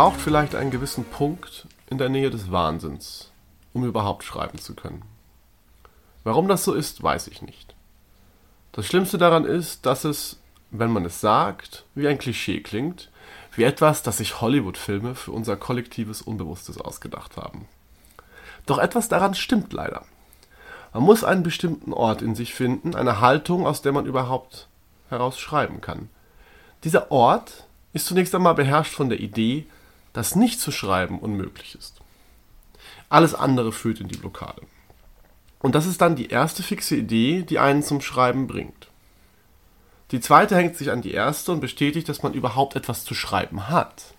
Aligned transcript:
Braucht 0.00 0.18
vielleicht 0.18 0.54
einen 0.54 0.70
gewissen 0.70 1.04
Punkt 1.04 1.66
in 1.90 1.98
der 1.98 2.08
Nähe 2.08 2.30
des 2.30 2.50
Wahnsinns, 2.50 3.30
um 3.74 3.84
überhaupt 3.84 4.24
schreiben 4.24 4.56
zu 4.56 4.74
können. 4.74 5.02
Warum 6.24 6.48
das 6.48 6.64
so 6.64 6.72
ist, 6.72 7.02
weiß 7.02 7.26
ich 7.26 7.42
nicht. 7.42 7.74
Das 8.72 8.86
Schlimmste 8.86 9.18
daran 9.18 9.44
ist, 9.44 9.84
dass 9.84 10.04
es, 10.04 10.40
wenn 10.70 10.90
man 10.90 11.04
es 11.04 11.20
sagt, 11.20 11.84
wie 11.94 12.08
ein 12.08 12.16
Klischee 12.16 12.62
klingt, 12.62 13.10
wie 13.54 13.64
etwas, 13.64 14.02
das 14.02 14.16
sich 14.16 14.40
Hollywood-Filme 14.40 15.14
für 15.14 15.32
unser 15.32 15.58
kollektives 15.58 16.22
Unbewusstes 16.22 16.80
ausgedacht 16.80 17.36
haben. 17.36 17.68
Doch 18.64 18.78
etwas 18.78 19.10
daran 19.10 19.34
stimmt 19.34 19.74
leider. 19.74 20.06
Man 20.94 21.02
muss 21.02 21.24
einen 21.24 21.42
bestimmten 21.42 21.92
Ort 21.92 22.22
in 22.22 22.34
sich 22.34 22.54
finden, 22.54 22.94
eine 22.94 23.20
Haltung, 23.20 23.66
aus 23.66 23.82
der 23.82 23.92
man 23.92 24.06
überhaupt 24.06 24.66
heraus 25.10 25.38
schreiben 25.38 25.82
kann. 25.82 26.08
Dieser 26.84 27.10
Ort 27.10 27.66
ist 27.92 28.06
zunächst 28.06 28.34
einmal 28.34 28.54
beherrscht 28.54 28.94
von 28.94 29.10
der 29.10 29.20
Idee, 29.20 29.66
dass 30.12 30.36
nicht 30.36 30.60
zu 30.60 30.72
schreiben 30.72 31.18
unmöglich 31.18 31.74
ist. 31.74 32.00
Alles 33.08 33.34
andere 33.34 33.72
führt 33.72 34.00
in 34.00 34.08
die 34.08 34.18
Blockade. 34.18 34.62
Und 35.60 35.74
das 35.74 35.86
ist 35.86 36.00
dann 36.00 36.16
die 36.16 36.28
erste 36.28 36.62
fixe 36.62 36.96
Idee, 36.96 37.42
die 37.42 37.58
einen 37.58 37.82
zum 37.82 38.00
Schreiben 38.00 38.46
bringt. 38.46 38.88
Die 40.10 40.20
zweite 40.20 40.56
hängt 40.56 40.76
sich 40.76 40.90
an 40.90 41.02
die 41.02 41.12
erste 41.12 41.52
und 41.52 41.60
bestätigt, 41.60 42.08
dass 42.08 42.22
man 42.22 42.34
überhaupt 42.34 42.74
etwas 42.76 43.04
zu 43.04 43.14
schreiben 43.14 43.68
hat. 43.68 44.14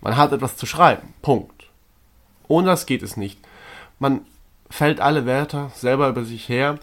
Man 0.00 0.16
hat 0.16 0.32
etwas 0.32 0.56
zu 0.56 0.66
schreiben. 0.66 1.12
Punkt. 1.22 1.68
Ohne 2.48 2.68
das 2.68 2.86
geht 2.86 3.02
es 3.02 3.16
nicht. 3.16 3.38
Man 3.98 4.24
fällt 4.70 5.00
alle 5.00 5.26
Wörter 5.26 5.70
selber 5.74 6.08
über 6.08 6.24
sich 6.24 6.48
her. 6.48 6.78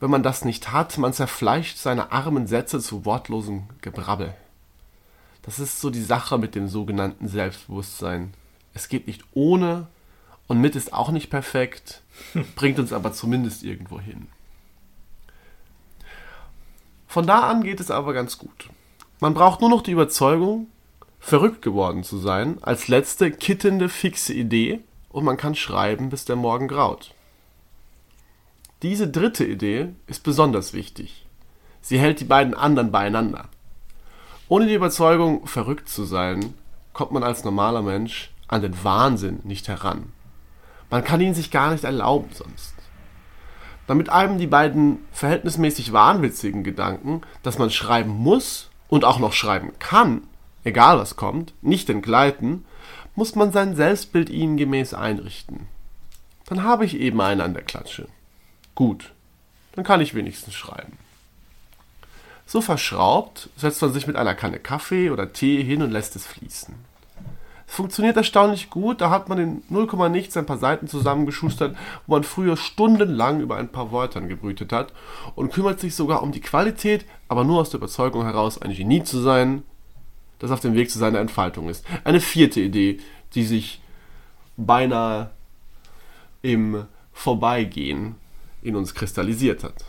Wenn 0.00 0.10
man 0.10 0.22
das 0.22 0.44
nicht 0.44 0.72
hat, 0.72 0.98
man 0.98 1.12
zerfleischt 1.12 1.78
seine 1.78 2.12
armen 2.12 2.46
Sätze 2.46 2.80
zu 2.80 3.04
wortlosem 3.04 3.64
Gebrabbel. 3.80 4.34
Das 5.44 5.58
ist 5.58 5.80
so 5.80 5.90
die 5.90 6.02
Sache 6.02 6.38
mit 6.38 6.54
dem 6.54 6.68
sogenannten 6.68 7.28
Selbstbewusstsein. 7.28 8.32
Es 8.72 8.88
geht 8.88 9.06
nicht 9.06 9.22
ohne 9.32 9.86
und 10.46 10.60
mit 10.60 10.74
ist 10.74 10.92
auch 10.92 11.10
nicht 11.10 11.30
perfekt, 11.30 12.02
bringt 12.56 12.78
uns 12.78 12.92
aber 12.92 13.12
zumindest 13.12 13.62
irgendwo 13.62 14.00
hin. 14.00 14.28
Von 17.06 17.26
da 17.26 17.48
an 17.48 17.62
geht 17.62 17.80
es 17.80 17.90
aber 17.90 18.12
ganz 18.12 18.38
gut. 18.38 18.70
Man 19.20 19.34
braucht 19.34 19.60
nur 19.60 19.70
noch 19.70 19.82
die 19.82 19.92
Überzeugung, 19.92 20.66
verrückt 21.20 21.62
geworden 21.62 22.04
zu 22.04 22.18
sein, 22.18 22.58
als 22.62 22.88
letzte 22.88 23.30
kittende, 23.30 23.88
fixe 23.88 24.34
Idee 24.34 24.80
und 25.10 25.24
man 25.24 25.36
kann 25.36 25.54
schreiben, 25.54 26.10
bis 26.10 26.24
der 26.24 26.36
Morgen 26.36 26.68
graut. 26.68 27.14
Diese 28.82 29.08
dritte 29.08 29.44
Idee 29.44 29.94
ist 30.06 30.24
besonders 30.24 30.74
wichtig. 30.74 31.24
Sie 31.80 31.98
hält 31.98 32.20
die 32.20 32.24
beiden 32.24 32.54
anderen 32.54 32.90
beieinander. 32.90 33.48
Ohne 34.48 34.66
die 34.66 34.74
Überzeugung, 34.74 35.46
verrückt 35.46 35.88
zu 35.88 36.04
sein, 36.04 36.54
kommt 36.92 37.12
man 37.12 37.22
als 37.22 37.44
normaler 37.44 37.82
Mensch 37.82 38.30
an 38.46 38.60
den 38.60 38.84
Wahnsinn 38.84 39.40
nicht 39.44 39.68
heran. 39.68 40.12
Man 40.90 41.02
kann 41.02 41.20
ihn 41.20 41.34
sich 41.34 41.50
gar 41.50 41.72
nicht 41.72 41.84
erlauben 41.84 42.28
sonst. 42.32 42.74
Damit 43.86 44.10
einem 44.10 44.38
die 44.38 44.46
beiden 44.46 44.98
verhältnismäßig 45.12 45.92
wahnwitzigen 45.92 46.62
Gedanken, 46.62 47.22
dass 47.42 47.58
man 47.58 47.70
schreiben 47.70 48.10
muss 48.10 48.70
und 48.88 49.04
auch 49.04 49.18
noch 49.18 49.32
schreiben 49.32 49.72
kann, 49.78 50.22
egal 50.62 50.98
was 50.98 51.16
kommt, 51.16 51.54
nicht 51.62 51.88
entgleiten, 51.88 52.64
muss 53.14 53.34
man 53.34 53.50
sein 53.50 53.76
Selbstbild 53.76 54.28
ihnen 54.28 54.56
gemäß 54.56 54.92
einrichten. 54.92 55.68
Dann 56.46 56.62
habe 56.62 56.84
ich 56.84 56.98
eben 56.98 57.20
einen 57.20 57.40
an 57.40 57.54
der 57.54 57.62
Klatsche. 57.62 58.08
Gut, 58.74 59.12
dann 59.72 59.84
kann 59.84 60.00
ich 60.00 60.14
wenigstens 60.14 60.54
schreiben. 60.54 60.98
So 62.46 62.60
verschraubt 62.60 63.48
setzt 63.56 63.80
man 63.82 63.92
sich 63.92 64.06
mit 64.06 64.16
einer 64.16 64.34
Kanne 64.34 64.58
Kaffee 64.58 65.10
oder 65.10 65.32
Tee 65.32 65.62
hin 65.62 65.82
und 65.82 65.90
lässt 65.90 66.14
es 66.16 66.26
fließen. 66.26 66.74
Es 67.66 67.74
funktioniert 67.74 68.16
erstaunlich 68.16 68.70
gut, 68.70 69.00
da 69.00 69.10
hat 69.10 69.28
man 69.28 69.38
in 69.38 69.62
0, 69.68 70.10
nichts 70.10 70.36
ein 70.36 70.46
paar 70.46 70.58
Seiten 70.58 70.86
zusammengeschustert, 70.86 71.76
wo 72.06 72.14
man 72.14 72.22
früher 72.22 72.56
stundenlang 72.56 73.40
über 73.40 73.56
ein 73.56 73.70
paar 73.72 73.90
Wörtern 73.90 74.28
gebrütet 74.28 74.72
hat 74.72 74.92
und 75.34 75.52
kümmert 75.52 75.80
sich 75.80 75.94
sogar 75.94 76.22
um 76.22 76.30
die 76.30 76.42
Qualität, 76.42 77.06
aber 77.28 77.42
nur 77.44 77.60
aus 77.60 77.70
der 77.70 77.78
Überzeugung 77.78 78.24
heraus, 78.24 78.60
ein 78.60 78.74
Genie 78.74 79.02
zu 79.02 79.18
sein, 79.20 79.62
das 80.38 80.50
auf 80.50 80.60
dem 80.60 80.74
Weg 80.74 80.90
zu 80.90 80.98
seiner 80.98 81.20
Entfaltung 81.20 81.68
ist. 81.68 81.84
Eine 82.04 82.20
vierte 82.20 82.60
Idee, 82.60 83.00
die 83.34 83.44
sich 83.44 83.80
beinahe 84.56 85.30
im 86.42 86.84
Vorbeigehen 87.12 88.16
in 88.62 88.76
uns 88.76 88.94
kristallisiert 88.94 89.64
hat. 89.64 89.84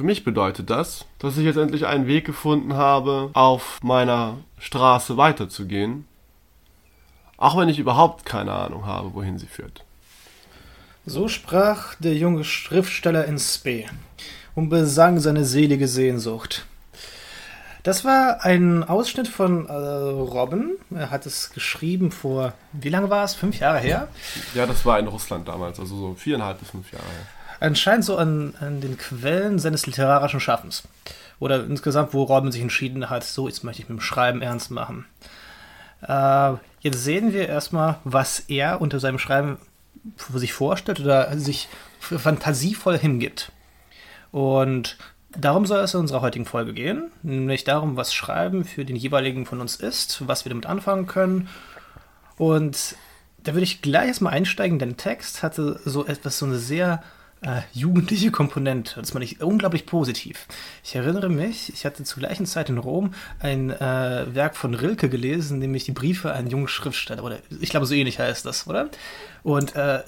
Für 0.00 0.06
mich 0.06 0.24
bedeutet 0.24 0.70
das, 0.70 1.04
dass 1.18 1.36
ich 1.36 1.44
jetzt 1.44 1.58
endlich 1.58 1.84
einen 1.84 2.06
Weg 2.06 2.24
gefunden 2.24 2.72
habe, 2.72 3.28
auf 3.34 3.80
meiner 3.82 4.38
Straße 4.58 5.18
weiterzugehen, 5.18 6.06
auch 7.36 7.58
wenn 7.58 7.68
ich 7.68 7.78
überhaupt 7.78 8.24
keine 8.24 8.52
Ahnung 8.52 8.86
habe, 8.86 9.12
wohin 9.12 9.36
sie 9.36 9.46
führt. 9.46 9.84
So 11.04 11.28
sprach 11.28 11.96
der 11.96 12.14
junge 12.14 12.44
Schriftsteller 12.44 13.26
in 13.26 13.38
Spee 13.38 13.88
und 14.54 14.70
besang 14.70 15.20
seine 15.20 15.44
selige 15.44 15.86
Sehnsucht. 15.86 16.64
Das 17.82 18.02
war 18.02 18.42
ein 18.42 18.82
Ausschnitt 18.82 19.28
von 19.28 19.66
äh, 19.66 19.72
Robin. 19.72 20.78
Er 20.94 21.10
hat 21.10 21.26
es 21.26 21.50
geschrieben 21.50 22.10
vor, 22.10 22.54
wie 22.72 22.88
lange 22.88 23.10
war 23.10 23.24
es? 23.24 23.34
Fünf 23.34 23.58
Jahre 23.58 23.80
her? 23.80 24.08
Ja, 24.54 24.64
das 24.64 24.86
war 24.86 24.98
in 24.98 25.08
Russland 25.08 25.46
damals, 25.46 25.78
also 25.78 25.94
so 25.94 26.14
viereinhalb 26.14 26.58
bis 26.58 26.70
fünf 26.70 26.90
Jahre 26.90 27.04
her 27.04 27.26
anscheinend 27.60 28.04
so 28.04 28.16
an, 28.16 28.54
an 28.60 28.80
den 28.80 28.98
Quellen 28.98 29.58
seines 29.58 29.86
literarischen 29.86 30.40
Schaffens. 30.40 30.82
Oder 31.38 31.64
insgesamt, 31.64 32.12
wo 32.12 32.24
Robin 32.24 32.52
sich 32.52 32.62
entschieden 32.62 33.08
hat, 33.08 33.24
so, 33.24 33.48
jetzt 33.48 33.64
möchte 33.64 33.82
ich 33.82 33.88
mit 33.88 33.98
dem 33.98 34.02
Schreiben 34.02 34.42
ernst 34.42 34.70
machen. 34.70 35.06
Äh, 36.06 36.54
jetzt 36.80 37.04
sehen 37.04 37.32
wir 37.32 37.48
erstmal, 37.48 37.96
was 38.04 38.40
er 38.40 38.80
unter 38.80 39.00
seinem 39.00 39.18
Schreiben 39.18 39.58
sich 40.34 40.52
vorstellt 40.52 41.00
oder 41.00 41.36
sich 41.38 41.68
fantasievoll 42.00 42.98
hingibt. 42.98 43.52
Und 44.32 44.96
darum 45.36 45.66
soll 45.66 45.80
es 45.80 45.94
in 45.94 46.00
unserer 46.00 46.22
heutigen 46.22 46.46
Folge 46.46 46.72
gehen, 46.72 47.10
nämlich 47.22 47.64
darum, 47.64 47.96
was 47.96 48.14
Schreiben 48.14 48.64
für 48.64 48.84
den 48.84 48.96
jeweiligen 48.96 49.46
von 49.46 49.60
uns 49.60 49.76
ist, 49.76 50.26
was 50.26 50.44
wir 50.44 50.50
damit 50.50 50.66
anfangen 50.66 51.06
können. 51.06 51.48
Und 52.36 52.96
da 53.42 53.52
würde 53.52 53.64
ich 53.64 53.82
gleich 53.82 54.08
erstmal 54.08 54.34
einsteigen, 54.34 54.78
denn 54.78 54.96
Text 54.96 55.42
hatte 55.42 55.80
so 55.84 56.06
etwas, 56.06 56.38
so 56.38 56.46
eine 56.46 56.58
sehr 56.58 57.02
äh, 57.42 57.62
jugendliche 57.72 58.30
Komponente. 58.30 59.00
Das 59.00 59.12
fand 59.12 59.24
ich 59.24 59.40
unglaublich 59.40 59.86
positiv. 59.86 60.46
Ich 60.84 60.94
erinnere 60.94 61.28
mich, 61.28 61.72
ich 61.72 61.86
hatte 61.86 62.04
zur 62.04 62.20
gleichen 62.20 62.46
Zeit 62.46 62.68
in 62.68 62.78
Rom 62.78 63.14
ein 63.38 63.70
äh, 63.70 64.26
Werk 64.34 64.56
von 64.56 64.74
Rilke 64.74 65.08
gelesen, 65.08 65.58
nämlich 65.58 65.84
die 65.84 65.92
Briefe 65.92 66.34
an 66.34 66.48
jungen 66.48 66.68
Schriftsteller. 66.68 67.24
Oder 67.24 67.38
ich 67.60 67.70
glaube, 67.70 67.86
so 67.86 67.94
ähnlich 67.94 68.18
heißt 68.18 68.44
das, 68.44 68.66
oder? 68.66 68.90
Und 69.42 69.74
äh, 69.74 70.02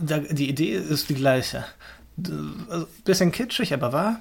da, 0.00 0.18
die 0.18 0.48
Idee 0.48 0.72
ist 0.72 1.08
die 1.08 1.14
gleiche. 1.14 1.64
Also, 2.68 2.86
bisschen 3.04 3.32
kitschig, 3.32 3.72
aber 3.72 3.92
wahr. 3.92 4.20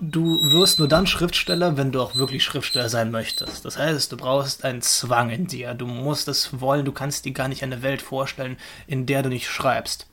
Du 0.00 0.50
wirst 0.50 0.80
nur 0.80 0.88
dann 0.88 1.06
Schriftsteller, 1.06 1.76
wenn 1.76 1.92
du 1.92 2.02
auch 2.02 2.16
wirklich 2.16 2.42
Schriftsteller 2.42 2.88
sein 2.88 3.12
möchtest. 3.12 3.64
Das 3.64 3.78
heißt, 3.78 4.10
du 4.10 4.16
brauchst 4.16 4.64
einen 4.64 4.82
Zwang 4.82 5.30
in 5.30 5.46
dir. 5.46 5.74
Du 5.74 5.86
musst 5.86 6.26
es 6.26 6.60
wollen. 6.60 6.84
Du 6.84 6.90
kannst 6.90 7.24
dir 7.24 7.32
gar 7.32 7.46
nicht 7.46 7.62
eine 7.62 7.82
Welt 7.82 8.02
vorstellen, 8.02 8.56
in 8.88 9.06
der 9.06 9.22
du 9.22 9.28
nicht 9.28 9.48
schreibst. 9.48 10.08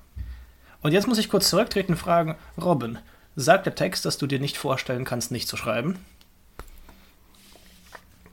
Und 0.81 0.93
jetzt 0.93 1.07
muss 1.07 1.17
ich 1.17 1.29
kurz 1.29 1.49
zurücktreten 1.49 1.93
und 1.93 1.97
fragen, 1.97 2.35
Robin, 2.59 2.97
sagt 3.35 3.65
der 3.65 3.75
Text, 3.75 4.05
dass 4.05 4.17
du 4.17 4.27
dir 4.27 4.39
nicht 4.39 4.57
vorstellen 4.57 5.05
kannst, 5.05 5.31
nicht 5.31 5.47
zu 5.47 5.57
schreiben? 5.57 6.03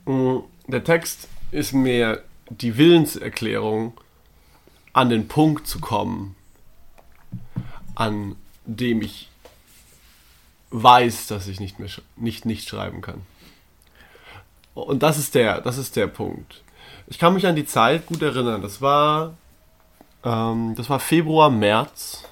Mm, 0.06 0.38
der 0.66 0.84
Text 0.84 1.28
ist 1.50 1.72
mehr 1.72 2.22
die 2.50 2.76
Willenserklärung, 2.78 3.98
an 4.94 5.10
den 5.10 5.28
Punkt 5.28 5.66
zu 5.66 5.78
kommen, 5.80 6.34
an 7.94 8.36
dem 8.64 9.02
ich 9.02 9.28
weiß, 10.70 11.26
dass 11.28 11.46
ich 11.46 11.60
nicht 11.60 11.78
mehr 11.78 11.90
nicht, 12.16 12.44
nicht 12.44 12.68
schreiben 12.68 13.00
kann. 13.00 13.22
Und 14.74 15.02
das 15.02 15.18
ist 15.18 15.34
der, 15.34 15.60
das 15.60 15.78
ist 15.78 15.96
der 15.96 16.06
Punkt. 16.06 16.62
Ich 17.06 17.18
kann 17.18 17.34
mich 17.34 17.46
an 17.46 17.56
die 17.56 17.66
Zeit 17.66 18.06
gut 18.06 18.22
erinnern. 18.22 18.62
Das 18.62 18.80
war, 18.80 19.34
ähm, 20.24 20.74
das 20.76 20.90
war 20.90 21.00
Februar, 21.00 21.50
März 21.50 22.24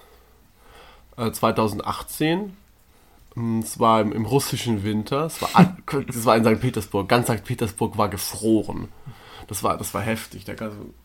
2018. 1.16 2.56
Hm, 3.34 3.60
Es 3.60 3.78
war 3.78 4.00
im, 4.00 4.12
im 4.12 4.24
russischen 4.24 4.84
Winter. 4.84 5.26
Es 5.26 5.40
war, 5.42 5.76
es 6.08 6.24
war 6.24 6.36
in 6.36 6.44
St. 6.44 6.60
Petersburg. 6.60 7.08
Ganz 7.08 7.28
St. 7.28 7.44
Petersburg 7.44 7.96
war 7.98 8.08
gefroren. 8.08 8.88
Das 9.48 9.62
war, 9.62 9.76
das 9.78 9.94
war 9.94 10.02
heftig. 10.02 10.44
Der, 10.44 10.56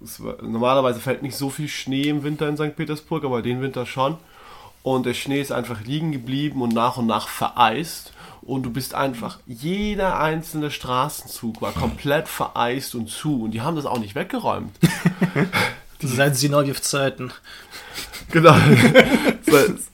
es 0.03 0.23
war, 0.23 0.41
normalerweise 0.41 0.99
fällt 0.99 1.21
nicht 1.21 1.35
so 1.35 1.49
viel 1.49 1.67
Schnee 1.67 2.09
im 2.09 2.23
Winter 2.23 2.47
in 2.47 2.57
St. 2.57 2.75
Petersburg, 2.75 3.23
aber 3.23 3.41
den 3.41 3.61
Winter 3.61 3.85
schon. 3.85 4.17
Und 4.83 5.05
der 5.05 5.13
Schnee 5.13 5.39
ist 5.39 5.51
einfach 5.51 5.81
liegen 5.81 6.11
geblieben 6.11 6.61
und 6.61 6.73
nach 6.73 6.97
und 6.97 7.05
nach 7.05 7.27
vereist. 7.27 8.13
Und 8.41 8.63
du 8.63 8.71
bist 8.71 8.95
einfach, 8.95 9.37
jeder 9.45 10.19
einzelne 10.19 10.71
Straßenzug 10.71 11.61
war 11.61 11.71
komplett 11.71 12.27
vereist 12.27 12.95
und 12.95 13.07
zu. 13.07 13.43
Und 13.43 13.51
die 13.51 13.61
haben 13.61 13.75
das 13.75 13.85
auch 13.85 13.99
nicht 13.99 14.15
weggeräumt. 14.15 14.75
Seit 15.99 16.35
Sinowjew-Zeiten. 16.35 17.31
Genau. 18.31 18.55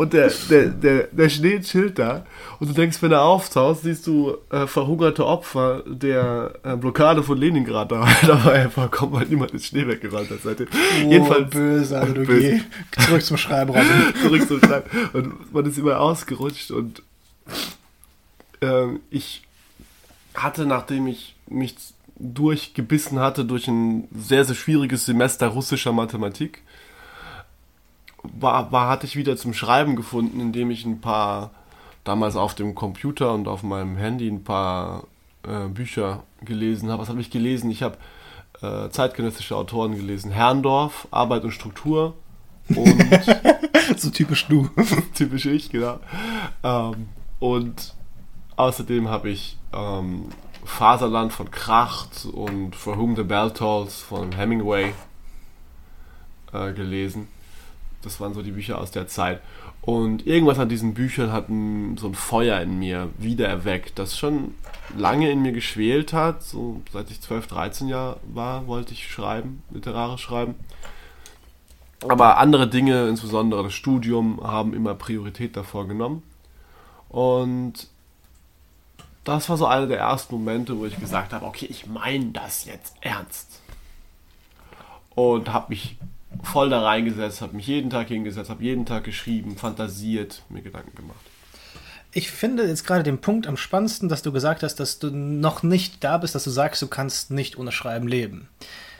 Und 0.00 0.14
der, 0.14 0.32
der, 0.48 0.68
der, 0.68 1.08
der 1.12 1.28
Schnee 1.28 1.60
chillt 1.60 1.98
da. 1.98 2.24
Und 2.58 2.70
du 2.70 2.72
denkst, 2.72 3.02
wenn 3.02 3.12
er 3.12 3.20
auftaucht, 3.20 3.80
siehst 3.82 4.06
du 4.06 4.34
äh, 4.48 4.66
verhungerte 4.66 5.26
Opfer 5.26 5.82
der 5.86 6.54
äh, 6.62 6.74
Blockade 6.74 7.22
von 7.22 7.36
Leningrad 7.36 7.92
da. 7.92 8.08
Da 8.22 8.42
war 8.42 8.52
einfach 8.54 8.90
kaum 8.90 9.12
mal 9.12 9.26
niemand 9.26 9.52
den 9.52 9.60
Schnee 9.60 9.86
weggerannt 9.86 10.30
hat 10.30 10.38
seitdem. 10.42 10.68
Jedenfalls 11.06 11.48
Oh, 11.48 11.50
böse, 11.50 11.98
also 11.98 12.14
du 12.14 12.24
Böse. 12.24 12.62
geh 12.92 13.00
zurück 13.02 13.22
zum 13.22 13.36
Schreiben, 13.36 13.72
Robin. 13.72 14.14
zurück 14.22 14.48
zum 14.48 14.60
Schreiben. 14.60 14.88
Und 15.12 15.52
man 15.52 15.66
ist 15.66 15.76
immer 15.76 16.00
ausgerutscht 16.00 16.70
und 16.70 17.02
ähm, 18.62 19.00
ich 19.10 19.42
hatte, 20.32 20.64
nachdem 20.64 21.08
ich 21.08 21.34
mich 21.46 21.74
durchgebissen 22.18 23.18
hatte 23.18 23.44
durch 23.44 23.68
ein 23.68 24.08
sehr, 24.18 24.46
sehr 24.46 24.54
schwieriges 24.56 25.04
Semester 25.04 25.48
russischer 25.48 25.92
Mathematik, 25.92 26.62
war, 28.22 28.70
war, 28.72 28.88
hatte 28.88 29.06
ich 29.06 29.16
wieder 29.16 29.36
zum 29.36 29.54
Schreiben 29.54 29.96
gefunden, 29.96 30.40
indem 30.40 30.70
ich 30.70 30.84
ein 30.84 31.00
paar, 31.00 31.50
damals 32.04 32.36
auf 32.36 32.54
dem 32.54 32.74
Computer 32.74 33.32
und 33.34 33.48
auf 33.48 33.62
meinem 33.62 33.96
Handy 33.96 34.28
ein 34.28 34.44
paar 34.44 35.04
äh, 35.46 35.68
Bücher 35.68 36.22
gelesen 36.42 36.90
habe. 36.90 37.02
Was 37.02 37.08
habe 37.08 37.20
ich 37.20 37.30
gelesen? 37.30 37.70
Ich 37.70 37.82
habe 37.82 37.96
äh, 38.62 38.90
zeitgenössische 38.90 39.56
Autoren 39.56 39.96
gelesen. 39.96 40.30
Herrndorf, 40.30 41.08
Arbeit 41.10 41.44
und 41.44 41.52
Struktur 41.52 42.14
und 42.68 43.02
so 43.96 44.10
typisch 44.10 44.46
du. 44.46 44.68
typisch 45.14 45.46
ich, 45.46 45.70
genau. 45.70 45.98
Ähm, 46.62 47.08
und 47.38 47.94
außerdem 48.56 49.08
habe 49.08 49.30
ich 49.30 49.56
ähm, 49.72 50.26
Faserland 50.64 51.32
von 51.32 51.50
Kracht 51.50 52.26
und 52.26 52.76
For 52.76 52.98
Whom 52.98 53.16
the 53.16 53.22
Bell 53.22 53.50
Tolls 53.50 54.00
von 54.00 54.32
Hemingway 54.32 54.92
äh, 56.52 56.72
gelesen. 56.72 57.28
Das 58.02 58.20
waren 58.20 58.34
so 58.34 58.42
die 58.42 58.52
Bücher 58.52 58.78
aus 58.78 58.90
der 58.90 59.08
Zeit. 59.08 59.40
Und 59.82 60.26
irgendwas 60.26 60.58
an 60.58 60.68
diesen 60.68 60.94
Büchern 60.94 61.32
hat 61.32 61.48
ein, 61.48 61.96
so 61.96 62.08
ein 62.08 62.14
Feuer 62.14 62.60
in 62.60 62.78
mir 62.78 63.08
wieder 63.18 63.48
erweckt, 63.48 63.98
das 63.98 64.18
schon 64.18 64.54
lange 64.96 65.30
in 65.30 65.42
mir 65.42 65.52
geschwelt 65.52 66.12
hat. 66.12 66.42
So 66.42 66.82
seit 66.92 67.10
ich 67.10 67.20
12, 67.20 67.46
13 67.46 67.88
Jahre 67.88 68.18
war, 68.32 68.66
wollte 68.66 68.92
ich 68.92 69.10
schreiben, 69.10 69.62
literarisch 69.70 70.22
schreiben. 70.22 70.54
Aber 72.08 72.38
andere 72.38 72.68
Dinge, 72.68 73.08
insbesondere 73.08 73.64
das 73.64 73.74
Studium, 73.74 74.40
haben 74.42 74.74
immer 74.74 74.94
Priorität 74.94 75.56
davor 75.56 75.86
genommen. 75.86 76.22
Und 77.08 77.88
das 79.24 79.48
war 79.48 79.56
so 79.56 79.66
einer 79.66 79.86
der 79.86 79.98
ersten 79.98 80.34
Momente, 80.34 80.78
wo 80.78 80.86
ich 80.86 80.98
gesagt 80.98 81.32
habe, 81.32 81.44
okay, 81.44 81.66
ich 81.68 81.86
meine 81.86 82.26
das 82.26 82.64
jetzt 82.64 82.96
ernst. 83.00 83.60
Und 85.14 85.52
habe 85.52 85.66
mich 85.70 85.96
voll 86.42 86.70
da 86.70 86.82
reingesetzt, 86.82 87.40
habe 87.40 87.56
mich 87.56 87.66
jeden 87.66 87.90
Tag 87.90 88.08
hingesetzt, 88.08 88.50
habe 88.50 88.62
jeden 88.62 88.86
Tag 88.86 89.04
geschrieben, 89.04 89.56
fantasiert, 89.56 90.42
mir 90.48 90.62
Gedanken 90.62 90.94
gemacht. 90.94 91.20
Ich 92.12 92.30
finde 92.30 92.66
jetzt 92.66 92.86
gerade 92.86 93.04
den 93.04 93.20
Punkt 93.20 93.46
am 93.46 93.56
spannendsten, 93.56 94.08
dass 94.08 94.22
du 94.22 94.32
gesagt 94.32 94.62
hast, 94.62 94.76
dass 94.76 94.98
du 94.98 95.10
noch 95.10 95.62
nicht 95.62 96.02
da 96.02 96.18
bist, 96.18 96.34
dass 96.34 96.44
du 96.44 96.50
sagst, 96.50 96.82
du 96.82 96.88
kannst 96.88 97.30
nicht 97.30 97.56
ohne 97.56 97.70
Schreiben 97.70 98.08
leben. 98.08 98.48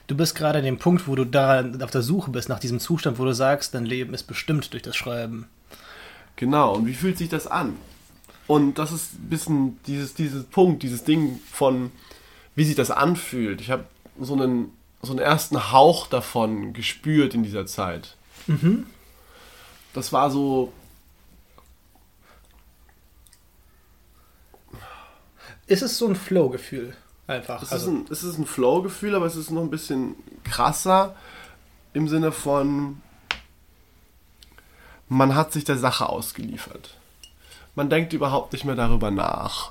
Du 0.06 0.17
bist 0.17 0.35
gerade 0.35 0.59
an 0.59 0.65
dem 0.65 0.79
Punkt, 0.79 1.09
wo 1.09 1.15
du 1.15 1.25
da 1.25 1.65
auf 1.82 1.91
der 1.91 2.03
Suche 2.03 2.31
bist, 2.31 2.49
nach 2.49 2.61
diesem 2.61 2.79
Zustand, 2.81 3.19
wo 3.19 3.25
du 3.25 3.32
sagst, 3.32 3.75
dein 3.75 3.85
Leben 3.85 4.15
ist 4.15 4.25
bestimmt 4.25 4.73
durch 4.73 4.82
das 4.82 4.97
Schreiben. 4.97 5.47
Genau, 6.37 6.75
und 6.75 6.87
wie 6.87 6.94
fühlt 6.94 7.19
sich 7.19 7.29
das 7.29 7.47
an? 7.47 7.77
Und 8.47 8.79
das 8.79 8.93
ist 8.93 9.15
ein 9.15 9.29
bisschen 9.29 9.79
dieses, 9.87 10.15
dieses 10.15 10.44
Punkt, 10.44 10.82
dieses 10.82 11.05
Ding 11.05 11.38
von, 11.50 11.93
wie 12.56 12.65
sich 12.65 12.75
das 12.75 12.91
anfühlt. 12.91 13.61
Ich 13.61 13.71
habe 13.71 13.85
so 14.21 14.35
einen, 14.35 14.73
so 15.02 15.12
einen 15.12 15.20
ersten 15.20 15.73
Hauch 15.73 16.06
davon 16.06 16.73
gespürt 16.73 17.35
in 17.35 17.43
dieser 17.43 17.67
Zeit. 17.67 18.17
Das 19.94 20.12
war 20.12 20.31
so, 20.31 20.73
Ist 25.70 25.82
es 25.82 25.99
so 25.99 26.08
ein 26.08 26.17
Flow-Gefühl? 26.17 26.97
Einfach. 27.29 27.58
es 27.62 27.69
ist 27.69 27.73
Also, 27.73 27.91
ein, 27.93 28.06
es 28.11 28.25
ist 28.25 28.38
ein 28.38 28.44
Flow-Gefühl, 28.47 29.14
aber 29.14 29.26
es 29.26 29.37
ist 29.37 29.52
noch 29.52 29.62
ein 29.62 29.70
bisschen 29.70 30.17
krasser 30.43 31.14
im 31.93 32.08
Sinne 32.08 32.32
von, 32.32 33.00
man 35.08 35.37
hat 35.37 35.53
sich 35.53 35.62
der 35.62 35.79
Sache 35.79 36.08
ausgeliefert. 36.08 36.96
Man 37.76 37.88
denkt 37.88 38.12
überhaupt 38.12 38.53
nicht 38.53 38.64
mehr 38.64 38.75
darüber 38.75 39.12
nach, 39.12 39.70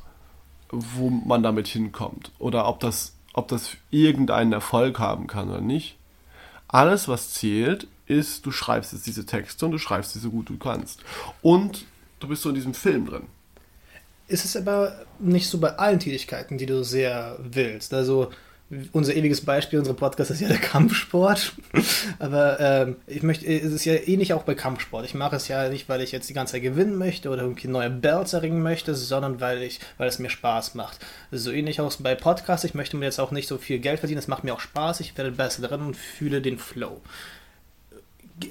wo 0.69 1.09
man 1.09 1.43
damit 1.43 1.67
hinkommt 1.67 2.31
oder 2.39 2.65
ob 2.65 2.79
das, 2.79 3.13
ob 3.39 3.47
das 3.47 3.71
irgendeinen 3.89 4.53
Erfolg 4.53 4.99
haben 4.99 5.27
kann 5.27 5.49
oder 5.49 5.61
nicht. 5.61 5.97
Alles, 6.67 7.07
was 7.07 7.33
zählt, 7.33 7.87
ist, 8.05 8.45
du 8.45 8.51
schreibst 8.51 8.93
jetzt 8.93 9.07
diese 9.07 9.25
Texte 9.25 9.65
und 9.65 9.71
du 9.71 9.77
schreibst 9.77 10.13
sie 10.13 10.19
so 10.19 10.29
gut 10.29 10.49
du 10.49 10.57
kannst. 10.57 11.01
Und 11.41 11.85
du 12.19 12.27
bist 12.27 12.41
so 12.41 12.49
in 12.49 12.55
diesem 12.55 12.73
Film 12.73 13.05
drin. 13.05 13.23
ist 14.27 14.45
es 14.45 14.55
aber 14.55 15.05
nicht 15.19 15.49
so 15.49 15.57
bei 15.57 15.77
allen 15.77 15.99
Tätigkeiten, 15.99 16.57
die 16.57 16.65
du 16.65 16.83
sehr 16.83 17.37
willst. 17.39 17.93
Also 17.93 18.31
unser 18.91 19.15
ewiges 19.15 19.41
Beispiel, 19.41 19.79
unser 19.79 19.95
Podcast 19.95 20.29
ist 20.29 20.41
ja 20.41 20.47
der 20.47 20.59
Kampfsport. 20.59 21.53
Aber 22.19 22.59
ähm, 22.59 22.97
ich 23.07 23.23
möchte, 23.23 23.45
es 23.47 23.71
ist 23.71 23.85
ja 23.85 23.95
ähnlich 23.95 24.33
auch 24.33 24.43
bei 24.43 24.53
Kampfsport. 24.53 25.05
Ich 25.05 25.15
mache 25.15 25.35
es 25.35 25.47
ja 25.47 25.69
nicht, 25.69 25.89
weil 25.89 26.01
ich 26.01 26.11
jetzt 26.11 26.29
die 26.29 26.33
ganze 26.33 26.53
Zeit 26.53 26.61
gewinnen 26.61 26.95
möchte 26.95 27.29
oder 27.29 27.41
irgendwie 27.41 27.67
neue 27.67 27.89
Belts 27.89 28.33
erringen 28.33 28.61
möchte, 28.61 28.93
sondern 28.93 29.41
weil 29.41 29.63
ich, 29.63 29.79
weil 29.97 30.07
es 30.07 30.19
mir 30.19 30.29
Spaß 30.29 30.75
macht. 30.75 30.99
So 31.31 31.51
ähnlich 31.51 31.81
auch 31.81 31.93
bei 31.95 32.13
Podcasts. 32.13 32.63
Ich 32.63 32.75
möchte 32.75 32.95
mir 32.97 33.05
jetzt 33.05 33.19
auch 33.19 33.31
nicht 33.31 33.47
so 33.47 33.57
viel 33.57 33.79
Geld 33.79 33.99
verdienen. 33.99 34.19
Es 34.19 34.27
macht 34.27 34.43
mir 34.43 34.53
auch 34.53 34.59
Spaß. 34.59 34.99
Ich 34.99 35.17
werde 35.17 35.31
besser 35.31 35.63
darin 35.63 35.81
und 35.81 35.97
fühle 35.97 36.41
den 36.41 36.59
Flow. 36.59 37.01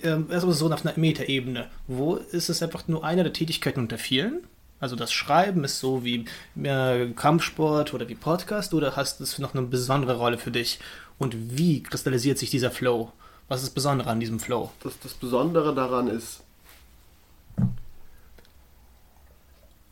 Ähm, 0.02 0.26
Also 0.30 0.50
so 0.50 0.72
auf 0.72 0.84
einer 0.84 0.98
Metaebene. 0.98 1.66
Wo 1.86 2.16
ist 2.16 2.48
es 2.48 2.62
einfach 2.62 2.88
nur 2.88 3.04
eine 3.04 3.22
der 3.22 3.32
Tätigkeiten 3.32 3.80
unter 3.80 3.98
vielen? 3.98 4.40
Also 4.80 4.94
das 4.94 5.12
Schreiben 5.12 5.64
ist 5.64 5.80
so 5.80 6.04
wie 6.04 6.24
äh, 6.62 7.08
Kampfsport 7.10 7.94
oder 7.94 8.08
wie 8.08 8.14
Podcast 8.14 8.74
oder 8.74 8.96
hast 8.96 9.20
es 9.20 9.38
noch 9.38 9.54
eine 9.54 9.66
besondere 9.66 10.16
Rolle 10.16 10.38
für 10.38 10.50
dich? 10.50 10.78
Und 11.18 11.58
wie 11.58 11.82
kristallisiert 11.82 12.38
sich 12.38 12.50
dieser 12.50 12.70
Flow? 12.70 13.12
Was 13.48 13.60
ist 13.60 13.68
das 13.68 13.74
Besondere 13.74 14.10
an 14.10 14.20
diesem 14.20 14.38
Flow? 14.38 14.70
Das, 14.82 14.98
das 15.00 15.14
Besondere 15.14 15.74
daran 15.74 16.06
ist, 16.08 16.42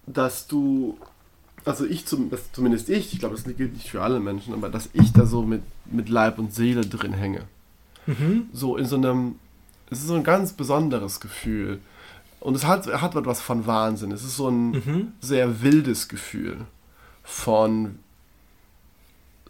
dass 0.07 0.47
du, 0.47 0.97
also 1.65 1.85
ich 1.85 2.07
zum, 2.07 2.31
zumindest 2.53 2.89
ich, 2.89 3.13
ich 3.13 3.19
glaube, 3.19 3.35
das 3.35 3.45
gilt 3.45 3.73
nicht 3.73 3.91
für 3.91 4.03
alle 4.03 4.21
Menschen, 4.21 4.55
aber 4.55 4.69
dass 4.69 4.89
ich 4.93 5.13
da 5.13 5.27
so 5.27 5.43
mit, 5.43 5.63
mit 5.87 6.09
Leib 6.09 6.39
und 6.39 6.55
Seele 6.55 6.83
drin 6.83 7.13
hänge. 7.13 7.43
So 8.53 8.77
in 8.77 8.87
so 8.87 8.97
einem, 8.97 9.37
es 9.91 9.99
ist 9.99 10.07
so 10.07 10.15
ein 10.15 10.23
ganz 10.23 10.53
besonderes 10.53 11.19
Gefühl. 11.19 11.81
Und 12.41 12.55
es 12.55 12.65
hat, 12.65 12.87
hat 12.87 13.17
etwas 13.17 13.41
von 13.41 13.67
Wahnsinn. 13.67 14.13
Es 14.13 14.23
ist 14.23 14.37
so 14.37 14.49
ein 14.49 15.13
sehr 15.21 15.63
wildes 15.63 16.09
Gefühl 16.09 16.67
von 17.23 17.99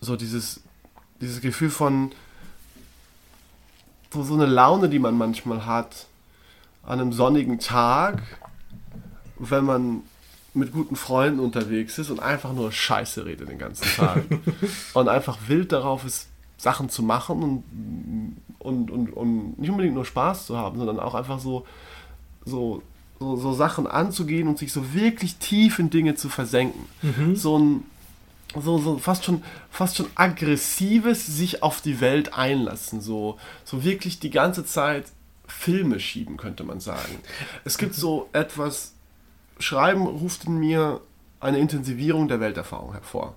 so 0.00 0.16
dieses, 0.16 0.60
dieses 1.20 1.40
Gefühl 1.40 1.70
von 1.70 2.12
so, 4.12 4.22
so 4.22 4.34
eine 4.34 4.46
Laune, 4.46 4.88
die 4.88 4.98
man 4.98 5.16
manchmal 5.16 5.66
hat 5.66 6.06
an 6.84 7.00
einem 7.00 7.12
sonnigen 7.12 7.58
Tag, 7.58 8.22
wenn 9.38 9.64
man 9.64 10.02
mit 10.54 10.72
guten 10.72 10.96
Freunden 10.96 11.40
unterwegs 11.40 11.98
ist 11.98 12.08
und 12.10 12.20
einfach 12.20 12.52
nur 12.52 12.72
Scheiße 12.72 13.26
redet 13.26 13.48
den 13.48 13.58
ganzen 13.58 13.84
Tag. 13.94 14.24
und 14.94 15.08
einfach 15.08 15.36
wild 15.48 15.72
darauf 15.72 16.04
ist, 16.04 16.28
Sachen 16.56 16.88
zu 16.88 17.02
machen 17.02 17.42
und, 17.42 18.36
und, 18.58 18.90
und, 18.90 19.12
und 19.12 19.58
nicht 19.58 19.68
unbedingt 19.68 19.94
nur 19.94 20.06
Spaß 20.06 20.46
zu 20.46 20.56
haben, 20.56 20.78
sondern 20.78 20.98
auch 20.98 21.14
einfach 21.14 21.38
so, 21.38 21.66
so, 22.46 22.82
so, 23.20 23.36
so 23.36 23.52
Sachen 23.52 23.86
anzugehen 23.86 24.48
und 24.48 24.58
sich 24.58 24.72
so 24.72 24.94
wirklich 24.94 25.36
tief 25.36 25.78
in 25.78 25.90
Dinge 25.90 26.14
zu 26.14 26.28
versenken. 26.28 26.86
So 27.36 27.58
ein 27.58 27.84
so, 28.54 28.78
so 28.78 28.98
fast 28.98 29.24
schon 29.24 29.42
fast 29.70 29.96
schon 29.96 30.06
aggressives 30.14 31.26
sich 31.26 31.62
auf 31.62 31.80
die 31.80 32.00
Welt 32.00 32.34
einlassen, 32.34 33.00
so, 33.00 33.38
so 33.64 33.84
wirklich 33.84 34.18
die 34.18 34.30
ganze 34.30 34.64
Zeit 34.64 35.06
Filme 35.46 36.00
schieben, 36.00 36.36
könnte 36.36 36.64
man 36.64 36.80
sagen. 36.80 37.20
Es 37.64 37.78
gibt 37.78 37.94
so 37.94 38.28
etwas, 38.32 38.94
Schreiben 39.58 40.06
ruft 40.06 40.44
in 40.44 40.58
mir 40.58 41.00
eine 41.40 41.58
Intensivierung 41.58 42.28
der 42.28 42.40
Welterfahrung 42.40 42.92
hervor, 42.92 43.36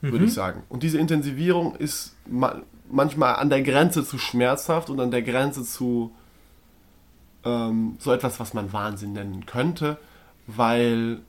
würde 0.00 0.24
ich 0.24 0.34
sagen. 0.34 0.62
Und 0.68 0.82
diese 0.82 0.98
Intensivierung 0.98 1.76
ist 1.76 2.14
ma 2.26 2.62
manchmal 2.90 3.36
an 3.36 3.48
der 3.48 3.62
Grenze 3.62 4.04
zu 4.04 4.18
schmerzhaft 4.18 4.90
und 4.90 5.00
an 5.00 5.10
der 5.10 5.22
Grenze 5.22 5.64
zu 5.64 6.12
ähm, 7.44 7.96
so 7.98 8.12
etwas, 8.12 8.40
was 8.40 8.54
man 8.54 8.72
Wahnsinn 8.72 9.12
nennen 9.12 9.46
könnte, 9.46 9.98
weil 10.46 11.20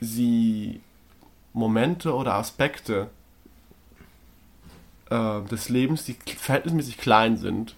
sie 0.00 0.80
Momente 1.52 2.14
oder 2.14 2.34
Aspekte 2.34 3.08
äh, 5.10 5.42
des 5.42 5.68
Lebens, 5.68 6.04
die 6.04 6.14
verhältnismäßig 6.14 6.98
klein 6.98 7.36
sind, 7.36 7.74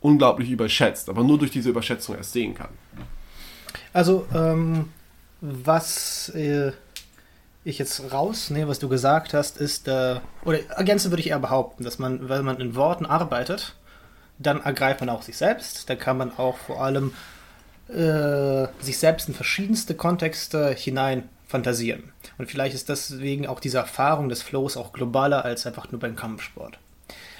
unglaublich 0.00 0.50
überschätzt, 0.50 1.08
aber 1.08 1.24
nur 1.24 1.38
durch 1.38 1.50
diese 1.50 1.70
Überschätzung 1.70 2.16
erst 2.16 2.32
sehen 2.32 2.54
kann. 2.54 2.68
Also, 3.92 4.26
ähm, 4.34 4.90
was 5.40 6.28
äh, 6.30 6.72
ich 7.64 7.78
jetzt 7.78 8.12
rausnehme, 8.12 8.68
was 8.68 8.78
du 8.78 8.88
gesagt 8.88 9.32
hast, 9.32 9.56
ist, 9.56 9.88
äh, 9.88 10.20
oder 10.44 10.58
ergänzen 10.70 11.10
würde 11.10 11.22
ich 11.22 11.30
eher 11.30 11.38
behaupten, 11.38 11.84
dass 11.84 11.98
man, 11.98 12.28
wenn 12.28 12.44
man 12.44 12.60
in 12.60 12.76
Worten 12.76 13.06
arbeitet, 13.06 13.74
dann 14.38 14.62
ergreift 14.62 15.00
man 15.00 15.08
auch 15.10 15.22
sich 15.22 15.36
selbst, 15.36 15.88
dann 15.88 15.98
kann 15.98 16.18
man 16.18 16.36
auch 16.36 16.56
vor 16.56 16.82
allem 16.82 17.12
äh, 17.88 18.66
sich 18.80 18.98
selbst 18.98 19.28
in 19.28 19.34
verschiedenste 19.34 19.94
Kontexte 19.94 20.70
hinein 20.70 21.28
fantasieren. 21.46 22.12
Und 22.38 22.50
vielleicht 22.50 22.74
ist 22.74 22.88
deswegen 22.88 23.46
auch 23.46 23.60
diese 23.60 23.78
Erfahrung 23.78 24.28
des 24.28 24.42
Flows 24.42 24.76
auch 24.76 24.92
globaler 24.92 25.44
als 25.44 25.66
einfach 25.66 25.90
nur 25.92 26.00
beim 26.00 26.16
Kampfsport. 26.16 26.78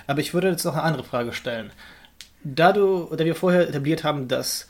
Aber 0.07 0.21
ich 0.21 0.35
würde 0.35 0.51
jetzt 0.51 0.65
noch 0.65 0.75
eine 0.75 0.83
andere 0.83 1.05
Frage 1.05 1.33
stellen. 1.33 1.73
Da 2.45 2.73
du, 2.73 3.09
da 3.17 3.25
wir 3.25 3.35
vorher 3.35 3.69
etabliert 3.69 4.05
haben, 4.05 4.29
dass 4.29 4.69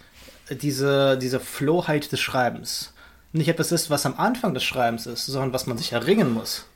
diese, 0.50 1.18
diese 1.18 1.40
Flowheit 1.40 2.12
des 2.12 2.20
Schreibens 2.20 2.92
nicht 3.32 3.48
etwas 3.48 3.72
ist, 3.72 3.90
was 3.90 4.06
am 4.06 4.14
Anfang 4.16 4.54
des 4.54 4.62
Schreibens 4.62 5.06
ist, 5.06 5.26
sondern 5.26 5.52
was 5.52 5.66
man 5.66 5.76
sich 5.76 5.92
erringen 5.92 6.32
muss, 6.32 6.66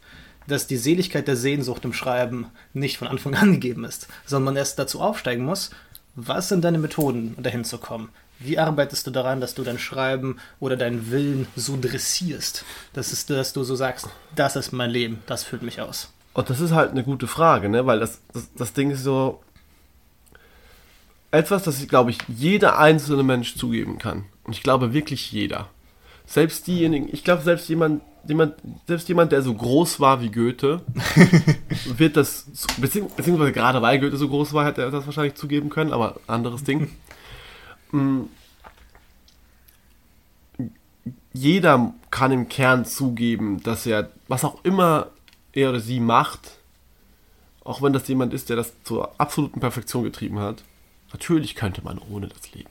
dass 0.49 0.67
die 0.67 0.77
Seligkeit 0.77 1.29
der 1.29 1.37
Sehnsucht 1.37 1.85
im 1.85 1.93
Schreiben 1.93 2.47
nicht 2.73 2.99
von 2.99 3.09
Anfang 3.09 3.35
an 3.35 3.53
gegeben 3.61 3.85
ist, 3.85 4.09
sondern 4.27 4.55
man 4.55 4.57
erst 4.57 4.79
dazu 4.79 5.01
aufsteigen 5.01 5.45
muss, 5.45 5.71
was 6.17 6.49
sind 6.49 6.65
deine 6.65 6.79
Methoden, 6.79 7.37
dahin 7.41 7.65
zu 7.65 7.79
kommen? 7.79 8.09
Wie 8.41 8.59
arbeitest 8.59 9.07
du 9.07 9.11
daran, 9.11 9.41
dass 9.41 9.55
du 9.55 9.63
dein 9.63 9.79
Schreiben 9.79 10.39
oder 10.61 10.77
deinen 10.77 11.11
Willen 11.11 11.47
so 11.57 11.79
dressierst, 11.81 12.65
dass, 12.93 13.13
es, 13.13 13.27
dass 13.27 13.53
du 13.53 13.65
so 13.65 13.77
sagst, 13.77 14.09
das 14.35 14.57
ist 14.57 14.73
mein 14.73 14.91
Leben, 14.91 15.23
das 15.27 15.45
füllt 15.45 15.63
mich 15.63 15.81
aus? 15.81 16.13
Und 16.35 16.51
das 16.51 16.61
ist 16.61 16.73
halt 16.73 16.93
eine 16.93 17.03
gute 17.03 17.27
Frage, 17.27 17.69
ne? 17.69 17.87
weil 17.87 18.01
das, 18.01 18.21
das, 18.33 18.53
das 18.55 18.73
Ding 18.73 18.91
ist 18.91 19.03
so 19.03 19.43
etwas, 21.31 21.65
das, 21.65 21.87
glaube 21.89 22.11
ich, 22.11 22.19
jeder 22.29 22.79
einzelne 22.79 23.23
Mensch 23.23 23.57
zugeben 23.57 23.99
kann. 23.99 24.25
Und 24.45 24.53
ich 24.53 24.63
glaube 24.63 24.93
wirklich 24.93 25.33
jeder. 25.33 25.69
Selbst 26.27 26.67
diejenigen, 26.67 27.09
ich 27.13 27.25
glaube, 27.25 27.43
selbst 27.43 27.69
jemand, 27.69 28.03
jemand, 28.29 28.55
selbst 28.87 29.09
jemand, 29.09 29.33
der 29.33 29.43
so 29.43 29.55
groß 29.55 30.01
war 30.01 30.21
wie 30.21 30.31
Goethe, 30.31 30.83
wird 31.97 32.17
das, 32.17 32.47
beziehungsweise 32.79 33.53
gerade 33.53 33.83
weil 33.83 33.99
Goethe 33.99 34.17
so 34.17 34.29
groß 34.29 34.53
war, 34.53 34.67
hätte 34.67 34.83
er 34.83 34.91
das 34.91 35.07
wahrscheinlich 35.07 35.35
zugeben 35.35 35.71
können, 35.71 35.93
aber 35.93 36.21
anderes 36.27 36.65
Ding. 36.65 36.91
Mm. 37.91 38.25
Jeder 41.33 41.95
kann 42.11 42.33
im 42.33 42.51
Kern 42.51 42.85
zugeben, 42.85 43.63
dass 43.63 43.87
er, 43.87 44.11
was 44.27 44.45
auch 44.45 44.63
immer 44.63 45.07
er 45.55 45.71
oder 45.71 45.81
sie 45.81 45.99
macht, 45.99 46.59
auch 47.65 47.81
wenn 47.81 47.95
das 47.95 48.07
jemand 48.09 48.35
ist, 48.35 48.51
der 48.51 48.57
das 48.57 48.75
zur 48.85 49.19
absoluten 49.19 49.61
Perfektion 49.61 50.05
getrieben 50.05 50.39
hat, 50.39 50.65
natürlich 51.13 51.55
könnte 51.55 51.81
man 51.83 51.99
ohne 51.99 52.29
das 52.29 52.53
leben. 52.53 52.69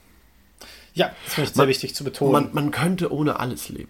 Ja, 0.94 1.12
das 1.26 1.50
ist 1.50 1.56
sehr 1.56 1.68
wichtig 1.68 1.96
zu 1.96 2.04
betonen. 2.04 2.32
Man, 2.32 2.54
man 2.54 2.70
könnte 2.70 3.12
ohne 3.12 3.40
alles 3.40 3.70
leben. 3.70 3.90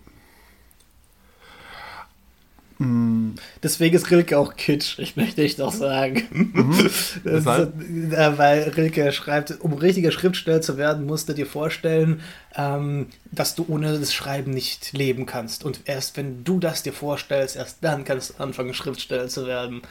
Mm. 2.79 3.31
Deswegen 3.63 3.96
ist 3.96 4.12
Rilke 4.12 4.38
auch 4.38 4.55
Kitsch, 4.55 5.00
ich 5.00 5.15
möchte 5.15 5.41
ich 5.41 5.55
doch 5.55 5.74
sagen. 5.74 6.24
Mhm. 6.31 6.89
Das 7.24 7.46
ist, 7.46 8.13
äh, 8.13 8.38
weil 8.38 8.63
Rilke 8.69 9.12
schreibt, 9.12 9.60
um 9.62 9.74
richtiger 9.74 10.12
Schriftsteller 10.12 10.62
zu 10.62 10.77
werden, 10.77 11.05
musst 11.05 11.27
du 11.27 11.34
dir 11.34 11.48
vorstellen, 11.48 12.22
ähm, 12.55 13.07
dass 13.31 13.55
du 13.55 13.65
ohne 13.67 13.98
das 13.98 14.13
Schreiben 14.13 14.51
nicht 14.51 14.93
leben 14.93 15.25
kannst. 15.25 15.63
Und 15.65 15.81
erst 15.86 16.17
wenn 16.17 16.43
du 16.43 16.60
das 16.60 16.84
dir 16.84 16.93
vorstellst, 16.93 17.55
erst 17.55 17.84
dann 17.84 18.03
kannst 18.03 18.31
du 18.38 18.43
anfangen, 18.43 18.74
Schriftsteller 18.74 19.27
zu 19.27 19.48
werden. 19.48 19.81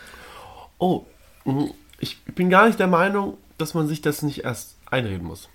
Oh, 0.78 1.06
mhm. 1.44 1.72
ich 1.98 2.22
bin 2.24 2.50
gar 2.50 2.66
nicht 2.66 2.78
der 2.78 2.86
Meinung, 2.86 3.36
dass 3.58 3.74
man 3.74 3.88
sich 3.88 4.00
das 4.00 4.22
nicht 4.22 4.44
erst 4.44 4.76
einreden 4.90 5.26
muss. 5.26 5.48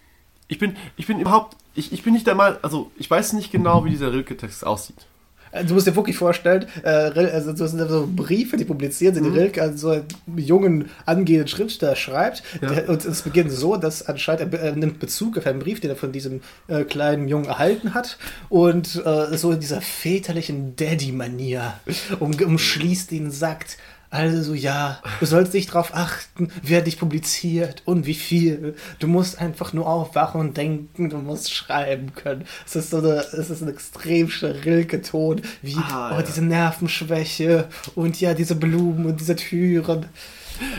Ich 0.48 0.60
bin, 0.60 0.76
ich 0.98 1.08
bin 1.08 1.20
überhaupt, 1.20 1.56
ich, 1.76 1.94
ich 1.94 2.04
bin 2.04 2.14
nicht 2.14 2.28
der 2.28 2.36
Meinung, 2.36 2.60
also 2.62 2.92
ich 2.98 3.10
weiß 3.10 3.34
nicht 3.34 3.52
genau, 3.52 3.86
wie 3.86 3.90
dieser 3.90 4.12
Rilke-Text 4.12 4.66
aussieht. 4.66 5.08
Also, 5.52 5.70
du 5.70 5.74
musst 5.74 5.88
dir 5.88 5.96
wirklich 5.96 6.18
vorstellen, 6.18 6.66
äh, 6.84 6.90
also 6.90 7.54
das 7.54 7.72
sind 7.72 7.90
so 7.90 8.08
Briefe, 8.14 8.58
die 8.58 8.66
publiziert 8.66 9.16
sind, 9.16 9.26
die 9.26 9.30
mhm. 9.30 9.38
Rilke 9.38 9.64
an 9.64 9.78
so 9.78 9.90
einen 9.90 10.06
jungen, 10.38 10.90
angehenden 11.06 11.48
Schriftsteller 11.48 11.96
schreibt. 11.96 12.44
Ja. 12.62 12.70
Der, 12.70 12.90
und 12.90 13.04
es 13.06 13.22
beginnt 13.22 13.52
so, 13.52 13.76
dass 13.76 14.08
anscheinend 14.08 14.54
er, 14.54 14.60
er 14.62 14.76
nimmt 14.76 15.00
Bezug 15.00 15.38
auf 15.38 15.46
einen 15.46 15.60
Brief, 15.60 15.80
den 15.80 15.90
er 15.90 15.96
von 15.96 16.12
diesem 16.12 16.42
äh, 16.68 16.84
kleinen 16.84 17.28
Jungen 17.28 17.46
erhalten 17.46 17.94
hat. 17.94 18.18
Und 18.50 19.02
äh, 19.06 19.38
so 19.38 19.52
in 19.52 19.60
dieser 19.60 19.82
väterlichen 19.82 20.76
Daddy-Manier 20.76 21.74
um, 22.20 22.32
umschließt 22.32 23.12
ihn, 23.12 23.32
sagt, 23.32 23.78
also 24.12 24.54
ja, 24.54 25.02
du 25.22 25.26
sollst 25.26 25.54
nicht 25.54 25.70
darauf 25.70 25.96
achten, 25.96 26.50
wer 26.62 26.82
dich 26.82 27.00
publiziert 27.00 27.82
und 27.86 28.06
wie 28.06 28.14
viel. 28.14 28.76
Du 29.00 29.08
musst 29.08 29.40
einfach 29.40 29.72
nur 29.72 29.88
aufwachen 29.88 30.42
und 30.42 30.58
denken, 30.58 31.10
du 31.10 31.18
musst 31.18 31.54
schreiben 31.54 32.14
können. 32.14 32.44
Es 32.66 32.76
ist 32.76 32.90
so 32.90 32.98
eine, 32.98 33.26
es 33.32 33.50
ist 33.50 33.62
ein 33.62 33.70
extrem 33.70 34.30
sterilke 34.30 35.02
Ton, 35.02 35.42
wie 35.62 35.78
ah, 35.78 36.12
oh, 36.12 36.16
ja. 36.16 36.22
diese 36.24 36.44
Nervenschwäche 36.44 37.70
und 37.96 38.20
ja, 38.20 38.34
diese 38.34 38.56
Blumen 38.56 39.06
und 39.06 39.22
diese 39.22 39.38
Türen. 39.38 40.08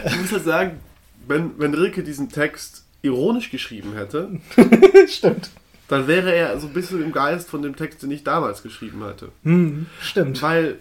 Ich 0.04 0.20
muss 0.20 0.30
halt 0.30 0.44
sagen, 0.44 0.80
wenn, 1.26 1.58
wenn 1.58 1.72
Rilke 1.72 2.02
diesen 2.02 2.28
Text 2.28 2.84
ironisch 3.00 3.50
geschrieben 3.50 3.94
hätte, 3.94 4.40
stimmt. 5.08 5.50
Dann 5.88 6.06
wäre 6.06 6.34
er 6.34 6.60
so 6.60 6.66
ein 6.66 6.74
bisschen 6.74 7.02
im 7.02 7.12
Geist 7.12 7.48
von 7.48 7.62
dem 7.62 7.76
Text, 7.76 8.02
den 8.02 8.10
ich 8.10 8.24
damals 8.24 8.62
geschrieben 8.62 9.02
hatte. 9.04 9.30
Hm, 9.42 9.86
stimmt. 10.00 10.42
Weil 10.42 10.78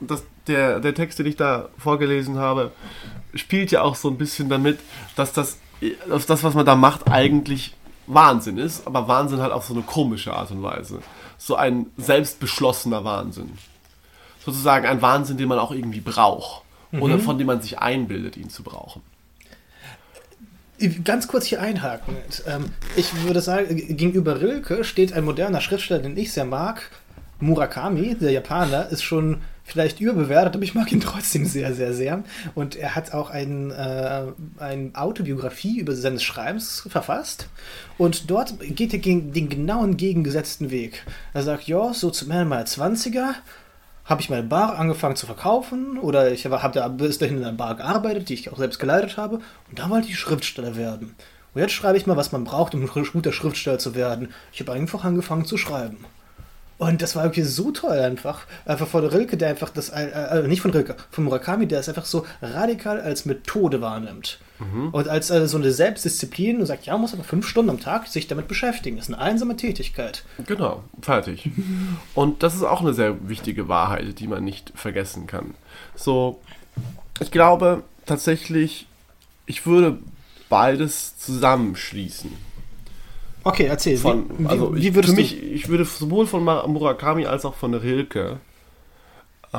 das, 0.00 0.22
der, 0.46 0.80
der 0.80 0.94
Text, 0.94 1.18
den 1.18 1.26
ich 1.26 1.36
da 1.36 1.68
vorgelesen 1.78 2.38
habe, 2.38 2.72
spielt 3.34 3.70
ja 3.70 3.82
auch 3.82 3.94
so 3.94 4.08
ein 4.08 4.18
bisschen 4.18 4.48
damit, 4.48 4.78
dass 5.16 5.32
das, 5.32 5.58
dass 6.08 6.26
das, 6.26 6.42
was 6.42 6.54
man 6.54 6.66
da 6.66 6.74
macht, 6.74 7.10
eigentlich 7.10 7.74
Wahnsinn 8.06 8.58
ist, 8.58 8.86
aber 8.86 9.06
Wahnsinn 9.08 9.40
halt 9.40 9.52
auf 9.52 9.64
so 9.64 9.74
eine 9.74 9.82
komische 9.82 10.32
Art 10.34 10.50
und 10.50 10.62
Weise. 10.62 11.00
So 11.38 11.54
ein 11.54 11.86
selbstbeschlossener 11.96 13.04
Wahnsinn. 13.04 13.52
Sozusagen 14.44 14.86
ein 14.86 15.00
Wahnsinn, 15.00 15.36
den 15.36 15.48
man 15.48 15.58
auch 15.58 15.70
irgendwie 15.70 16.00
braucht. 16.00 16.64
Mhm. 16.90 17.02
Oder 17.02 17.18
von 17.18 17.38
dem 17.38 17.46
man 17.46 17.62
sich 17.62 17.78
einbildet, 17.78 18.36
ihn 18.36 18.50
zu 18.50 18.62
brauchen. 18.62 19.02
Ganz 21.04 21.28
kurz 21.28 21.44
hier 21.44 21.60
einhaken. 21.60 22.16
Ähm, 22.46 22.72
ich 22.96 23.14
würde 23.22 23.42
sagen, 23.42 23.76
gegenüber 23.76 24.40
Rilke 24.40 24.82
steht 24.82 25.12
ein 25.12 25.24
moderner 25.24 25.60
Schriftsteller, 25.60 26.02
den 26.02 26.16
ich 26.16 26.32
sehr 26.32 26.46
mag. 26.46 26.90
Murakami, 27.38 28.14
der 28.14 28.32
Japaner, 28.32 28.88
ist 28.88 29.02
schon 29.02 29.42
vielleicht 29.70 30.00
überbewertet, 30.00 30.54
aber 30.54 30.64
ich 30.64 30.74
mag 30.74 30.90
ihn 30.92 31.00
trotzdem 31.00 31.44
sehr, 31.44 31.74
sehr, 31.74 31.94
sehr. 31.94 32.24
Und 32.54 32.76
er 32.76 32.94
hat 32.94 33.12
auch 33.12 33.30
ein, 33.30 33.70
äh, 33.70 34.26
eine 34.58 34.90
Autobiografie 34.94 35.78
über 35.78 35.94
seines 35.94 36.22
Schreibens 36.22 36.86
verfasst. 36.88 37.48
Und 37.98 38.30
dort 38.30 38.54
geht 38.60 38.92
er 38.92 38.98
gegen 38.98 39.32
den 39.32 39.48
genauen 39.48 39.96
gegengesetzten 39.96 40.70
Weg. 40.70 41.04
Er 41.32 41.42
sagt, 41.42 41.66
ja, 41.68 41.92
so 41.92 42.08
Ende 42.08 42.44
meiner 42.44 42.64
20er 42.64 43.34
habe 44.04 44.22
ich 44.22 44.30
meine 44.30 44.42
Bar 44.42 44.78
angefangen 44.78 45.14
zu 45.14 45.26
verkaufen 45.26 45.96
oder 45.96 46.32
ich 46.32 46.44
habe 46.44 46.74
da 46.74 46.88
bis 46.88 47.18
dahin 47.18 47.38
in 47.38 47.44
einer 47.44 47.56
Bar 47.56 47.76
gearbeitet, 47.76 48.28
die 48.28 48.34
ich 48.34 48.50
auch 48.50 48.58
selbst 48.58 48.80
geleitet 48.80 49.16
habe. 49.16 49.36
Und 49.68 49.78
da 49.78 49.88
wollte 49.88 50.08
ich 50.08 50.18
Schriftsteller 50.18 50.74
werden. 50.74 51.14
Und 51.54 51.60
jetzt 51.60 51.72
schreibe 51.72 51.96
ich 51.96 52.06
mal, 52.06 52.16
was 52.16 52.32
man 52.32 52.44
braucht, 52.44 52.74
um 52.74 52.82
ein 52.82 52.88
guter 53.12 53.32
Schriftsteller 53.32 53.78
zu 53.78 53.94
werden. 53.94 54.32
Ich 54.52 54.60
habe 54.60 54.72
einfach 54.72 55.04
angefangen 55.04 55.44
zu 55.44 55.56
schreiben. 55.56 55.98
Und 56.80 57.02
das 57.02 57.14
war 57.14 57.24
irgendwie 57.24 57.42
so 57.42 57.72
toll 57.72 57.98
einfach. 57.98 58.46
Einfach 58.64 58.86
von 58.86 59.04
Rilke, 59.04 59.36
der 59.36 59.50
einfach 59.50 59.68
das, 59.68 59.90
äh, 59.90 60.06
äh, 60.06 60.48
nicht 60.48 60.62
von 60.62 60.70
Rilke, 60.70 60.96
von 61.10 61.24
Murakami, 61.24 61.66
der 61.66 61.78
es 61.78 61.90
einfach 61.90 62.06
so 62.06 62.24
radikal 62.40 62.98
als 62.98 63.26
Methode 63.26 63.82
wahrnimmt. 63.82 64.38
Mhm. 64.58 64.88
Und 64.88 65.06
als 65.06 65.28
äh, 65.28 65.46
so 65.46 65.58
eine 65.58 65.72
Selbstdisziplin 65.72 66.58
und 66.58 66.64
sagt, 66.64 66.86
ja, 66.86 66.94
man 66.94 67.02
muss 67.02 67.12
aber 67.12 67.22
fünf 67.22 67.46
Stunden 67.46 67.68
am 67.68 67.80
Tag 67.80 68.06
sich 68.06 68.28
damit 68.28 68.48
beschäftigen. 68.48 68.96
Das 68.96 69.10
ist 69.10 69.14
eine 69.14 69.22
einsame 69.22 69.56
Tätigkeit. 69.56 70.24
Genau, 70.46 70.82
fertig. 71.02 71.50
und 72.14 72.42
das 72.42 72.54
ist 72.54 72.62
auch 72.62 72.80
eine 72.80 72.94
sehr 72.94 73.28
wichtige 73.28 73.68
Wahrheit, 73.68 74.18
die 74.18 74.26
man 74.26 74.42
nicht 74.42 74.72
vergessen 74.74 75.26
kann. 75.26 75.52
So, 75.94 76.40
ich 77.20 77.30
glaube 77.30 77.82
tatsächlich, 78.06 78.86
ich 79.44 79.66
würde 79.66 79.98
beides 80.48 81.18
zusammenschließen. 81.18 82.30
Okay, 83.44 83.66
erzähl. 83.66 83.96
Von, 83.96 84.26
wie, 84.38 84.46
also 84.46 84.74
wie, 84.74 84.82
wie 84.82 84.94
würdest 84.94 85.18
ich, 85.18 85.30
für 85.30 85.36
mich, 85.36 85.52
ich 85.52 85.68
würde 85.68 85.84
sowohl 85.84 86.26
von 86.26 86.44
Murakami 86.44 87.26
als 87.26 87.44
auch 87.44 87.54
von 87.54 87.74
Rilke 87.74 88.38
äh, 89.52 89.58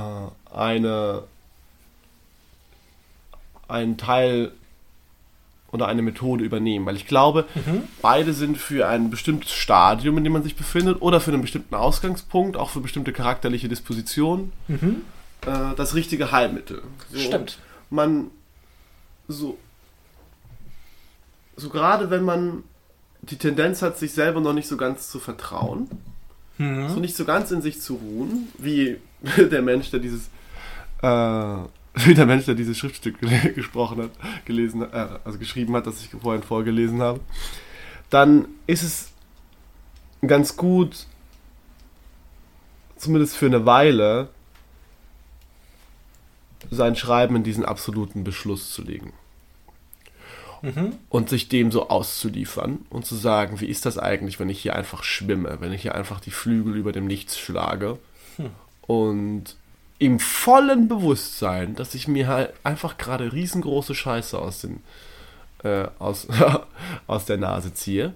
eine 0.54 1.24
einen 3.68 3.98
Teil 3.98 4.52
oder 5.72 5.88
eine 5.88 6.02
Methode 6.02 6.44
übernehmen, 6.44 6.86
weil 6.86 6.98
ich 6.98 7.08
glaube, 7.08 7.46
mhm. 7.56 7.84
beide 8.02 8.34
sind 8.34 8.58
für 8.58 8.88
ein 8.90 9.10
bestimmtes 9.10 9.52
Stadium, 9.54 10.18
in 10.18 10.26
dem 10.26 10.34
man 10.34 10.44
sich 10.44 10.58
befindet, 10.58 11.02
oder 11.02 11.22
für 11.22 11.32
einen 11.32 11.42
bestimmten 11.42 11.76
Ausgangspunkt, 11.76 12.58
auch 12.58 12.70
für 12.70 12.82
bestimmte 12.82 13.14
charakterliche 13.14 13.70
Dispositionen, 13.70 14.52
mhm. 14.68 15.04
äh, 15.46 15.74
das 15.78 15.96
richtige 15.96 16.34
Heilmittel. 16.34 16.82
So, 17.10 17.20
Stimmt. 17.20 17.60
Man 17.90 18.32
so 19.28 19.58
so 21.56 21.70
gerade 21.70 22.10
wenn 22.10 22.24
man 22.24 22.64
die 23.22 23.38
Tendenz 23.38 23.82
hat, 23.82 23.98
sich 23.98 24.14
selber 24.14 24.42
noch 24.42 24.54
nicht 24.54 24.68
so 24.68 24.78
ganz 24.78 25.10
zu 25.10 25.20
vertrauen, 25.20 25.90
mhm. 26.58 26.90
so 26.90 27.00
nicht 27.00 27.16
so 27.16 27.26
ganz 27.26 27.52
in 27.52 27.62
sich 27.62 27.82
zu 27.82 27.96
ruhen, 27.96 28.48
wie 28.58 28.98
der 29.38 29.62
Mensch, 29.62 29.92
der 29.92 30.00
dieses 30.00 30.30
äh, 31.02 31.58
wie 32.06 32.14
der 32.14 32.26
Mensch, 32.26 32.46
der 32.46 32.56
dieses 32.56 32.78
Schriftstück 32.78 33.20
gesprochen 33.56 34.04
hat, 34.04 34.12
gelesen, 34.46 34.82
äh, 34.82 35.08
also 35.24 35.38
geschrieben 35.38 35.76
hat, 35.76 35.88
das 35.88 36.02
ich 36.02 36.10
vorhin 36.10 36.44
vorgelesen 36.44 37.02
habe, 37.02 37.20
dann 38.10 38.48
ist 38.68 38.84
es 38.84 39.12
ganz 40.26 40.56
gut, 40.56 41.06
zumindest 42.96 43.36
für 43.36 43.48
eine 43.48 43.66
Weile, 43.66 44.30
sein 46.70 46.96
Schreiben 46.96 47.36
in 47.36 47.44
diesen 47.44 47.66
absoluten 47.66 48.24
Beschluss 48.24 48.72
zu 48.72 48.84
legen. 48.84 49.14
Mhm. 50.62 50.94
Und 51.10 51.30
sich 51.30 51.50
dem 51.50 51.72
so 51.72 51.90
auszuliefern 51.90 52.86
und 52.90 53.06
zu 53.06 53.16
sagen, 53.16 53.60
wie 53.62 53.66
ist 53.66 53.86
das 53.86 53.98
eigentlich, 53.98 54.40
wenn 54.40 54.50
ich 54.50 54.62
hier 54.62 54.76
einfach 54.76 55.04
schwimme, 55.04 55.58
wenn 55.60 55.74
ich 55.74 55.82
hier 55.82 55.96
einfach 55.96 56.20
die 56.20 56.32
Flügel 56.32 56.76
über 56.76 56.92
dem 56.92 57.08
Nichts 57.08 57.40
schlage 57.40 57.98
hm. 58.38 58.52
und 58.82 59.56
im 60.02 60.20
vollen 60.20 60.88
Bewusstsein, 60.88 61.76
dass 61.76 61.94
ich 61.94 62.08
mir 62.08 62.28
halt 62.28 62.54
einfach 62.64 62.98
gerade 62.98 63.34
riesengroße 63.34 63.94
Scheiße 63.94 64.38
aus, 64.38 64.62
den, 64.62 64.82
äh, 65.64 65.86
aus, 66.00 66.28
aus 67.08 67.26
der 67.26 67.38
Nase 67.38 67.74
ziehe. 67.76 68.14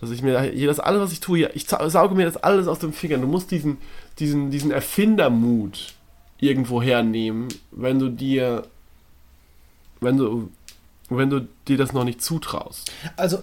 Dass 0.00 0.10
ich 0.10 0.22
mir 0.22 0.40
hier 0.42 0.68
das 0.68 0.78
alles, 0.78 1.00
was 1.00 1.12
ich 1.12 1.18
tue, 1.18 1.48
ich 1.54 1.66
sauge 1.66 2.14
mir 2.14 2.26
das 2.26 2.36
alles 2.36 2.68
aus 2.68 2.78
den 2.78 2.92
Fingern. 2.92 3.20
Du 3.20 3.26
musst 3.26 3.50
diesen, 3.50 3.78
diesen, 4.20 4.52
diesen 4.52 4.70
Erfindermut 4.70 5.94
irgendwo 6.38 6.80
hernehmen, 6.80 7.48
wenn 7.72 7.98
du 7.98 8.10
dir, 8.10 8.64
wenn 10.00 10.16
du, 10.16 10.50
wenn 11.10 11.30
du 11.30 11.46
dir 11.68 11.76
das 11.76 11.92
noch 11.92 12.04
nicht 12.04 12.22
zutraust. 12.22 12.90
Also 13.16 13.42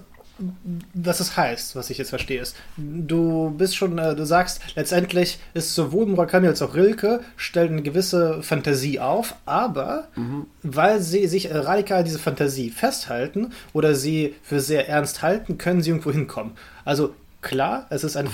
was 0.93 1.19
es 1.19 1.37
heißt, 1.37 1.75
was 1.75 1.89
ich 1.89 1.97
jetzt 1.97 2.09
verstehe, 2.09 2.41
ist, 2.41 2.55
du 2.77 3.51
bist 3.51 3.75
schon, 3.75 3.97
äh, 3.97 4.15
du 4.15 4.25
sagst, 4.25 4.61
letztendlich 4.75 5.39
ist 5.53 5.75
sowohl 5.75 6.05
Murakami 6.05 6.47
als 6.47 6.61
auch 6.61 6.75
Rilke 6.75 7.21
stellen 7.35 7.73
eine 7.73 7.81
gewisse 7.81 8.41
Fantasie 8.41 8.99
auf, 8.99 9.35
aber 9.45 10.07
mhm. 10.15 10.47
weil 10.63 11.01
sie 11.01 11.27
sich 11.27 11.53
radikal 11.53 12.03
diese 12.03 12.19
Fantasie 12.19 12.69
festhalten 12.69 13.51
oder 13.73 13.95
sie 13.95 14.35
für 14.41 14.59
sehr 14.59 14.89
ernst 14.89 15.21
halten, 15.21 15.57
können 15.57 15.81
sie 15.81 15.91
irgendwo 15.91 16.11
hinkommen. 16.11 16.53
Also 16.85 17.13
klar, 17.41 17.87
es 17.89 18.03
ist 18.03 18.15
ein 18.15 18.29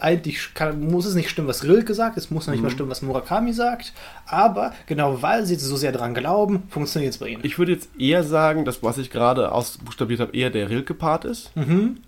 eigentlich 0.00 0.54
kann, 0.54 0.80
muss 0.80 1.04
es 1.04 1.14
nicht 1.14 1.30
stimmen, 1.30 1.48
was 1.48 1.64
Rilke 1.64 1.94
sagt, 1.94 2.16
es 2.16 2.30
muss 2.30 2.46
noch 2.46 2.52
nicht 2.52 2.60
mhm. 2.60 2.68
mal 2.68 2.72
stimmen, 2.72 2.90
was 2.90 3.02
Murakami 3.02 3.52
sagt, 3.52 3.92
aber 4.26 4.72
genau 4.86 5.20
weil 5.20 5.44
sie 5.46 5.56
so 5.56 5.76
sehr 5.76 5.92
daran 5.92 6.14
glauben, 6.14 6.62
funktioniert 6.68 7.12
es 7.12 7.18
bei 7.18 7.28
ihnen. 7.28 7.44
Ich 7.44 7.58
würde 7.58 7.72
jetzt 7.72 7.88
eher 7.98 8.22
sagen, 8.22 8.64
dass 8.64 8.82
was 8.82 8.98
ich 8.98 9.10
gerade 9.10 9.52
ausbuchstabiert 9.52 10.20
habe, 10.20 10.36
eher 10.36 10.50
der 10.50 10.70
Rilke-Part 10.70 11.24
ist. 11.24 11.54
Mhm. 11.56 11.98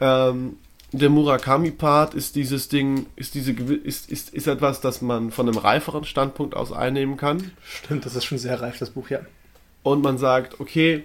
Ähm, 0.00 0.56
der 0.92 1.08
Murakami-Part 1.08 2.14
ist 2.14 2.36
dieses 2.36 2.68
Ding, 2.68 3.06
ist 3.16 3.34
diese 3.34 3.52
ist, 3.52 4.10
ist, 4.10 4.34
ist 4.34 4.46
etwas, 4.46 4.80
das 4.80 5.00
man 5.00 5.30
von 5.30 5.48
einem 5.48 5.58
reiferen 5.58 6.04
Standpunkt 6.04 6.54
aus 6.54 6.72
einnehmen 6.72 7.16
kann. 7.16 7.52
Stimmt, 7.64 8.04
das 8.04 8.14
ist 8.14 8.24
schon 8.24 8.38
sehr 8.38 8.60
reif, 8.60 8.78
das 8.78 8.90
Buch, 8.90 9.08
ja. 9.08 9.20
Und 9.82 10.02
man 10.02 10.18
sagt, 10.18 10.60
okay, 10.60 11.04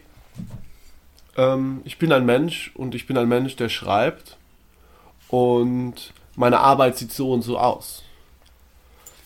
ähm, 1.37 1.81
ich 1.85 1.97
bin 1.97 2.11
ein 2.11 2.25
Mensch 2.25 2.71
und 2.75 2.95
ich 2.95 3.07
bin 3.07 3.17
ein 3.17 3.29
Mensch, 3.29 3.55
der 3.55 3.69
schreibt 3.69 4.36
und 5.29 6.13
meine 6.35 6.59
Arbeit 6.59 6.97
sieht 6.97 7.11
so 7.11 7.31
und 7.31 7.41
so 7.41 7.57
aus. 7.57 8.03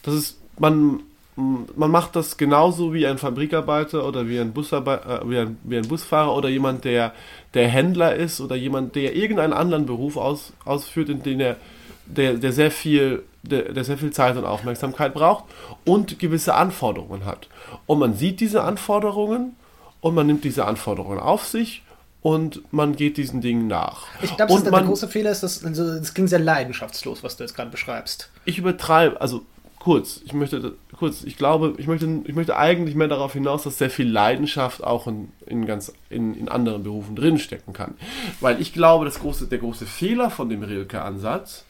Das 0.04 0.14
ist, 0.14 0.40
man, 0.58 1.02
man 1.36 1.92
macht 1.92 2.16
das 2.16 2.38
genauso 2.38 2.94
wie 2.94 3.06
ein 3.06 3.18
Fabrikarbeiter 3.18 4.06
oder 4.08 4.28
wie 4.28 4.40
ein, 4.40 4.54
Busarbeiter, 4.54 5.22
äh, 5.22 5.30
wie 5.30 5.38
ein, 5.40 5.58
wie 5.64 5.78
ein 5.78 5.88
Busfahrer 5.88 6.36
oder 6.36 6.50
jemand, 6.50 6.86
der, 6.86 7.14
der 7.54 7.68
Händler 7.68 8.16
ist 8.16 8.42
oder 8.42 8.56
jemand, 8.56 8.96
der 8.96 9.16
irgendeinen 9.16 9.54
anderen 9.54 9.86
Beruf 9.86 10.18
aus, 10.18 10.54
ausführt, 10.66 11.10
in 11.10 11.24
dem 11.24 11.40
er 11.40 11.58
der, 12.06 12.34
der 12.34 12.52
sehr 12.52 12.72
viel 12.72 13.24
der, 13.44 13.74
der 13.74 13.84
sehr 13.84 13.98
viel 13.98 14.12
Zeit 14.12 14.38
und 14.38 14.46
Aufmerksamkeit 14.46 15.14
braucht 15.14 15.46
und 15.86 16.20
gewisse 16.20 16.54
Anforderungen 16.54 17.26
hat. 17.26 17.48
Und 17.86 18.00
man 18.00 18.14
sieht 18.14 18.40
diese 18.40 18.64
Anforderungen 18.64 19.56
und 20.00 20.16
man 20.16 20.28
nimmt 20.28 20.44
diese 20.44 20.66
Anforderungen 20.66 21.20
auf 21.20 21.46
sich 21.46 21.84
und 22.22 22.62
man 22.72 22.96
geht 22.96 23.18
diesen 23.18 23.42
Dingen 23.42 23.68
nach. 23.68 24.06
Ich 24.22 24.36
glaube, 24.36 24.62
der, 24.62 24.84
große 24.84 25.08
Fehler 25.08 25.32
ist, 25.32 25.42
dass 25.42 25.66
also, 25.66 25.98
das 25.98 26.14
klingt 26.14 26.30
sehr 26.30 26.40
leidenschaftslos, 26.40 27.24
was 27.24 27.38
du 27.38 27.44
jetzt 27.44 27.56
gerade 27.56 27.72
beschreibst. 27.72 28.30
Ich 28.46 28.60
übertreibe, 28.60 29.20
also 29.20 29.44
kurz, 29.80 30.22
ich 30.24 30.34
möchte 30.34 30.76
kurz, 30.96 31.24
ich 31.24 31.36
glaube, 31.36 31.74
ich 31.78 31.88
möchte, 31.88 32.22
ich 32.26 32.36
möchte 32.36 32.56
eigentlich 32.56 32.96
mehr 32.96 33.08
darauf 33.08 33.34
hinaus, 33.34 33.64
dass 33.64 33.80
sehr 33.80 33.90
viel 33.90 34.08
Leidenschaft 34.08 34.84
auch 34.84 35.08
in, 35.08 35.32
in 35.48 35.66
ganz 35.66 35.92
in, 36.12 36.36
in 36.36 36.48
anderen 36.48 36.84
Berufen 36.84 37.16
drinstecken 37.16 37.74
kann. 37.74 37.96
Weil 38.40 38.62
ich 38.62 38.74
glaube, 38.74 39.06
das 39.06 39.20
große, 39.20 39.48
der 39.48 39.58
große 39.58 39.88
Fehler 39.88 40.30
von 40.30 40.50
dem 40.50 40.62
Rilke-Ansatz 40.62 41.66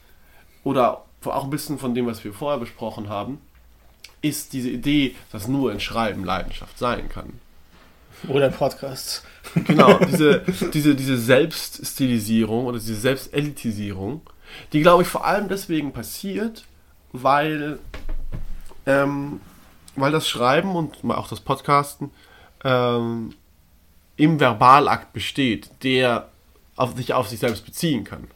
oder 0.64 1.04
auch 1.24 1.44
ein 1.44 1.50
bisschen 1.50 1.78
von 1.78 1.94
dem, 1.94 2.06
was 2.06 2.24
wir 2.24 2.34
vorher 2.34 2.60
besprochen 2.60 3.08
haben, 3.08 3.38
ist 4.20 4.52
diese 4.52 4.68
Idee, 4.68 5.14
dass 5.32 5.48
nur 5.48 5.72
in 5.72 5.80
Schreiben 5.80 6.24
Leidenschaft 6.24 6.78
sein 6.78 7.08
kann. 7.08 7.40
Oder 8.28 8.50
Podcasts. 8.50 9.22
Genau, 9.54 9.98
diese, 10.10 10.44
diese, 10.72 10.94
diese 10.94 11.18
Selbststilisierung 11.18 12.66
oder 12.66 12.78
diese 12.78 12.94
Selbstelitisierung, 12.94 14.22
die 14.72 14.80
glaube 14.80 15.02
ich 15.02 15.08
vor 15.08 15.26
allem 15.26 15.48
deswegen 15.48 15.92
passiert, 15.92 16.64
weil, 17.12 17.78
ähm, 18.86 19.40
weil 19.96 20.12
das 20.12 20.28
Schreiben 20.28 20.76
und 20.76 20.98
auch 21.10 21.28
das 21.28 21.40
Podcasten 21.40 22.10
ähm, 22.64 23.34
im 24.16 24.40
Verbalakt 24.40 25.12
besteht, 25.12 25.70
der 25.82 26.28
auf 26.76 26.96
sich 26.96 27.12
auf 27.12 27.28
sich 27.28 27.40
selbst 27.40 27.64
beziehen 27.64 28.04
kann. 28.04 28.28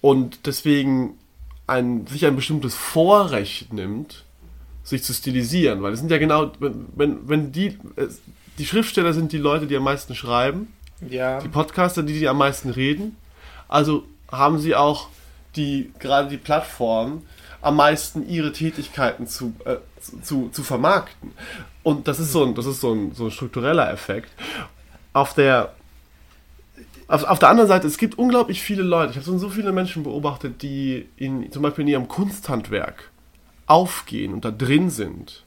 Und 0.00 0.46
deswegen 0.46 1.18
ein, 1.66 2.06
sich 2.06 2.24
ein 2.26 2.36
bestimmtes 2.36 2.74
Vorrecht 2.74 3.72
nimmt, 3.72 4.24
sich 4.84 5.02
zu 5.02 5.12
stilisieren, 5.12 5.82
weil 5.82 5.92
es 5.92 5.98
sind 5.98 6.10
ja 6.10 6.18
genau, 6.18 6.52
wenn, 6.60 6.86
wenn, 6.94 7.28
wenn 7.28 7.52
die, 7.52 7.76
die 8.58 8.66
Schriftsteller 8.66 9.12
sind 9.12 9.32
die 9.32 9.38
Leute, 9.38 9.66
die 9.66 9.76
am 9.76 9.84
meisten 9.84 10.14
schreiben. 10.14 10.72
Ja. 11.08 11.40
Die 11.40 11.48
Podcaster, 11.48 12.02
die, 12.02 12.18
die 12.18 12.28
am 12.28 12.38
meisten 12.38 12.70
reden. 12.70 13.16
Also 13.68 14.04
haben 14.30 14.58
sie 14.58 14.74
auch 14.74 15.08
die, 15.56 15.92
gerade 15.98 16.28
die 16.28 16.36
Plattform, 16.36 17.22
am 17.62 17.76
meisten 17.76 18.28
ihre 18.28 18.52
Tätigkeiten 18.52 19.26
zu, 19.26 19.54
äh, 19.64 19.76
zu, 20.22 20.50
zu 20.50 20.62
vermarkten. 20.62 21.32
Und 21.82 22.08
das 22.08 22.20
ist 22.20 22.32
so 22.32 22.44
ein, 22.44 22.54
das 22.54 22.66
ist 22.66 22.80
so 22.80 22.92
ein, 22.92 23.12
so 23.12 23.26
ein 23.26 23.30
struktureller 23.30 23.90
Effekt. 23.90 24.30
Auf 25.12 25.34
der, 25.34 25.72
auf, 27.08 27.24
auf 27.24 27.38
der 27.38 27.48
anderen 27.48 27.68
Seite, 27.68 27.86
es 27.86 27.98
gibt 27.98 28.18
unglaublich 28.18 28.62
viele 28.62 28.82
Leute, 28.82 29.12
ich 29.12 29.16
habe 29.16 29.26
so, 29.26 29.36
so 29.38 29.48
viele 29.48 29.72
Menschen 29.72 30.02
beobachtet, 30.02 30.62
die 30.62 31.08
in, 31.16 31.50
zum 31.50 31.62
Beispiel 31.62 31.82
in 31.82 31.88
ihrem 31.88 32.08
Kunsthandwerk 32.08 33.10
aufgehen 33.66 34.32
und 34.32 34.44
da 34.44 34.50
drin 34.50 34.90
sind 34.90 35.44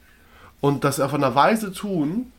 und 0.61 0.83
das 0.83 0.99
auf 0.99 1.13
einer 1.13 1.35
Weise 1.35 1.71
tun, 1.71 2.31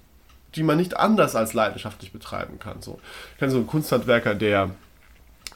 die 0.55 0.63
man 0.63 0.77
nicht 0.77 0.97
anders 0.97 1.37
als 1.37 1.55
leidenschaftlich 1.55 2.13
betreiben 2.13 2.59
kann. 2.59 2.83
So. 2.83 3.01
Ich 3.33 3.39
kenne 3.39 3.53
so 3.53 3.59
einen 3.59 3.67
Kunsthandwerker, 3.67 4.35
der 4.35 4.71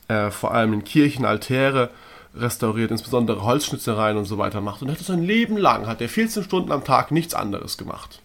äh, 0.08 0.30
vor 0.30 0.52
allem 0.52 0.72
in 0.72 0.84
Kirchen 0.84 1.24
Altäre 1.24 1.90
restauriert, 2.36 2.90
insbesondere 2.90 3.42
Holzschnitzereien 3.42 4.16
und 4.16 4.24
so 4.24 4.38
weiter 4.38 4.60
macht. 4.60 4.82
Und 4.82 4.90
hat 4.90 4.98
das 4.98 5.06
sein 5.06 5.22
Leben 5.22 5.56
lang, 5.56 5.86
hat 5.86 6.00
er 6.00 6.08
14 6.08 6.44
Stunden 6.44 6.72
am 6.72 6.84
Tag 6.84 7.10
nichts 7.10 7.34
anderes 7.34 7.78
gemacht. 7.78 8.20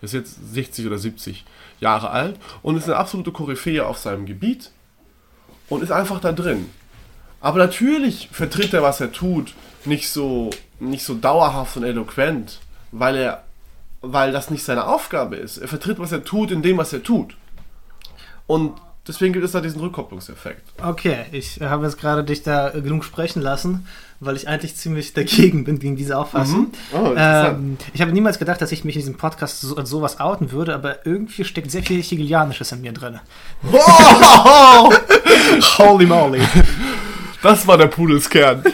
Er 0.00 0.04
ist 0.04 0.14
jetzt 0.14 0.54
60 0.54 0.86
oder 0.86 0.98
70 0.98 1.44
Jahre 1.80 2.10
alt 2.10 2.36
und 2.62 2.76
ist 2.76 2.84
eine 2.84 2.96
absolute 2.96 3.32
Koryphäe 3.32 3.84
auf 3.86 3.98
seinem 3.98 4.26
Gebiet 4.26 4.70
und 5.68 5.82
ist 5.82 5.92
einfach 5.92 6.20
da 6.20 6.32
drin. 6.32 6.68
Aber 7.40 7.58
natürlich 7.58 8.28
vertritt 8.32 8.74
er, 8.74 8.82
was 8.82 9.00
er 9.00 9.12
tut, 9.12 9.54
nicht 9.84 10.10
so, 10.10 10.50
nicht 10.80 11.04
so 11.04 11.14
dauerhaft 11.14 11.76
und 11.76 11.84
eloquent, 11.84 12.60
weil 12.90 13.16
er 13.16 13.44
weil 14.00 14.32
das 14.32 14.50
nicht 14.50 14.64
seine 14.64 14.86
Aufgabe 14.86 15.36
ist. 15.36 15.58
Er 15.58 15.68
vertritt, 15.68 15.98
was 15.98 16.12
er 16.12 16.24
tut, 16.24 16.50
in 16.50 16.62
dem, 16.62 16.78
was 16.78 16.92
er 16.92 17.02
tut. 17.02 17.36
Und 18.46 18.74
deswegen 19.06 19.32
gibt 19.32 19.44
es 19.44 19.52
da 19.52 19.60
diesen 19.60 19.80
Rückkopplungseffekt. 19.80 20.62
Okay, 20.82 21.26
ich 21.32 21.60
habe 21.60 21.84
jetzt 21.84 21.98
gerade 21.98 22.24
dich 22.24 22.42
da 22.42 22.70
genug 22.70 23.04
sprechen 23.04 23.42
lassen, 23.42 23.86
weil 24.20 24.36
ich 24.36 24.48
eigentlich 24.48 24.76
ziemlich 24.76 25.12
dagegen 25.12 25.64
bin, 25.64 25.78
gegen 25.78 25.96
diese 25.96 26.16
Auffassung. 26.16 26.60
Mhm. 26.60 26.72
Oh, 26.92 27.14
ähm, 27.16 27.76
ich 27.92 28.00
habe 28.00 28.12
niemals 28.12 28.38
gedacht, 28.38 28.60
dass 28.60 28.72
ich 28.72 28.84
mich 28.84 28.96
in 28.96 29.02
diesem 29.02 29.16
Podcast 29.16 29.60
so, 29.60 29.84
sowas 29.84 30.20
outen 30.20 30.52
würde, 30.52 30.74
aber 30.74 31.06
irgendwie 31.06 31.44
steckt 31.44 31.70
sehr 31.70 31.82
viel 31.82 32.02
Hegelianisches 32.02 32.72
in 32.72 32.80
mir 32.82 32.92
drin. 32.92 33.20
Oh! 33.72 34.92
Holy 35.78 36.06
moly. 36.06 36.40
Das 37.42 37.66
war 37.66 37.78
der 37.78 37.86
Pudelskern. 37.86 38.64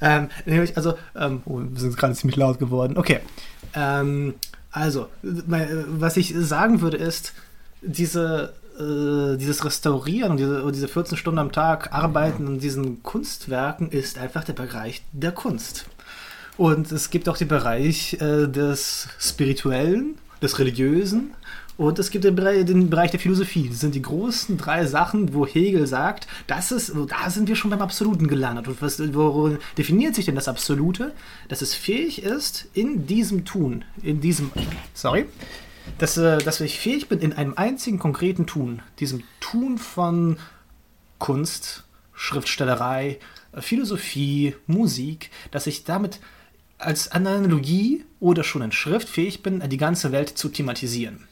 ähm, 0.00 0.28
also, 0.74 0.94
ähm, 1.16 1.42
oh, 1.44 1.60
wir 1.60 1.80
sind 1.80 1.96
gerade 1.96 2.14
ziemlich 2.14 2.36
laut 2.36 2.58
geworden. 2.58 2.96
Okay. 2.96 3.20
Ähm, 3.74 4.34
also, 4.70 5.08
was 5.22 6.16
ich 6.16 6.34
sagen 6.36 6.80
würde 6.80 6.96
ist, 6.96 7.32
diese, 7.80 8.54
äh, 8.78 9.36
dieses 9.36 9.64
Restaurieren 9.64 10.32
und 10.32 10.36
diese, 10.38 10.72
diese 10.72 10.88
14 10.88 11.16
Stunden 11.16 11.38
am 11.38 11.52
Tag 11.52 11.92
arbeiten 11.92 12.46
an 12.46 12.58
diesen 12.58 13.02
Kunstwerken 13.02 13.90
ist 13.90 14.18
einfach 14.18 14.44
der 14.44 14.54
Bereich 14.54 15.04
der 15.12 15.32
Kunst. 15.32 15.86
Und 16.56 16.92
es 16.92 17.10
gibt 17.10 17.28
auch 17.28 17.36
den 17.36 17.48
Bereich 17.48 18.14
äh, 18.14 18.46
des 18.46 19.08
Spirituellen, 19.18 20.18
des 20.40 20.58
Religiösen 20.58 21.34
und 21.76 21.98
es 21.98 22.10
gibt 22.10 22.24
den 22.24 22.36
Bereich, 22.36 22.64
den 22.64 22.88
Bereich 22.88 23.10
der 23.10 23.18
Philosophie. 23.18 23.68
Das 23.68 23.80
sind 23.80 23.94
die 23.94 24.02
großen 24.02 24.56
drei 24.56 24.86
Sachen, 24.86 25.34
wo 25.34 25.46
Hegel 25.46 25.86
sagt, 25.86 26.28
das 26.46 26.70
ist, 26.70 26.92
da 27.08 27.30
sind 27.30 27.48
wir 27.48 27.56
schon 27.56 27.70
beim 27.70 27.82
Absoluten 27.82 28.28
gelandet. 28.28 28.68
Und 28.68 28.80
was, 28.80 29.00
worin 29.14 29.58
definiert 29.76 30.14
sich 30.14 30.26
denn 30.26 30.36
das 30.36 30.46
Absolute? 30.46 31.12
Dass 31.48 31.62
es 31.62 31.74
fähig 31.74 32.22
ist, 32.22 32.68
in 32.74 33.06
diesem 33.06 33.44
Tun, 33.44 33.84
in 34.02 34.20
diesem, 34.20 34.52
sorry, 34.94 35.26
dass, 35.98 36.16
äh, 36.16 36.38
dass 36.38 36.60
ich 36.60 36.78
fähig 36.78 37.08
bin, 37.08 37.18
in 37.18 37.32
einem 37.32 37.54
einzigen 37.56 37.98
konkreten 37.98 38.46
Tun, 38.46 38.80
diesem 39.00 39.24
Tun 39.40 39.78
von 39.78 40.38
Kunst, 41.18 41.84
Schriftstellerei, 42.14 43.18
äh, 43.52 43.60
Philosophie, 43.60 44.54
Musik, 44.68 45.30
dass 45.50 45.66
ich 45.66 45.82
damit 45.82 46.20
als 46.78 47.10
Analogie 47.10 48.04
oder 48.20 48.44
schon 48.44 48.62
in 48.62 48.72
Schrift 48.72 49.08
fähig 49.08 49.42
bin, 49.42 49.62
die 49.68 49.76
ganze 49.76 50.12
Welt 50.12 50.30
zu 50.30 50.48
thematisieren. 50.48 51.26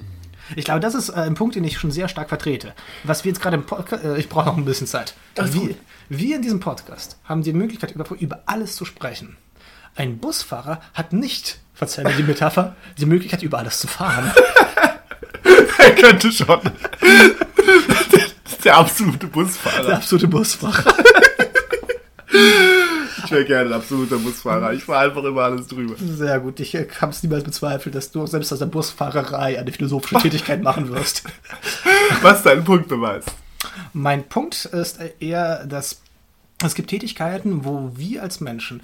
Ich 0.57 0.65
glaube, 0.65 0.81
das 0.81 0.95
ist 0.95 1.09
äh, 1.11 1.15
ein 1.15 1.35
Punkt, 1.35 1.55
den 1.55 1.65
ich 1.65 1.79
schon 1.79 1.91
sehr 1.91 2.09
stark 2.09 2.29
vertrete. 2.29 2.75
Was 3.05 3.25
wir 3.25 3.31
jetzt 3.31 3.41
gerade 3.41 3.57
im 3.57 3.65
Podcast, 3.65 4.05
äh, 4.05 4.19
ich 4.19 4.29
brauche 4.29 4.47
noch 4.47 4.57
ein 4.57 4.65
bisschen 4.65 4.87
Zeit. 4.87 5.15
Wir, 5.37 5.75
wir 6.09 6.37
in 6.37 6.43
diesem 6.43 6.61
Podcast 6.61 7.19
haben 7.25 7.43
die 7.43 7.53
Möglichkeit, 7.53 7.93
über, 7.93 8.05
über 8.19 8.43
alles 8.47 8.77
zu 8.77 8.85
sprechen. 8.85 9.37
Ein 9.95 10.19
Busfahrer 10.19 10.81
hat 10.95 11.12
nicht, 11.12 11.59
verzeih 11.75 12.05
mir 12.05 12.15
die 12.15 12.23
Metapher, 12.23 12.77
die 12.99 13.07
Möglichkeit, 13.07 13.43
über 13.43 13.59
alles 13.59 13.79
zu 13.79 13.88
fahren. 13.88 14.33
er 15.79 15.95
könnte 15.95 16.33
schon. 16.33 16.61
Der 18.65 18.77
absolute 18.77 19.27
Busfahrer. 19.27 19.87
Der 19.87 19.97
absolute 19.97 20.29
Busfahrer. 20.29 20.95
Ich 23.33 23.37
wäre 23.38 23.45
gerne 23.47 23.71
ein 23.71 23.81
absoluter 23.81 24.18
Busfahrer. 24.18 24.75
Ich 24.75 24.85
fahre 24.85 25.09
einfach 25.09 25.25
immer 25.25 25.40
alles 25.40 25.66
drüber. 25.66 25.95
Sehr 25.99 26.38
gut. 26.38 26.61
Ich 26.61 26.75
äh, 26.75 26.87
habe 27.01 27.12
es 27.12 27.23
niemals 27.23 27.45
bezweifelt, 27.45 27.95
dass 27.95 28.11
du 28.11 28.27
selbst 28.27 28.53
aus 28.53 28.59
der 28.59 28.66
Busfahrerei 28.66 29.59
eine 29.59 29.73
philosophische 29.73 30.21
Tätigkeit 30.21 30.62
machen 30.62 30.90
wirst. 30.90 31.25
Was 32.21 32.42
dein 32.42 32.62
Punktbeweis? 32.62 33.25
Mein 33.95 34.29
Punkt 34.29 34.66
ist 34.66 34.99
eher, 35.18 35.64
dass 35.64 36.03
es 36.62 36.75
gibt 36.75 36.90
Tätigkeiten, 36.90 37.64
wo 37.64 37.92
wir 37.95 38.23
als 38.23 38.40
Menschen 38.40 38.83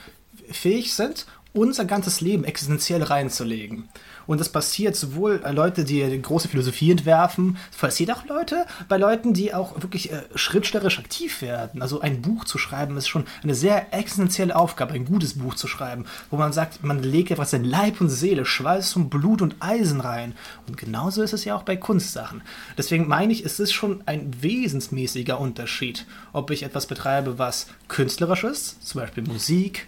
fähig 0.50 0.94
sind, 0.94 1.26
unser 1.52 1.84
ganzes 1.84 2.22
Leben 2.22 2.44
existenziell 2.44 3.02
reinzulegen. 3.02 3.90
Und 4.28 4.40
das 4.40 4.50
passiert 4.50 4.94
sowohl 4.94 5.38
bei 5.38 5.52
Leuten, 5.52 5.86
die 5.86 6.20
große 6.20 6.48
Philosophie 6.48 6.90
entwerfen, 6.90 7.56
es 7.72 7.78
passiert 7.78 8.12
auch 8.12 8.26
Leute, 8.26 8.66
bei 8.86 8.98
Leuten, 8.98 9.32
die 9.32 9.54
auch 9.54 9.80
wirklich 9.80 10.12
äh, 10.12 10.22
schriftstellerisch 10.34 10.98
aktiv 10.98 11.40
werden. 11.40 11.80
Also 11.80 12.02
ein 12.02 12.20
Buch 12.20 12.44
zu 12.44 12.58
schreiben 12.58 12.98
ist 12.98 13.08
schon 13.08 13.24
eine 13.42 13.54
sehr 13.54 13.94
existenzielle 13.94 14.54
Aufgabe, 14.54 14.92
ein 14.92 15.06
gutes 15.06 15.38
Buch 15.38 15.54
zu 15.54 15.66
schreiben, 15.66 16.04
wo 16.30 16.36
man 16.36 16.52
sagt, 16.52 16.84
man 16.84 17.02
legt 17.02 17.30
etwas 17.30 17.54
in 17.54 17.64
Leib 17.64 18.02
und 18.02 18.10
Seele, 18.10 18.44
Schweiß 18.44 18.96
und 18.96 19.08
Blut 19.08 19.40
und 19.40 19.56
Eisen 19.60 20.02
rein. 20.02 20.34
Und 20.66 20.76
genauso 20.76 21.22
ist 21.22 21.32
es 21.32 21.46
ja 21.46 21.56
auch 21.56 21.62
bei 21.62 21.76
Kunstsachen. 21.76 22.42
Deswegen 22.76 23.08
meine 23.08 23.32
ich, 23.32 23.46
es 23.46 23.58
ist 23.58 23.72
schon 23.72 24.02
ein 24.04 24.30
wesensmäßiger 24.42 25.40
Unterschied, 25.40 26.04
ob 26.34 26.50
ich 26.50 26.64
etwas 26.64 26.86
betreibe, 26.86 27.38
was 27.38 27.68
künstlerisch 27.88 28.44
ist, 28.44 28.86
zum 28.86 29.00
Beispiel 29.00 29.24
Musik, 29.24 29.86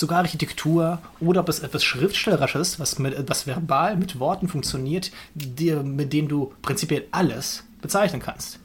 sogar 0.00 0.18
Architektur 0.18 0.98
oder 1.20 1.40
ob 1.40 1.48
es 1.48 1.60
etwas 1.60 1.84
Schriftstellerisches, 1.84 2.80
was, 2.80 2.98
mit, 2.98 3.14
was 3.28 3.46
verbal 3.46 3.96
mit 3.96 4.18
Worten 4.18 4.48
funktioniert, 4.48 5.12
die, 5.34 5.72
mit 5.72 6.12
denen 6.12 6.28
du 6.28 6.52
prinzipiell 6.62 7.04
alles 7.12 7.62
bezeichnen 7.80 8.20
kannst. 8.20 8.58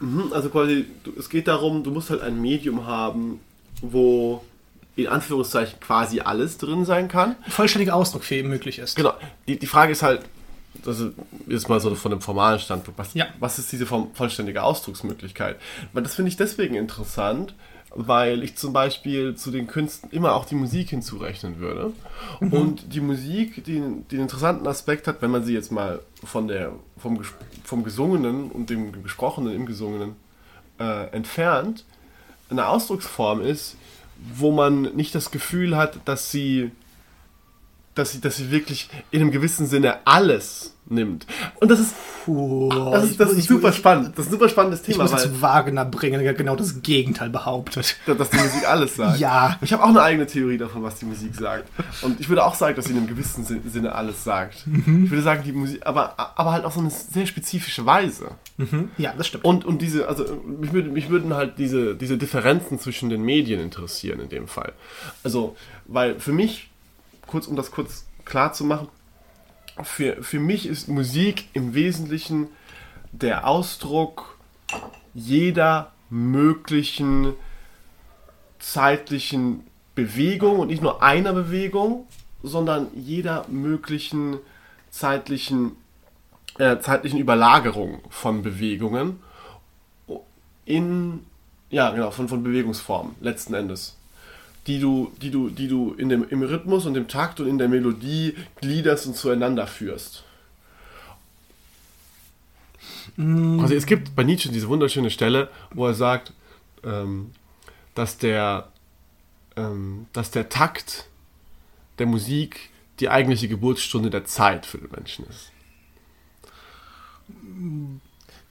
Mhm, 0.00 0.32
also 0.32 0.48
quasi, 0.48 0.86
es 1.18 1.28
geht 1.28 1.48
darum, 1.48 1.82
du 1.82 1.90
musst 1.90 2.10
halt 2.10 2.22
ein 2.22 2.40
Medium 2.40 2.86
haben, 2.86 3.40
wo 3.82 4.42
in 4.94 5.08
Anführungszeichen 5.08 5.78
quasi 5.80 6.20
alles 6.20 6.56
drin 6.56 6.84
sein 6.86 7.08
kann. 7.08 7.36
Vollständiger 7.48 7.94
Ausdruck 7.94 8.24
für 8.24 8.36
eben 8.36 8.48
möglich 8.48 8.78
ist. 8.78 8.96
Genau. 8.96 9.12
Die, 9.46 9.58
die 9.58 9.66
Frage 9.66 9.92
ist 9.92 10.02
halt, 10.02 10.22
das 10.84 11.00
ist 11.00 11.12
jetzt 11.46 11.68
mal 11.68 11.80
so 11.80 11.94
von 11.94 12.10
dem 12.10 12.20
formalen 12.20 12.58
Standpunkt, 12.58 12.98
was, 12.98 13.12
Ja. 13.14 13.26
was 13.40 13.58
ist 13.58 13.72
diese 13.72 13.86
vollständige 13.86 14.62
Ausdrucksmöglichkeit? 14.62 15.56
Weil 15.92 16.02
das 16.02 16.14
finde 16.14 16.30
ich 16.30 16.36
deswegen 16.36 16.76
interessant, 16.76 17.54
weil 17.96 18.42
ich 18.42 18.56
zum 18.56 18.72
Beispiel 18.72 19.34
zu 19.34 19.50
den 19.50 19.66
Künsten 19.66 20.10
immer 20.10 20.34
auch 20.34 20.44
die 20.44 20.54
Musik 20.54 20.90
hinzurechnen 20.90 21.58
würde. 21.58 21.92
Und 22.40 22.92
die 22.94 23.00
Musik, 23.00 23.64
die 23.64 23.80
den 23.80 24.20
interessanten 24.20 24.66
Aspekt 24.66 25.08
hat, 25.08 25.22
wenn 25.22 25.30
man 25.30 25.44
sie 25.44 25.54
jetzt 25.54 25.72
mal 25.72 26.00
von 26.22 26.46
der, 26.46 26.72
vom, 26.98 27.20
vom 27.64 27.84
Gesungenen 27.84 28.50
und 28.50 28.68
dem 28.68 29.02
Gesprochenen 29.02 29.54
im 29.54 29.64
Gesungenen 29.64 30.16
äh, 30.78 31.08
entfernt, 31.10 31.84
eine 32.50 32.68
Ausdrucksform 32.68 33.40
ist, 33.40 33.76
wo 34.34 34.50
man 34.50 34.82
nicht 34.94 35.14
das 35.14 35.30
Gefühl 35.30 35.76
hat, 35.76 35.98
dass 36.04 36.30
sie, 36.30 36.70
dass 37.96 38.12
sie, 38.12 38.20
dass 38.20 38.36
sie 38.36 38.50
wirklich 38.50 38.88
in 39.10 39.20
einem 39.22 39.30
gewissen 39.32 39.66
Sinne 39.66 39.98
alles 40.06 40.72
nimmt. 40.88 41.26
Und 41.58 41.68
das 41.68 41.80
ist, 41.80 41.94
Puh, 42.24 42.68
das 42.92 43.04
ist, 43.04 43.18
das 43.18 43.32
ist 43.32 43.38
ich- 43.38 43.44
super 43.46 43.70
ich- 43.70 43.74
spannend. 43.76 44.12
Das 44.16 44.26
ist 44.26 44.30
ein 44.30 44.38
super 44.38 44.48
spannendes 44.48 44.80
Ich 44.82 44.86
Thema, 44.86 45.02
muss 45.02 45.12
weil 45.14 45.24
jetzt 45.24 45.42
Wagner 45.42 45.84
bringen, 45.84 46.20
der 46.22 46.32
genau 46.34 46.54
das 46.54 46.80
Gegenteil 46.80 47.28
behauptet. 47.28 47.96
dass 48.06 48.30
die 48.30 48.36
Musik 48.36 48.68
alles 48.68 48.94
sagt. 48.94 49.18
Ja. 49.18 49.58
Ich 49.62 49.72
habe 49.72 49.82
auch 49.82 49.88
eine 49.88 50.00
eigene 50.02 50.26
Theorie 50.28 50.58
davon, 50.58 50.84
was 50.84 50.94
die 50.96 51.06
Musik 51.06 51.34
sagt. 51.34 51.68
Und 52.02 52.20
ich 52.20 52.28
würde 52.28 52.44
auch 52.44 52.54
sagen, 52.54 52.76
dass 52.76 52.84
sie 52.84 52.92
in 52.92 52.98
einem 52.98 53.08
gewissen 53.08 53.44
Sin- 53.44 53.68
Sinne 53.68 53.96
alles 53.96 54.22
sagt. 54.22 54.64
Ich 54.66 55.10
würde 55.10 55.22
sagen, 55.22 55.42
die 55.44 55.50
Musik, 55.52 55.84
aber, 55.84 56.14
aber 56.38 56.52
halt 56.52 56.64
auf 56.64 56.74
so 56.74 56.80
eine 56.80 56.90
sehr 56.90 57.26
spezifische 57.26 57.84
Weise. 57.84 58.28
Ja, 58.96 59.12
das 59.18 59.26
stimmt. 59.26 59.44
Und, 59.44 59.64
und 59.64 59.82
diese, 59.82 60.06
also 60.08 60.24
mich, 60.46 60.72
würde, 60.72 60.90
mich 60.90 61.08
würden 61.08 61.34
halt 61.34 61.58
diese, 61.58 61.96
diese 61.96 62.16
Differenzen 62.16 62.78
zwischen 62.78 63.10
den 63.10 63.22
Medien 63.22 63.60
interessieren 63.60 64.20
in 64.20 64.28
dem 64.28 64.46
Fall. 64.46 64.72
Also, 65.24 65.56
weil 65.86 66.20
für 66.20 66.32
mich, 66.32 66.70
kurz 67.26 67.46
um 67.46 67.56
das 67.56 67.70
kurz 67.70 68.06
klar 68.24 68.52
zu 68.52 68.64
machen, 68.64 68.88
für, 69.82 70.22
für 70.22 70.40
mich 70.40 70.66
ist 70.66 70.88
Musik 70.88 71.48
im 71.52 71.74
Wesentlichen 71.74 72.48
der 73.12 73.46
Ausdruck 73.46 74.38
jeder 75.14 75.92
möglichen 76.10 77.34
zeitlichen 78.58 79.66
Bewegung 79.94 80.58
und 80.58 80.68
nicht 80.68 80.82
nur 80.82 81.02
einer 81.02 81.32
Bewegung, 81.32 82.06
sondern 82.42 82.88
jeder 82.94 83.46
möglichen 83.48 84.38
zeitlichen 84.90 85.72
äh, 86.58 86.78
zeitlichen 86.80 87.18
Überlagerung 87.18 88.00
von 88.08 88.42
Bewegungen 88.42 89.20
in 90.64 91.24
ja 91.70 91.90
genau 91.90 92.10
von, 92.10 92.28
von 92.28 92.42
Bewegungsformen 92.42 93.14
letzten 93.20 93.54
Endes 93.54 93.96
die 94.66 94.80
du 94.80 95.12
die 95.20 95.30
du 95.30 95.50
die 95.50 95.68
du 95.68 95.94
in 95.94 96.08
dem 96.08 96.28
im 96.28 96.42
Rhythmus 96.42 96.86
und 96.86 96.96
im 96.96 97.08
Takt 97.08 97.40
und 97.40 97.48
in 97.48 97.58
der 97.58 97.68
Melodie 97.68 98.34
gliederst 98.60 99.06
und 99.06 99.16
zueinander 99.16 99.66
führst 99.66 100.24
also 103.18 103.74
es 103.74 103.86
gibt 103.86 104.14
bei 104.14 104.24
Nietzsche 104.24 104.50
diese 104.50 104.68
wunderschöne 104.68 105.10
Stelle 105.10 105.48
wo 105.72 105.86
er 105.86 105.94
sagt 105.94 106.32
ähm, 106.84 107.32
dass 107.94 108.18
der 108.18 108.68
ähm, 109.56 110.06
dass 110.12 110.30
der 110.30 110.48
Takt 110.48 111.08
der 111.98 112.06
Musik 112.06 112.70
die 113.00 113.08
eigentliche 113.08 113.48
Geburtsstunde 113.48 114.10
der 114.10 114.24
Zeit 114.24 114.66
für 114.66 114.78
den 114.78 114.90
Menschen 114.90 115.26
ist 115.26 115.52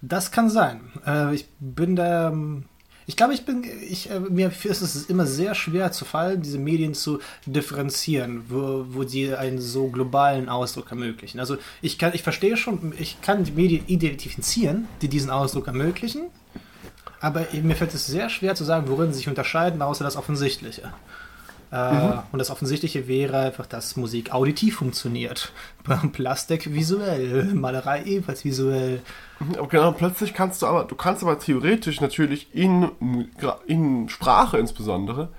Das 0.01 0.31
kann 0.31 0.49
sein. 0.49 0.91
Äh, 1.05 1.35
ich 1.35 1.47
bin 1.59 1.95
da. 1.95 2.33
Ich 3.07 3.15
glaube, 3.15 3.33
ich 3.33 3.45
bin. 3.45 3.63
Ich, 3.87 4.09
äh, 4.09 4.19
mir 4.19 4.51
ist 4.51 4.81
es 4.81 5.05
immer 5.05 5.25
sehr 5.25 5.53
schwer 5.53 5.91
zu 5.91 6.05
fallen, 6.05 6.41
diese 6.41 6.57
Medien 6.57 6.93
zu 6.93 7.19
differenzieren, 7.45 8.45
wo, 8.49 8.85
wo 8.89 9.03
die 9.03 9.33
einen 9.33 9.61
so 9.61 9.87
globalen 9.87 10.49
Ausdruck 10.49 10.89
ermöglichen. 10.89 11.39
Also 11.39 11.57
ich 11.81 11.97
kann, 11.97 12.13
ich 12.13 12.23
verstehe 12.23 12.57
schon, 12.57 12.93
ich 12.97 13.21
kann 13.21 13.43
die 13.43 13.51
Medien 13.51 13.83
identifizieren, 13.87 14.87
die 15.01 15.07
diesen 15.07 15.29
Ausdruck 15.29 15.67
ermöglichen, 15.67 16.23
aber 17.19 17.45
mir 17.53 17.75
fällt 17.75 17.93
es 17.93 18.07
sehr 18.07 18.29
schwer 18.29 18.55
zu 18.55 18.63
sagen, 18.63 18.87
worin 18.87 19.11
sie 19.11 19.17
sich 19.17 19.27
unterscheiden, 19.27 19.81
außer 19.81 20.03
das 20.03 20.15
Offensichtliche. 20.15 20.93
Äh, 21.75 22.21
Und 22.31 22.39
das 22.39 22.49
Offensichtliche 22.51 23.07
wäre 23.07 23.37
einfach, 23.37 23.65
dass 23.65 23.97
Musik 23.97 24.33
auditiv 24.33 24.77
funktioniert. 24.77 25.51
Plastik 26.13 26.73
visuell, 26.73 27.53
Malerei 27.53 28.03
ebenfalls 28.03 28.45
visuell. 28.45 29.01
Aber 29.57 29.67
genau, 29.67 29.91
plötzlich 29.91 30.33
kannst 30.33 30.61
du 30.61 30.67
aber, 30.67 30.85
du 30.85 30.95
kannst 30.95 31.21
aber 31.23 31.37
theoretisch 31.37 31.99
natürlich 31.99 32.47
in, 32.53 32.89
in 33.67 34.07
Sprache 34.09 34.57
insbesondere 34.57 35.29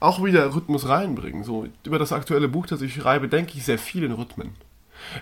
auch 0.00 0.22
wieder 0.24 0.54
Rhythmus 0.54 0.88
reinbringen. 0.88 1.44
So 1.44 1.66
über 1.84 1.98
das 1.98 2.12
aktuelle 2.12 2.48
Buch, 2.48 2.66
das 2.66 2.82
ich 2.82 2.94
schreibe, 2.94 3.28
denke 3.28 3.52
ich 3.56 3.64
sehr 3.64 3.78
viel 3.78 4.04
in 4.04 4.12
Rhythmen. 4.12 4.50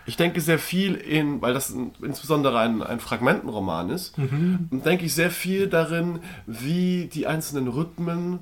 Ich 0.07 0.17
denke 0.17 0.41
sehr 0.41 0.59
viel 0.59 0.95
in, 0.97 1.41
weil 1.41 1.55
das 1.55 1.73
insbesondere 2.03 2.59
ein, 2.59 2.83
ein 2.83 2.99
Fragmentenroman 2.99 3.91
ist, 3.91 4.19
und 4.19 4.83
denke 4.85 5.05
ich 5.05 5.15
sehr 5.15 5.31
viel 5.31 5.69
darin, 5.69 6.19
wie 6.49 7.09
die 7.13 7.29
einzelnen 7.29 7.69
Rhythmen 7.69 8.41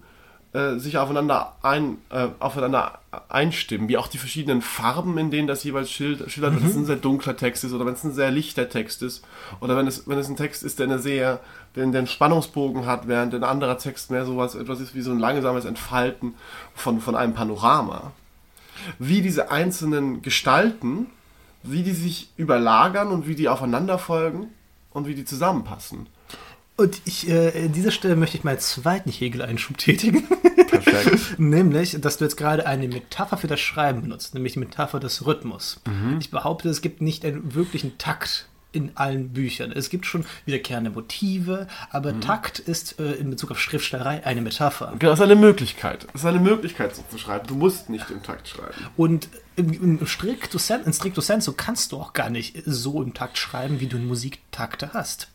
äh, 0.57 0.79
sich 0.79 0.99
aufeinander, 0.99 1.57
ein, 1.63 1.99
äh, 2.11 2.29
aufeinander 2.39 3.01
einstimmen, 3.29 3.89
wie 3.89 3.97
auch 3.97 4.09
die 4.09 4.19
verschiedenen 4.19 4.63
Farben, 4.63 5.19
in 5.19 5.31
denen 5.31 5.47
das 5.47 5.65
jeweils 5.65 5.91
schild, 5.91 6.31
schildert, 6.31 6.57
wenn 6.57 6.69
es 6.69 6.77
ein 6.77 6.87
sehr 6.87 6.97
dunkler 6.97 7.37
Text 7.37 7.65
ist 7.65 7.73
oder 7.73 7.87
wenn 7.87 7.95
es 7.95 8.05
ein 8.05 8.13
sehr 8.13 8.31
lichter 8.31 8.69
Text 8.69 9.03
ist 9.03 9.25
oder 9.61 9.77
wenn 9.77 9.87
es, 9.87 10.09
wenn 10.09 10.19
es 10.19 10.29
ein 10.29 10.37
Text 10.37 10.63
ist, 10.63 10.79
der 10.79 10.87
eine 10.87 10.99
sehr, 10.99 11.41
der 11.75 11.85
einen 11.85 12.07
Spannungsbogen 12.07 12.87
hat, 12.87 13.09
während 13.09 13.35
ein 13.35 13.45
anderer 13.45 13.79
Text 13.79 14.11
mehr 14.11 14.25
sowas, 14.25 14.55
etwas 14.55 14.81
ist 14.81 14.95
wie 14.95 15.03
so 15.03 15.11
ein 15.11 15.19
langsames 15.19 15.65
Entfalten 15.65 16.35
von, 16.75 17.01
von 17.01 17.15
einem 17.15 17.35
Panorama. 17.35 18.13
Wie 18.99 19.23
diese 19.23 19.51
einzelnen 19.51 20.23
Gestalten 20.23 21.07
wie 21.67 21.83
die 21.83 21.93
sich 21.93 22.31
überlagern 22.37 23.09
und 23.09 23.27
wie 23.27 23.35
die 23.35 23.49
aufeinander 23.49 23.99
folgen 23.99 24.49
und 24.91 25.07
wie 25.07 25.15
die 25.15 25.25
zusammenpassen. 25.25 26.07
Und 26.77 27.01
ich, 27.07 27.29
äh, 27.29 27.65
an 27.65 27.73
dieser 27.73 27.91
Stelle 27.91 28.17
möchte 28.17 28.37
ich 28.37 28.45
meinen 28.45 28.59
zweiten 28.59 29.11
Hegel-Einschub 29.11 29.79
tätigen. 29.79 30.25
Perfekt. 30.69 31.39
nämlich, 31.39 31.97
dass 32.01 32.19
du 32.19 32.25
jetzt 32.25 32.37
gerade 32.37 32.67
eine 32.67 32.87
Metapher 32.87 33.39
für 33.39 33.47
das 33.47 33.61
Schreiben 33.61 34.03
benutzt, 34.03 34.35
nämlich 34.35 34.53
die 34.55 34.59
Metapher 34.59 35.01
des 35.01 35.25
Rhythmus. 35.25 35.81
Mhm. 35.87 36.19
Ich 36.21 36.31
behaupte, 36.31 36.69
es 36.69 36.83
gibt 36.83 37.01
nicht 37.01 37.25
einen 37.25 37.55
wirklichen 37.55 37.97
Takt 37.97 38.47
in 38.73 38.93
allen 38.95 39.31
Büchern. 39.33 39.73
Es 39.73 39.89
gibt 39.89 40.05
schon 40.05 40.27
wiederkehrende 40.45 40.91
Motive, 40.91 41.67
aber 41.91 42.13
Mhm. 42.13 42.21
Takt 42.21 42.59
ist 42.59 43.01
äh, 43.01 43.13
in 43.13 43.31
Bezug 43.31 43.53
auf 43.53 43.59
Schriftstellerei 43.59 44.27
eine 44.27 44.43
Metapher. 44.43 44.93
Genau, 44.99 45.13
das 45.13 45.21
ist 45.21 45.25
eine 45.25 45.37
Möglichkeit. 45.37 46.07
Das 46.13 46.23
ist 46.23 46.27
eine 46.27 46.41
Möglichkeit, 46.41 46.95
so 46.95 47.03
zu 47.11 47.17
schreiben. 47.17 47.47
Du 47.47 47.55
musst 47.55 47.89
nicht 47.89 48.11
im 48.11 48.23
Takt 48.23 48.49
schreiben. 48.49 48.75
Und 48.99 49.29
im, 49.57 50.07
stricto, 50.07 50.59
sen, 50.59 50.85
in 50.85 50.93
stricto 50.93 51.21
sensu 51.21 51.53
kannst 51.57 51.93
du 51.93 51.97
auch 51.97 52.13
gar 52.13 52.31
nicht 52.31 52.63
so 52.67 53.03
im 53.03 53.15
Takt 53.15 53.39
schreiben, 53.39 53.81
wie 53.81 53.87
du 53.87 53.99
Musiktakte 53.99 54.91
hast. 54.93 55.29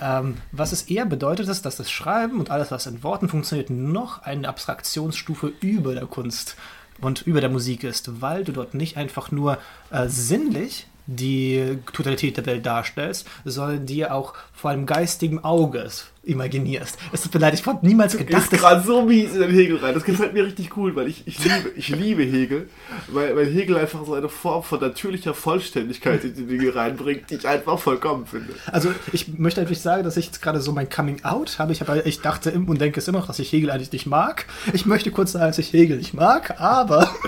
Ähm, 0.00 0.36
was 0.50 0.72
es 0.72 0.82
eher 0.82 1.06
bedeutet, 1.06 1.48
ist, 1.48 1.64
dass 1.64 1.76
das 1.76 1.90
Schreiben 1.90 2.40
und 2.40 2.50
alles, 2.50 2.70
was 2.70 2.86
in 2.86 3.02
Worten 3.02 3.28
funktioniert, 3.28 3.70
noch 3.70 4.22
eine 4.22 4.48
Abstraktionsstufe 4.48 5.52
über 5.60 5.94
der 5.94 6.06
Kunst 6.06 6.56
und 7.00 7.22
über 7.22 7.40
der 7.40 7.50
Musik 7.50 7.84
ist, 7.84 8.20
weil 8.20 8.44
du 8.44 8.52
dort 8.52 8.74
nicht 8.74 8.96
einfach 8.96 9.30
nur 9.30 9.58
äh, 9.90 10.08
sinnlich 10.08 10.86
die 11.16 11.78
Totalität 11.92 12.36
der 12.36 12.46
Welt 12.46 12.64
darstellst, 12.64 13.26
sondern 13.44 13.84
dir 13.84 14.14
auch 14.14 14.34
vor 14.52 14.70
einem 14.70 14.86
geistigen 14.86 15.42
Auge 15.42 15.88
imaginierst. 16.22 16.98
Es 17.12 17.22
tut 17.22 17.32
mir 17.34 17.40
leid, 17.40 17.54
ich 17.54 17.66
habe 17.66 17.84
niemals 17.84 18.16
gedacht, 18.16 18.52
ist 18.52 18.60
gerade 18.60 18.82
so 18.82 19.02
mies 19.02 19.32
in 19.32 19.40
den 19.40 19.50
Hegel 19.50 19.78
rein. 19.78 19.94
Das 19.94 20.04
gefällt 20.04 20.34
mir 20.34 20.44
richtig 20.44 20.76
cool, 20.76 20.94
weil 20.94 21.08
ich, 21.08 21.26
ich, 21.26 21.42
liebe, 21.42 21.70
ich 21.74 21.88
liebe 21.88 22.22
Hegel, 22.22 22.68
weil, 23.08 23.34
weil 23.34 23.46
Hegel 23.46 23.78
einfach 23.78 24.04
so 24.04 24.14
eine 24.14 24.28
Form 24.28 24.62
von 24.62 24.80
natürlicher 24.80 25.34
Vollständigkeit 25.34 26.22
in 26.22 26.34
die 26.34 26.46
Dinge 26.46 26.74
reinbringt, 26.74 27.30
die 27.30 27.36
ich 27.36 27.48
einfach 27.48 27.78
vollkommen 27.78 28.26
finde. 28.26 28.52
Also 28.66 28.90
ich 29.12 29.38
möchte 29.38 29.60
natürlich 29.60 29.80
sagen, 29.80 30.04
dass 30.04 30.16
ich 30.16 30.26
jetzt 30.26 30.42
gerade 30.42 30.60
so 30.60 30.72
mein 30.72 30.90
Coming 30.90 31.24
Out 31.24 31.58
habe. 31.58 31.72
Ich, 31.72 31.80
habe, 31.80 32.02
ich 32.04 32.20
dachte 32.20 32.52
und 32.52 32.80
denke 32.80 33.00
es 33.00 33.08
immer 33.08 33.18
noch, 33.18 33.26
dass 33.26 33.38
ich 33.38 33.50
Hegel 33.50 33.70
eigentlich 33.70 33.92
nicht 33.92 34.06
mag. 34.06 34.44
Ich 34.74 34.84
möchte 34.86 35.10
kurz 35.10 35.32
sagen, 35.32 35.46
dass 35.46 35.58
ich 35.58 35.72
Hegel 35.72 35.96
nicht 35.96 36.14
mag, 36.14 36.60
aber... 36.60 37.10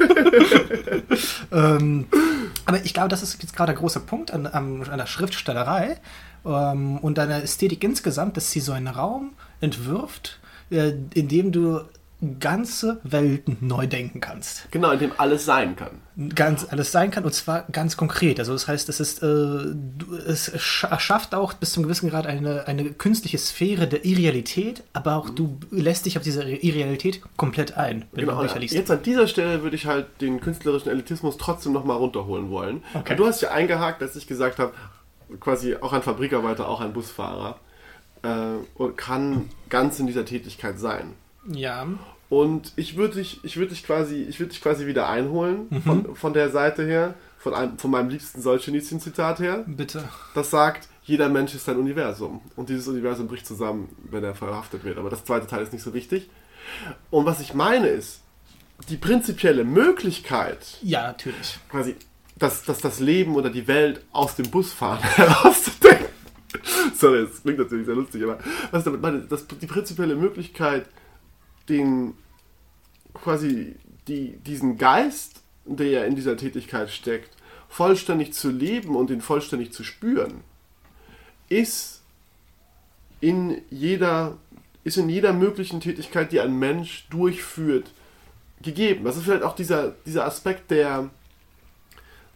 ähm, 1.52 2.06
aber 2.70 2.84
ich 2.84 2.94
glaube, 2.94 3.08
das 3.08 3.20
ist 3.20 3.42
jetzt 3.42 3.56
gerade 3.56 3.72
der 3.72 3.80
große 3.80 3.98
Punkt 3.98 4.30
an, 4.30 4.46
an, 4.46 4.84
der 4.96 5.06
Schriftstellerei 5.06 5.96
ähm, 6.46 6.98
und 6.98 7.18
an 7.18 7.28
der 7.28 7.42
Ästhetik 7.42 7.82
insgesamt, 7.82 8.36
dass 8.36 8.52
sie 8.52 8.60
so 8.60 8.70
einen 8.70 8.86
Raum 8.86 9.32
entwirft, 9.60 10.38
äh, 10.70 10.92
in 11.14 11.26
dem 11.26 11.50
du 11.50 11.80
ganze 12.38 13.00
Welten 13.02 13.56
neu 13.60 13.86
denken 13.86 14.20
kannst 14.20 14.70
Genau, 14.70 14.90
in 14.90 14.98
dem 14.98 15.12
alles 15.16 15.44
sein 15.46 15.74
kann. 15.76 16.02
ganz 16.34 16.66
alles 16.70 16.92
sein 16.92 17.10
kann 17.10 17.24
und 17.24 17.32
zwar 17.32 17.62
ganz 17.72 17.96
konkret. 17.96 18.38
Also 18.38 18.52
das 18.52 18.68
heißt, 18.68 18.88
es 18.90 19.00
ist 19.00 19.22
äh, 19.22 19.26
es 20.26 20.52
scha- 20.56 20.98
schafft 21.00 21.34
auch 21.34 21.54
bis 21.54 21.72
zum 21.72 21.82
gewissen 21.82 22.10
Grad 22.10 22.26
eine, 22.26 22.66
eine 22.66 22.90
künstliche 22.92 23.38
Sphäre 23.38 23.88
der 23.88 24.04
Irrealität, 24.04 24.82
aber 24.92 25.16
auch 25.16 25.30
du 25.30 25.58
lässt 25.70 26.04
dich 26.04 26.18
auf 26.18 26.22
diese 26.22 26.42
Irrealität 26.42 27.22
komplett 27.38 27.76
ein, 27.78 28.04
Genau, 28.12 28.44
jetzt 28.44 28.90
an 28.90 29.02
dieser 29.02 29.26
Stelle 29.26 29.62
würde 29.62 29.76
ich 29.76 29.86
halt 29.86 30.06
den 30.20 30.40
künstlerischen 30.40 30.90
Elitismus 30.90 31.38
trotzdem 31.38 31.72
nochmal 31.72 31.96
runterholen 31.96 32.50
wollen. 32.50 32.82
Okay. 32.94 33.16
Du 33.16 33.26
hast 33.26 33.40
ja 33.40 33.50
eingehakt, 33.50 34.02
dass 34.02 34.14
ich 34.16 34.26
gesagt 34.26 34.58
habe, 34.58 34.74
quasi 35.40 35.76
auch 35.76 35.92
ein 35.94 36.02
Fabrikarbeiter, 36.02 36.68
auch 36.68 36.80
ein 36.82 36.92
Busfahrer 36.92 37.58
äh, 38.22 38.28
und 38.74 38.98
kann 38.98 39.48
ganz 39.70 39.98
in 40.00 40.06
dieser 40.06 40.26
Tätigkeit 40.26 40.78
sein. 40.78 41.14
Ja, 41.50 41.86
Und 42.30 42.72
ich 42.76 42.96
würde 42.96 43.16
dich, 43.16 43.40
ich 43.44 43.56
würde 43.58 43.70
dich 43.74 43.84
quasi, 43.84 44.22
ich 44.22 44.38
würde 44.40 44.52
dich 44.52 44.62
quasi 44.62 44.86
wieder 44.86 45.08
einholen 45.08 45.66
Mhm. 45.68 45.82
von, 45.82 46.16
von 46.16 46.32
der 46.32 46.48
Seite 46.50 46.84
her, 46.86 47.14
von, 47.38 47.52
einem, 47.54 47.76
von 47.78 47.90
meinem 47.90 48.08
liebsten 48.08 48.40
Solzhenitsyn-Zitat 48.40 49.40
her, 49.40 49.64
bitte. 49.66 50.08
das 50.34 50.50
sagt, 50.50 50.88
jeder 51.02 51.28
Mensch 51.28 51.54
ist 51.54 51.68
ein 51.68 51.76
Universum. 51.76 52.40
Und 52.56 52.68
dieses 52.68 52.86
Universum 52.86 53.26
bricht 53.26 53.46
zusammen, 53.46 53.88
wenn 54.10 54.22
er 54.22 54.34
verhaftet 54.34 54.84
wird. 54.84 54.96
Aber 54.98 55.10
das 55.10 55.24
zweite 55.24 55.46
Teil 55.48 55.62
ist 55.62 55.72
nicht 55.72 55.82
so 55.82 55.92
wichtig. 55.92 56.30
Und 57.10 57.24
was 57.26 57.40
ich 57.40 57.52
meine 57.52 57.88
ist, 57.88 58.20
die 58.88 58.96
prinzipielle 58.96 59.64
Möglichkeit, 59.64 60.78
Ja, 60.82 61.08
natürlich. 61.08 61.58
quasi, 61.68 61.96
dass, 62.38 62.62
dass 62.62 62.78
das 62.78 63.00
Leben 63.00 63.34
oder 63.34 63.50
die 63.50 63.66
Welt 63.66 64.02
aus 64.12 64.36
dem 64.36 64.50
Busfahren 64.50 65.02
herauszudenken. 65.16 66.06
Sorry, 66.96 67.26
das 67.26 67.42
klingt 67.42 67.58
natürlich 67.58 67.86
sehr 67.86 67.94
lustig, 67.96 68.22
aber 68.22 68.38
was 68.70 68.80
ich 68.80 68.84
damit 68.84 69.00
meine, 69.02 69.20
dass 69.22 69.46
die 69.48 69.66
prinzipielle 69.66 70.14
Möglichkeit, 70.14 70.86
den 71.70 72.14
quasi 73.14 73.76
die, 74.08 74.36
diesen 74.38 74.76
Geist, 74.76 75.42
der 75.64 75.88
ja 75.88 76.04
in 76.04 76.16
dieser 76.16 76.36
Tätigkeit 76.36 76.90
steckt, 76.90 77.36
vollständig 77.68 78.34
zu 78.34 78.50
leben 78.50 78.96
und 78.96 79.10
ihn 79.10 79.20
vollständig 79.20 79.72
zu 79.72 79.84
spüren, 79.84 80.42
ist 81.48 82.02
in 83.20 83.62
jeder, 83.70 84.36
ist 84.84 84.96
in 84.96 85.08
jeder 85.08 85.32
möglichen 85.32 85.80
Tätigkeit, 85.80 86.32
die 86.32 86.40
ein 86.40 86.58
Mensch 86.58 87.06
durchführt, 87.10 87.92
gegeben. 88.62 89.04
Das 89.04 89.16
ist 89.16 89.24
vielleicht 89.24 89.42
auch 89.42 89.54
dieser, 89.54 89.94
dieser 90.04 90.26
Aspekt 90.26 90.70
der 90.70 91.08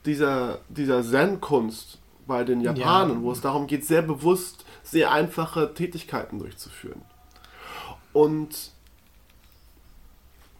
dieser, 0.06 0.58
dieser 0.68 1.02
Zen-Kunst 1.02 1.98
bei 2.26 2.44
den 2.44 2.60
Japanern, 2.60 3.18
Ja. 3.18 3.22
wo 3.22 3.32
es 3.32 3.40
darum 3.40 3.66
geht, 3.66 3.84
sehr 3.86 4.02
bewusst 4.02 4.64
sehr 4.82 5.12
einfache 5.12 5.72
Tätigkeiten 5.72 6.38
durchzuführen. 6.38 7.02
Und 8.12 8.72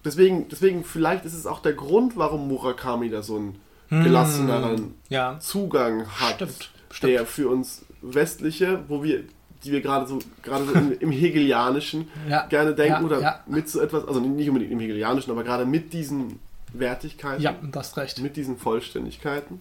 deswegen, 0.05 0.49
deswegen 0.49 0.85
vielleicht 0.85 1.25
ist 1.25 1.35
es 1.35 1.47
auch 1.47 1.61
der 1.61 1.73
Grund, 1.73 2.17
warum 2.17 2.49
Murakami 2.49 3.11
da 3.11 3.23
so 3.23 3.37
einen 3.37 3.61
gelasseneren 3.91 4.95
Ja, 5.09 5.39
Zugang 5.41 6.07
hat, 6.21 6.37
Stimmt, 6.37 6.71
der 7.03 7.27
für 7.27 7.49
uns 7.49 7.85
westliche, 8.03 8.85
wo 8.89 9.03
wir, 9.05 9.25
die 9.63 9.73
wir 9.73 9.81
gerade 9.81 10.07
so, 10.07 10.19
gerade 10.43 10.65
so 10.65 10.73
im, 10.75 11.11
Hegelianischen 11.13 12.09
Ja, 12.29 12.47
gerne 12.47 12.75
denken 12.75 13.01
ja, 13.01 13.07
oder 13.07 13.21
ja. 13.21 13.41
mit 13.47 13.69
so 13.69 13.81
etwas, 13.81 14.07
also 14.07 14.21
nicht 14.21 14.49
unbedingt 14.49 14.73
im 14.73 14.81
Hegelianischen, 14.81 15.31
aber 15.31 15.45
gerade 15.45 15.65
mit 15.65 15.93
diesen 15.93 16.41
Wertigkeiten, 16.73 17.43
ja, 17.43 17.53
du 17.53 17.79
hast 17.79 17.97
recht. 17.97 18.21
mit 18.21 18.37
diesen 18.37 18.59
Vollständigkeiten. 18.59 19.61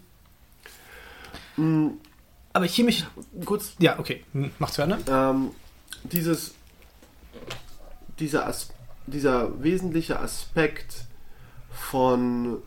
Aber 2.54 2.66
hier 2.66 2.86
mich. 2.86 3.06
Kurz, 3.46 3.76
Ja, 3.80 4.00
okay, 4.00 4.24
hm, 4.34 4.52
mach 4.58 4.72
zu 4.72 4.82
Ende. 4.82 4.98
ähm, 5.08 5.52
dieses, 6.04 6.56
dieser, 8.20 8.48
As 8.48 8.73
dieser 9.08 9.62
wesentliche 9.64 10.20
Aspekt 10.20 11.06
von 11.72 12.62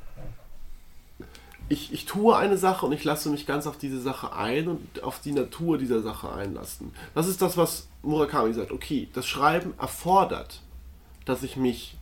ich, 1.69 1.93
ich 1.93 2.05
tue 2.05 2.37
eine 2.37 2.59
Sache 2.59 2.87
und 2.87 2.93
ich 2.93 3.03
lasse 3.03 3.29
mich 3.29 3.47
ganz 3.47 3.67
auf 3.67 3.77
diese 3.77 4.01
Sache 4.01 4.33
ein 4.33 4.69
und 4.69 5.03
auf 5.03 5.21
die 5.21 5.33
Natur 5.33 5.79
dieser 5.79 6.01
Sache 6.01 6.33
einlassen. 6.33 6.93
Das 7.15 7.27
ist 7.27 7.43
das, 7.43 7.57
was 7.57 7.89
Murakami 8.03 8.53
sagt. 8.53 8.71
Okay, 8.71 9.09
das 9.13 9.27
Schreiben 9.27 9.75
erfordert, 9.79 10.61
dass 11.25 11.43
ich 11.43 11.57
mich 11.57 11.97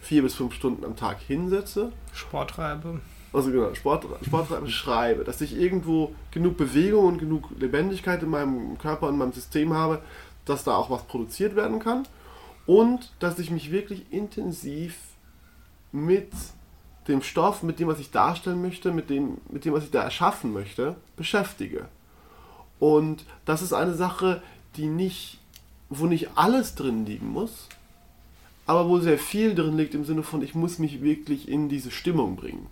vier 0.00 0.22
bis 0.22 0.34
fünf 0.34 0.54
Stunden 0.54 0.84
am 0.84 0.96
Tag 0.96 1.20
hinsetze 1.20 1.92
Sport 2.14 2.52
treibe. 2.52 3.00
also 3.34 3.50
genau, 3.50 3.74
Sport, 3.74 4.06
Sporttreiben 4.24 4.70
schreibe, 4.70 5.24
dass 5.24 5.42
ich 5.42 5.54
irgendwo 5.54 6.14
genug 6.30 6.56
Bewegung 6.56 7.04
und 7.04 7.18
genug 7.18 7.50
Lebendigkeit 7.58 8.22
in 8.22 8.30
meinem 8.30 8.78
Körper 8.78 9.08
und 9.08 9.18
meinem 9.18 9.32
System 9.32 9.74
habe, 9.74 10.00
dass 10.46 10.64
da 10.64 10.74
auch 10.74 10.88
was 10.88 11.02
produziert 11.02 11.54
werden 11.54 11.78
kann 11.78 12.06
und 12.70 13.10
dass 13.18 13.40
ich 13.40 13.50
mich 13.50 13.72
wirklich 13.72 14.04
intensiv 14.12 14.96
mit 15.90 16.30
dem 17.08 17.20
Stoff, 17.20 17.64
mit 17.64 17.80
dem, 17.80 17.88
was 17.88 17.98
ich 17.98 18.12
darstellen 18.12 18.62
möchte, 18.62 18.92
mit 18.92 19.10
dem, 19.10 19.38
mit 19.48 19.64
dem, 19.64 19.72
was 19.72 19.82
ich 19.82 19.90
da 19.90 20.04
erschaffen 20.04 20.52
möchte, 20.52 20.94
beschäftige. 21.16 21.88
Und 22.78 23.24
das 23.44 23.60
ist 23.60 23.72
eine 23.72 23.94
Sache, 23.94 24.40
die 24.76 24.86
nicht, 24.86 25.38
wo 25.88 26.06
nicht 26.06 26.28
alles 26.36 26.76
drin 26.76 27.06
liegen 27.06 27.30
muss, 27.30 27.66
aber 28.66 28.88
wo 28.88 29.00
sehr 29.00 29.18
viel 29.18 29.56
drin 29.56 29.76
liegt 29.76 29.96
im 29.96 30.04
Sinne 30.04 30.22
von, 30.22 30.40
ich 30.40 30.54
muss 30.54 30.78
mich 30.78 31.02
wirklich 31.02 31.48
in 31.48 31.68
diese 31.68 31.90
Stimmung 31.90 32.36
bringen. 32.36 32.68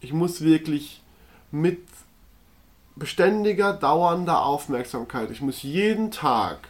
Ich 0.00 0.14
muss 0.14 0.40
wirklich 0.40 1.02
mit 1.50 1.82
beständiger, 2.96 3.74
dauernder 3.74 4.46
Aufmerksamkeit, 4.46 5.30
ich 5.30 5.42
muss 5.42 5.62
jeden 5.62 6.10
Tag 6.10 6.68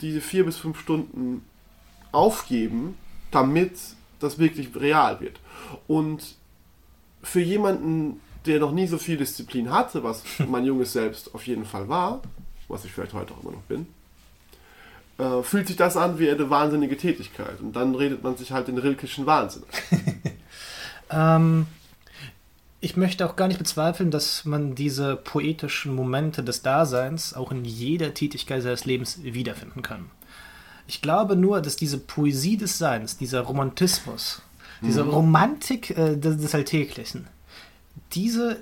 diese 0.00 0.20
vier 0.20 0.44
bis 0.44 0.56
fünf 0.56 0.80
Stunden 0.80 1.44
aufgeben, 2.12 2.96
damit 3.30 3.72
das 4.20 4.38
wirklich 4.38 4.74
real 4.76 5.20
wird. 5.20 5.38
Und 5.86 6.36
für 7.22 7.40
jemanden, 7.40 8.20
der 8.46 8.60
noch 8.60 8.72
nie 8.72 8.86
so 8.86 8.98
viel 8.98 9.16
Disziplin 9.16 9.70
hatte, 9.70 10.02
was 10.02 10.22
mein 10.48 10.64
junges 10.64 10.92
Selbst 10.92 11.34
auf 11.34 11.46
jeden 11.46 11.64
Fall 11.64 11.88
war, 11.88 12.22
was 12.68 12.84
ich 12.84 12.92
vielleicht 12.92 13.12
heute 13.12 13.34
auch 13.34 13.42
immer 13.42 13.52
noch 13.52 13.62
bin, 13.62 13.86
äh, 15.18 15.42
fühlt 15.42 15.66
sich 15.66 15.76
das 15.76 15.96
an 15.96 16.18
wie 16.18 16.30
eine 16.30 16.50
wahnsinnige 16.50 16.96
Tätigkeit. 16.96 17.60
Und 17.60 17.74
dann 17.74 17.94
redet 17.94 18.22
man 18.22 18.36
sich 18.36 18.52
halt 18.52 18.68
den 18.68 18.78
rilkischen 18.78 19.26
Wahnsinn. 19.26 19.64
Ähm, 21.10 21.66
ich 22.80 22.96
möchte 22.96 23.26
auch 23.26 23.36
gar 23.36 23.48
nicht 23.48 23.58
bezweifeln, 23.58 24.10
dass 24.10 24.44
man 24.44 24.74
diese 24.74 25.16
poetischen 25.16 25.94
Momente 25.94 26.44
des 26.44 26.62
Daseins 26.62 27.34
auch 27.34 27.50
in 27.50 27.64
jeder 27.64 28.14
Tätigkeit 28.14 28.62
seines 28.62 28.84
Lebens 28.84 29.22
wiederfinden 29.22 29.82
kann. 29.82 30.10
Ich 30.86 31.02
glaube 31.02 31.36
nur, 31.36 31.60
dass 31.60 31.76
diese 31.76 31.98
Poesie 31.98 32.56
des 32.56 32.78
Seins, 32.78 33.16
dieser 33.16 33.40
Romantismus, 33.40 34.42
diese 34.82 35.02
Romantik 35.02 35.90
äh, 35.96 36.16
des, 36.16 36.36
des 36.36 36.54
Alltäglichen, 36.54 37.26
diese 38.12 38.52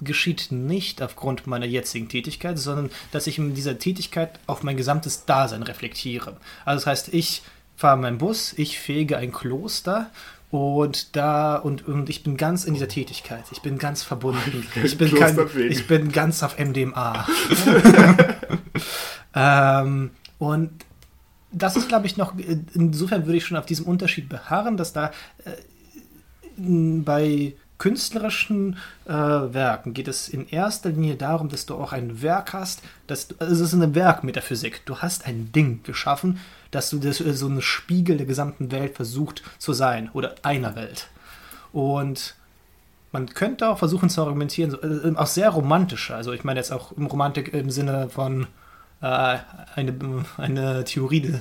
äh, 0.00 0.04
geschieht 0.04 0.48
nicht 0.50 1.00
aufgrund 1.00 1.46
meiner 1.46 1.66
jetzigen 1.66 2.08
Tätigkeit, 2.08 2.58
sondern 2.58 2.90
dass 3.12 3.26
ich 3.26 3.38
in 3.38 3.54
dieser 3.54 3.78
Tätigkeit 3.78 4.38
auf 4.46 4.64
mein 4.64 4.76
gesamtes 4.76 5.24
Dasein 5.24 5.62
reflektiere. 5.62 6.36
Also 6.64 6.84
das 6.84 6.86
heißt, 6.86 7.14
ich 7.14 7.42
fahre 7.76 7.96
meinen 7.96 8.18
Bus, 8.18 8.52
ich 8.54 8.78
fege 8.78 9.16
ein 9.16 9.32
Kloster 9.32 10.10
und 10.56 11.16
da 11.16 11.56
und, 11.56 11.86
und 11.86 12.08
ich 12.08 12.22
bin 12.22 12.36
ganz 12.36 12.64
in 12.64 12.74
dieser 12.74 12.88
Tätigkeit. 12.88 13.44
Ich 13.50 13.62
bin 13.62 13.78
ganz 13.78 14.02
verbunden. 14.02 14.66
Ich 14.82 14.98
bin, 14.98 15.14
kein, 15.14 15.38
ich 15.68 15.86
bin 15.86 16.12
ganz 16.12 16.42
auf 16.42 16.58
MDMA. 16.58 17.26
ähm, 19.34 20.10
und 20.38 20.70
das 21.52 21.76
ist, 21.76 21.88
glaube 21.88 22.06
ich, 22.06 22.16
noch, 22.16 22.34
insofern 22.74 23.26
würde 23.26 23.38
ich 23.38 23.44
schon 23.46 23.56
auf 23.56 23.66
diesem 23.66 23.86
Unterschied 23.86 24.28
beharren, 24.28 24.76
dass 24.76 24.92
da 24.92 25.10
äh, 25.44 25.52
bei 26.58 27.54
künstlerischen 27.78 28.76
äh, 29.04 29.12
Werken 29.12 29.92
geht 29.92 30.08
es 30.08 30.28
in 30.28 30.48
erster 30.48 30.90
Linie 30.90 31.16
darum, 31.16 31.48
dass 31.48 31.66
du 31.66 31.74
auch 31.74 31.92
ein 31.92 32.22
Werk 32.22 32.52
hast, 32.52 32.82
dass 33.06 33.28
du, 33.28 33.34
also 33.38 33.52
es 33.52 33.60
ist 33.60 33.74
eine 33.74 33.94
Werkmetaphysik. 33.94 34.84
Du 34.86 34.98
hast 34.98 35.26
ein 35.26 35.52
Ding 35.52 35.82
geschaffen, 35.82 36.40
dass 36.76 36.90
du 36.90 36.98
das, 36.98 37.16
so 37.16 37.48
ein 37.48 37.62
Spiegel 37.62 38.18
der 38.18 38.26
gesamten 38.26 38.70
Welt 38.70 38.96
versucht 38.96 39.42
zu 39.56 39.72
sein 39.72 40.10
oder 40.12 40.34
einer 40.42 40.76
Welt. 40.76 41.08
Und 41.72 42.34
man 43.12 43.30
könnte 43.30 43.70
auch 43.70 43.78
versuchen 43.78 44.10
zu 44.10 44.20
argumentieren, 44.20 44.70
so, 44.70 44.82
äh, 44.82 45.16
auch 45.16 45.26
sehr 45.26 45.48
romantischer, 45.48 46.16
also 46.16 46.32
ich 46.32 46.44
meine 46.44 46.60
jetzt 46.60 46.72
auch 46.72 46.92
im 46.92 47.06
Romantik 47.06 47.54
im 47.54 47.70
Sinne 47.70 48.10
von 48.10 48.46
äh, 49.00 49.38
eine, 49.74 50.24
eine 50.36 50.84
Theorie 50.84 51.34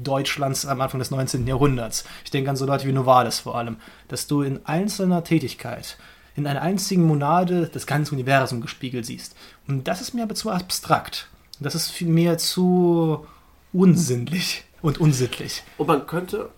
Deutschlands 0.00 0.66
am 0.66 0.80
Anfang 0.80 0.98
des 0.98 1.12
19. 1.12 1.46
Jahrhunderts. 1.46 2.04
Ich 2.24 2.32
denke 2.32 2.50
an 2.50 2.56
so 2.56 2.66
Leute 2.66 2.88
wie 2.88 2.92
Novalis 2.92 3.38
vor 3.38 3.56
allem, 3.56 3.76
dass 4.08 4.26
du 4.26 4.42
in 4.42 4.66
einzelner 4.66 5.22
Tätigkeit, 5.22 5.98
in 6.34 6.48
einer 6.48 6.62
einzigen 6.62 7.06
Monade 7.06 7.70
das 7.72 7.86
ganze 7.86 8.12
Universum 8.12 8.60
gespiegelt 8.60 9.06
siehst. 9.06 9.36
Und 9.68 9.86
das 9.86 10.00
ist 10.00 10.14
mir 10.14 10.24
aber 10.24 10.34
zu 10.34 10.50
abstrakt. 10.50 11.28
Das 11.60 11.76
ist 11.76 12.00
mir 12.00 12.38
zu 12.38 13.24
unsinnlich 13.72 14.64
und 14.82 14.98
unsittlich. 14.98 15.62
Und 15.78 15.86
man 15.88 16.06
könnte 16.06 16.50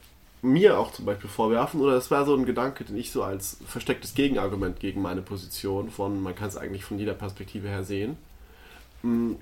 mir 0.43 0.79
auch 0.79 0.93
zum 0.93 1.05
Beispiel 1.05 1.31
vorwerfen, 1.31 1.81
oder 1.81 1.93
das 1.95 2.11
war 2.11 2.27
so 2.27 2.35
ein 2.35 2.45
Gedanke, 2.45 2.85
den 2.85 2.97
ich 2.97 3.13
so 3.13 3.23
als 3.23 3.59
verstecktes 3.67 4.15
Gegenargument 4.15 4.81
gegen 4.81 5.01
meine 5.01 5.23
Position 5.23 5.91
von, 5.91 6.21
man 6.21 6.35
kann 6.35 6.49
es 6.49 6.57
eigentlich 6.57 6.85
von 6.85 6.99
jeder 6.99 7.15
Perspektive 7.15 7.69
her 7.69 7.85
sehen, 7.85 8.17
hm, 9.03 9.37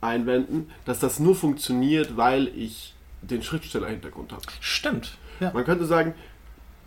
einwenden, 0.00 0.70
dass 0.84 0.98
das 0.98 1.18
nur 1.18 1.36
funktioniert, 1.36 2.16
weil 2.16 2.48
ich 2.48 2.94
den 3.20 3.42
Schriftsteller-Hintergrund 3.42 4.32
habe. 4.32 4.42
Stimmt. 4.60 5.16
Ja. 5.38 5.52
Man 5.52 5.64
könnte 5.64 5.84
sagen, 5.86 6.14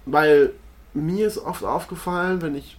weil 0.06 0.52
mir 0.94 1.28
ist 1.28 1.38
oft 1.38 1.64
aufgefallen, 1.64 2.42
wenn 2.42 2.56
ich 2.56 2.78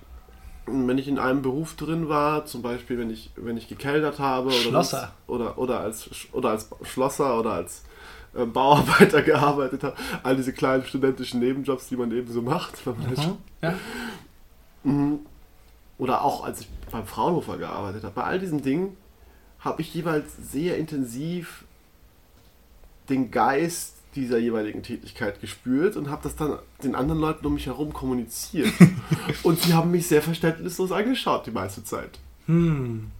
wenn 0.69 0.99
ich 0.99 1.07
in 1.07 1.21
einem 1.21 1.43
Beruf 1.43 1.77
drin 1.77 2.09
war, 2.09 2.45
zum 2.45 2.61
Beispiel 2.61 2.99
wenn 2.99 3.11
ich 3.11 3.31
wenn 3.37 3.57
ich 3.57 3.69
gekellnert 3.69 4.19
habe 4.19 4.49
oder 4.49 4.57
Schlosser. 4.57 5.13
oder 5.29 5.59
oder 5.59 5.81
als 5.81 6.11
oder 6.33 6.51
als 6.51 6.69
Schlosser 6.83 7.39
oder 7.39 7.53
als 7.53 7.85
äh, 8.37 8.47
Bauarbeiter 8.47 9.23
gearbeitet 9.23 9.83
habe, 9.83 9.97
all 10.23 10.37
diese 10.37 10.53
kleinen 10.53 10.85
studentischen 10.85 11.41
Nebenjobs, 11.41 11.89
die 11.89 11.97
man 11.97 12.13
eben 12.13 12.33
so 12.33 12.43
macht, 12.43 12.87
wenn 12.87 12.97
man 12.99 13.11
mhm. 13.11 13.39
ja. 13.63 13.75
Oder 15.99 16.23
auch 16.23 16.45
als 16.45 16.61
ich 16.61 16.69
beim 16.91 17.07
Fraunhofer 17.07 17.57
gearbeitet 17.59 18.05
habe, 18.05 18.15
bei 18.15 18.23
all 18.23 18.39
diesen 18.39 18.63
Dingen 18.63 18.97
habe 19.61 19.83
ich 19.83 19.93
jeweils 19.95 20.37
sehr 20.37 20.77
intensiv 20.77 21.65
den 23.09 23.31
Geist 23.31 23.95
dieser 24.15 24.39
jeweiligen 24.39 24.83
Tätigkeit 24.83 25.41
gespürt 25.41 25.97
und 25.97 26.11
habe 26.11 26.23
das 26.23 26.37
dann 26.37 26.59
den 26.83 26.95
anderen 26.95 27.21
Leuten 27.21 27.47
um 27.47 27.55
mich 27.55 27.67
herum 27.67 27.93
kommuniziert. 27.93 28.73
und 29.43 29.61
sie 29.61 29.75
haben 29.75 29.91
mich 29.91 30.07
sehr 30.07 30.23
verständnislos 30.23 30.93
angeschaut 30.93 31.47
die 31.47 31.51
meiste 31.51 31.85
Zeit. 31.85 32.19
Hm. 32.47 33.11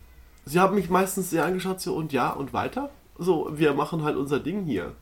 Sie 0.45 0.61
haben 0.61 0.75
mich 0.75 0.89
meistens 0.89 1.31
sehr 1.31 1.45
angeschaut, 1.45 1.81
so 1.81 1.95
und 1.95 2.13
ja 2.13 2.31
und 2.31 2.53
weiter. 2.53 2.91
So, 3.19 3.51
wir 3.53 3.75
machen 3.75 4.05
halt 4.05 4.17
unser 4.17 4.41
Ding 4.41 4.65
hier. 4.65 4.93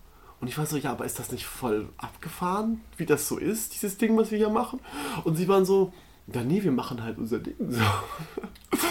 Und 0.44 0.48
ich 0.48 0.58
war 0.58 0.66
so, 0.66 0.76
ja, 0.76 0.90
aber 0.90 1.06
ist 1.06 1.18
das 1.18 1.32
nicht 1.32 1.46
voll 1.46 1.88
abgefahren, 1.96 2.82
wie 2.98 3.06
das 3.06 3.26
so 3.26 3.38
ist, 3.38 3.72
dieses 3.72 3.96
Ding, 3.96 4.14
was 4.18 4.30
wir 4.30 4.36
hier 4.36 4.50
machen? 4.50 4.78
Und 5.24 5.36
sie 5.36 5.48
waren 5.48 5.64
so, 5.64 5.94
ja, 6.26 6.44
nee, 6.44 6.62
wir 6.62 6.70
machen 6.70 7.02
halt 7.02 7.16
unser 7.16 7.38
Ding. 7.38 7.54
So. 7.66 7.80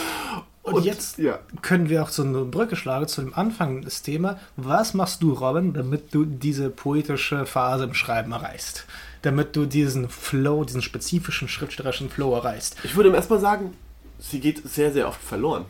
Und, 0.64 0.76
und 0.76 0.86
jetzt 0.86 1.20
ja. 1.20 1.40
können 1.62 1.90
wir 1.90 2.02
auch 2.02 2.08
so 2.08 2.24
eine 2.24 2.46
Brücke 2.46 2.78
schlagen 2.78 3.06
zu 3.08 3.22
dem 3.22 3.34
Anfang 3.34 3.82
des 3.82 4.02
Themas. 4.02 4.38
Was 4.56 4.94
machst 4.94 5.22
du, 5.22 5.34
Robin, 5.34 5.74
damit 5.74 6.16
du 6.16 6.24
diese 6.24 6.70
poetische 6.70 7.46
Phase 7.46 7.84
im 7.84 7.94
Schreiben 7.94 8.32
erreichst? 8.32 8.86
Damit 9.24 9.58
du 9.58 9.66
diesen 9.66 10.08
Flow, 10.08 10.64
diesen 10.64 10.82
spezifischen 10.82 11.50
schriftstellerischen 11.50 12.10
Flow 12.10 12.34
erreichst? 12.34 12.78
Ich 12.84 12.96
würde 12.96 13.14
erstmal 13.14 13.42
sagen, 13.42 13.76
sie 14.20 14.40
geht 14.40 14.66
sehr, 14.66 14.94
sehr 14.94 15.10
oft 15.10 15.22
verloren. 15.22 15.66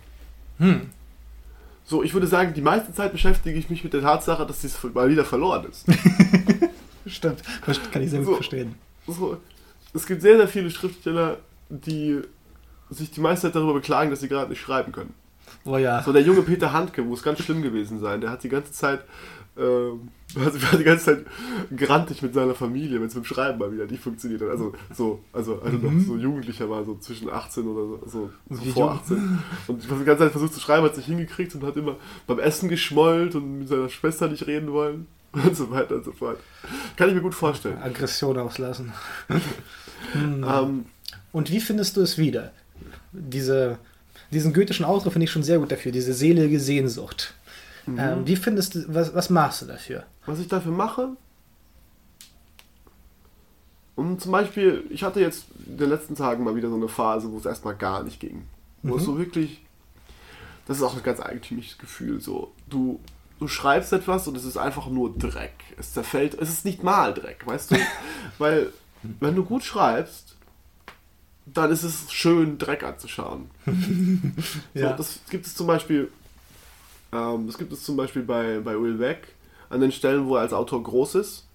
Hm. 0.60 0.92
So, 1.86 2.04
ich 2.04 2.14
würde 2.14 2.28
sagen, 2.28 2.54
die 2.54 2.62
meiste 2.62 2.94
Zeit 2.94 3.12
beschäftige 3.12 3.58
ich 3.58 3.70
mich 3.70 3.84
mit 3.84 3.94
der 3.94 4.02
Tatsache, 4.02 4.46
dass 4.46 4.62
dies 4.62 4.78
mal 4.94 5.10
wieder 5.10 5.26
verloren 5.26 5.66
ist. 5.70 5.86
Stimmt, 7.06 7.42
kann 7.92 8.02
ich 8.02 8.10
sehr 8.10 8.20
gut 8.20 8.28
so, 8.28 8.36
verstehen. 8.36 8.76
So, 9.06 9.38
es 9.94 10.06
gibt 10.08 10.22
sehr, 10.22 10.38
sehr 10.38 10.48
viele 10.48 10.72
Schriftsteller, 10.72 11.38
die 11.70 12.22
sich 12.90 13.12
die 13.12 13.20
meiste 13.20 13.48
Zeit 13.48 13.56
darüber 13.56 13.74
beklagen, 13.74 14.10
dass 14.10 14.22
sie 14.22 14.30
gerade 14.30 14.50
nicht 14.50 14.62
schreiben 14.62 14.92
können. 14.92 15.14
Oh 15.66 15.78
ja. 15.78 16.02
So 16.04 16.14
der 16.14 16.22
junge 16.22 16.42
Peter 16.42 16.72
Handke 16.72 17.02
muss 17.02 17.24
ganz 17.24 17.40
schlimm 17.40 17.62
gewesen 17.62 18.00
sein. 18.00 18.22
Der 18.22 18.30
hat 18.30 18.44
die 18.44 18.50
ganze 18.50 18.72
Zeit, 18.72 19.02
äh, 20.36 20.40
hat 20.40 20.80
die 20.80 20.84
ganze 20.84 21.06
Zeit 21.06 21.26
grantig 21.76 22.22
mit 22.22 22.34
seiner 22.34 22.56
Familie, 22.56 23.00
wenn 23.00 23.08
es 23.08 23.16
mit 23.16 23.24
dem 23.24 23.28
Schreiben 23.28 23.60
mal 23.60 23.72
wieder 23.72 23.86
nicht 23.86 24.02
funktioniert 24.02 24.42
hat. 24.42 24.50
Also 24.50 24.74
so, 24.94 25.24
also, 25.32 25.62
also 25.62 25.78
mhm. 25.78 25.98
noch 25.98 26.06
so 26.06 26.18
Jugendlicher 26.18 26.70
war, 26.70 26.84
so 26.84 26.96
zwischen 26.98 27.30
18 27.30 27.68
oder 27.68 28.00
so, 28.08 28.30
so, 28.50 28.56
so 28.56 28.72
vor 28.72 28.92
18. 28.92 29.40
Und 29.68 29.84
ich 29.84 29.90
habe 29.90 30.00
die 30.00 30.06
ganze 30.06 30.24
Zeit 30.24 30.32
versucht 30.32 30.54
zu 30.54 30.60
schreiben, 30.60 30.86
hat 30.86 30.96
sich 30.96 31.06
hingekriegt 31.06 31.56
und 31.56 31.64
hat 31.64 31.76
immer 31.78 31.98
beim 32.28 32.40
Essen 32.40 32.70
geschmollt 32.70 33.36
und 33.36 33.60
mit 33.60 33.68
seiner 33.68 33.90
Schwester 33.90 34.28
nicht 34.28 34.48
reden 34.48 34.72
wollen. 34.72 35.08
Und 35.34 35.58
so 35.58 35.72
weiter 35.72 35.96
und 35.96 36.06
so 36.06 36.12
fort. 36.12 36.38
Kann 36.96 37.10
ich 37.10 37.16
mir 37.16 37.22
gut 37.22 37.34
vorstellen. 37.34 37.80
Aggression 37.82 38.38
auslassen. 38.38 38.94
hm. 40.14 40.46
ähm, 40.48 40.86
und 41.32 41.50
wie 41.50 41.60
findest 41.60 41.98
du 41.98 42.02
es 42.02 42.20
wieder? 42.20 42.52
diese, 43.14 43.78
diesen 44.32 44.54
goethischen 44.54 44.86
Ausdruck 44.86 45.14
finde 45.14 45.26
ich 45.26 45.32
schon 45.32 45.44
sehr 45.44 45.60
gut 45.60 45.72
dafür, 45.72 45.92
diese 45.92 46.14
selige 46.14 46.60
Sehnsucht. 46.60 47.34
Mhm. 47.86 48.00
Ähm, 48.00 48.28
wie 48.28 48.36
findest 48.36 48.76
du, 48.76 48.94
was, 48.94 49.14
was 49.14 49.30
machst 49.30 49.62
du 49.62 49.66
dafür? 49.66 50.04
Was 50.26 50.40
ich 50.40 50.48
dafür 50.48 50.72
mache? 50.72 51.10
Und 53.96 54.22
zum 54.22 54.32
Beispiel, 54.32 54.86
ich 54.90 55.04
hatte 55.04 55.20
jetzt 55.20 55.46
in 55.68 55.78
den 55.78 55.90
letzten 55.90 56.16
Tagen 56.16 56.44
mal 56.44 56.56
wieder 56.56 56.70
so 56.70 56.76
eine 56.76 56.88
Phase, 56.88 57.32
wo 57.32 57.38
es 57.38 57.46
erstmal 57.46 57.76
gar 57.76 58.04
nicht 58.04 58.20
ging. 58.20 58.44
Wo 58.82 58.94
mhm. 58.94 59.00
es 59.00 59.06
so 59.06 59.18
wirklich, 59.18 59.62
das 60.66 60.78
ist 60.78 60.84
auch 60.84 60.96
ein 60.96 61.04
ganz 61.04 61.20
eigentümliches 61.20 61.78
Gefühl, 61.78 62.20
so, 62.20 62.54
du, 62.70 63.00
du 63.40 63.48
schreibst 63.48 63.94
etwas 63.94 64.28
und 64.28 64.36
es 64.36 64.46
ist 64.46 64.58
einfach 64.58 64.88
nur 64.88 65.16
Dreck. 65.16 65.54
Es 65.78 65.94
zerfällt, 65.94 66.34
es 66.36 66.50
ist 66.50 66.66
nicht 66.66 66.84
mal 66.84 67.14
Dreck, 67.14 67.46
weißt 67.46 67.72
du? 67.72 67.76
Weil, 68.40 68.74
wenn 69.20 69.36
du 69.36 69.44
gut 69.44 69.64
schreibst, 69.64 70.36
dann 71.46 71.72
ist 71.72 71.84
es 71.84 72.12
schön, 72.12 72.58
Dreck 72.58 72.84
anzuschauen. 72.84 73.52
ja. 74.74 74.92
so, 74.92 74.96
das 74.98 75.20
gibt 75.30 75.46
es 75.46 75.56
zum 75.56 75.68
Beispiel, 75.68 76.10
ähm, 77.16 77.48
das 77.48 77.58
gibt 77.58 77.72
es 77.74 77.84
zum 77.84 77.96
Beispiel 77.96 78.24
bei, 78.24 78.60
bei 78.60 78.80
Will 78.80 78.96
Beck, 78.96 79.36
an 79.70 79.82
den 79.82 79.92
Stellen, 79.92 80.28
wo 80.28 80.36
er 80.36 80.42
als 80.42 80.54
Autor 80.54 80.84
groß 80.84 81.16
ist, 81.16 81.48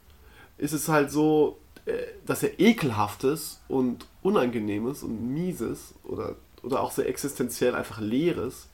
ist 0.56 0.72
es 0.72 0.88
halt 0.88 1.10
so, 1.10 1.58
äh, 1.86 1.92
dass 2.26 2.42
er 2.42 2.58
ekelhaftes 2.58 3.60
und 3.68 4.06
unangenehmes 4.22 5.02
und 5.02 5.32
mieses 5.32 5.94
oder, 6.04 6.36
oder 6.62 6.80
auch 6.82 6.90
sehr 6.90 7.08
existenziell 7.08 7.74
einfach 7.74 8.00
leeres 8.00 8.68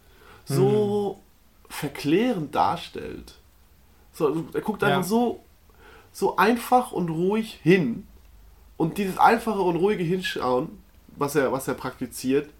so 0.46 1.18
mhm. 1.18 1.72
verklärend 1.72 2.54
darstellt. 2.54 3.34
So, 4.12 4.28
also 4.28 4.44
er 4.52 4.60
guckt 4.60 4.84
einfach 4.84 4.98
ja. 4.98 5.02
so, 5.02 5.42
so 6.12 6.36
einfach 6.36 6.92
und 6.92 7.08
ruhig 7.08 7.58
hin 7.62 8.06
und 8.76 8.98
dieses 8.98 9.18
einfache 9.18 9.60
und 9.60 9.76
ruhige 9.76 10.04
Hinschauen 10.04 10.78
was 11.16 11.36
er, 11.36 11.52
was 11.52 11.68
er 11.68 11.74
praktiziert, 11.74 12.50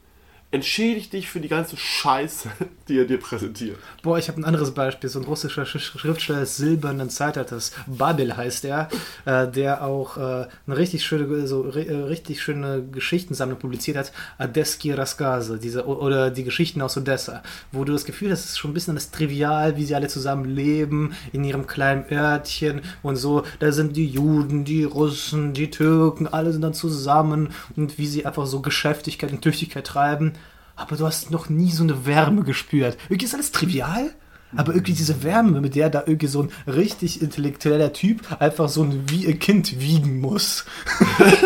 entschädigt 0.54 1.12
dich 1.12 1.28
für 1.28 1.40
die 1.40 1.48
ganze 1.48 1.76
Scheiße, 1.76 2.48
die 2.88 2.98
er 2.98 3.06
dir 3.06 3.18
präsentiert. 3.18 3.76
Boah, 4.02 4.18
ich 4.18 4.28
habe 4.28 4.40
ein 4.40 4.44
anderes 4.44 4.72
Beispiel. 4.72 5.10
So 5.10 5.18
ein 5.18 5.24
russischer 5.24 5.66
Schriftsteller 5.66 6.40
des 6.40 6.56
silbernen 6.56 7.10
Zeitalters, 7.10 7.72
Babel 7.88 8.36
heißt 8.36 8.64
er, 8.64 8.88
äh, 9.24 9.48
der 9.48 9.82
auch 9.82 10.16
äh, 10.16 10.46
eine 10.66 10.76
richtig 10.76 11.04
schöne, 11.04 11.48
so, 11.48 11.66
äh, 11.72 11.92
richtig 11.92 12.40
schöne 12.40 12.84
Geschichtensammlung 12.84 13.58
publiziert 13.58 13.96
hat, 13.96 14.12
Adeski 14.38 14.92
Raskase, 14.92 15.58
diese, 15.58 15.86
oder 15.86 16.30
die 16.30 16.44
Geschichten 16.44 16.80
aus 16.82 16.96
Odessa, 16.96 17.42
wo 17.72 17.82
du 17.82 17.92
das 17.92 18.04
Gefühl 18.04 18.30
hast, 18.30 18.44
es 18.44 18.50
ist 18.52 18.58
schon 18.58 18.70
ein 18.70 18.74
bisschen 18.74 18.94
das 18.94 19.10
Trivial, 19.10 19.76
wie 19.76 19.84
sie 19.84 19.96
alle 19.96 20.08
zusammen 20.08 20.44
leben, 20.44 21.14
in 21.32 21.42
ihrem 21.42 21.66
kleinen 21.66 22.04
Örtchen 22.12 22.82
und 23.02 23.16
so. 23.16 23.42
Da 23.58 23.72
sind 23.72 23.96
die 23.96 24.06
Juden, 24.06 24.64
die 24.64 24.84
Russen, 24.84 25.52
die 25.52 25.70
Türken, 25.70 26.28
alle 26.28 26.52
sind 26.52 26.62
dann 26.62 26.74
zusammen 26.74 27.48
und 27.74 27.98
wie 27.98 28.06
sie 28.06 28.24
einfach 28.24 28.46
so 28.46 28.60
Geschäftigkeit 28.60 29.32
und 29.32 29.42
Tüchtigkeit 29.42 29.84
treiben 29.84 30.34
aber 30.76 30.96
du 30.96 31.06
hast 31.06 31.30
noch 31.30 31.48
nie 31.48 31.70
so 31.70 31.82
eine 31.82 32.06
Wärme 32.06 32.42
gespürt. 32.42 32.96
Irgendwie 33.08 33.26
ist 33.26 33.34
alles 33.34 33.52
trivial, 33.52 34.10
aber 34.56 34.72
irgendwie 34.72 34.92
diese 34.92 35.22
Wärme, 35.22 35.60
mit 35.60 35.74
der 35.74 35.90
da 35.90 36.00
irgendwie 36.06 36.26
so 36.26 36.42
ein 36.42 36.52
richtig 36.66 37.22
intellektueller 37.22 37.92
Typ 37.92 38.40
einfach 38.40 38.68
so 38.68 38.82
ein, 38.82 39.08
wie 39.08 39.26
ein 39.26 39.38
Kind 39.38 39.80
wiegen 39.80 40.20
muss. 40.20 40.64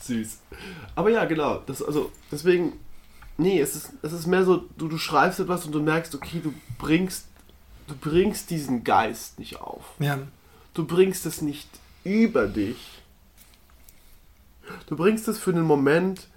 Süß. 0.00 0.38
Aber 0.94 1.10
ja, 1.10 1.24
genau. 1.24 1.62
Das, 1.66 1.82
also, 1.82 2.12
deswegen, 2.30 2.74
nee, 3.36 3.60
es 3.60 3.74
ist, 3.76 3.92
es 4.02 4.12
ist 4.12 4.26
mehr 4.26 4.44
so, 4.44 4.64
du, 4.76 4.88
du 4.88 4.98
schreibst 4.98 5.40
etwas 5.40 5.64
und 5.64 5.72
du 5.72 5.80
merkst, 5.80 6.14
okay, 6.14 6.40
du 6.42 6.52
bringst, 6.78 7.26
du 7.88 7.94
bringst 7.94 8.50
diesen 8.50 8.84
Geist 8.84 9.38
nicht 9.38 9.60
auf. 9.60 9.84
Ja. 9.98 10.18
Du 10.74 10.84
bringst 10.86 11.26
es 11.26 11.42
nicht 11.42 11.68
über 12.04 12.46
dich. 12.46 13.02
Du 14.86 14.96
bringst 14.96 15.28
es 15.28 15.38
für 15.38 15.50
einen 15.50 15.64
Moment 15.64 16.28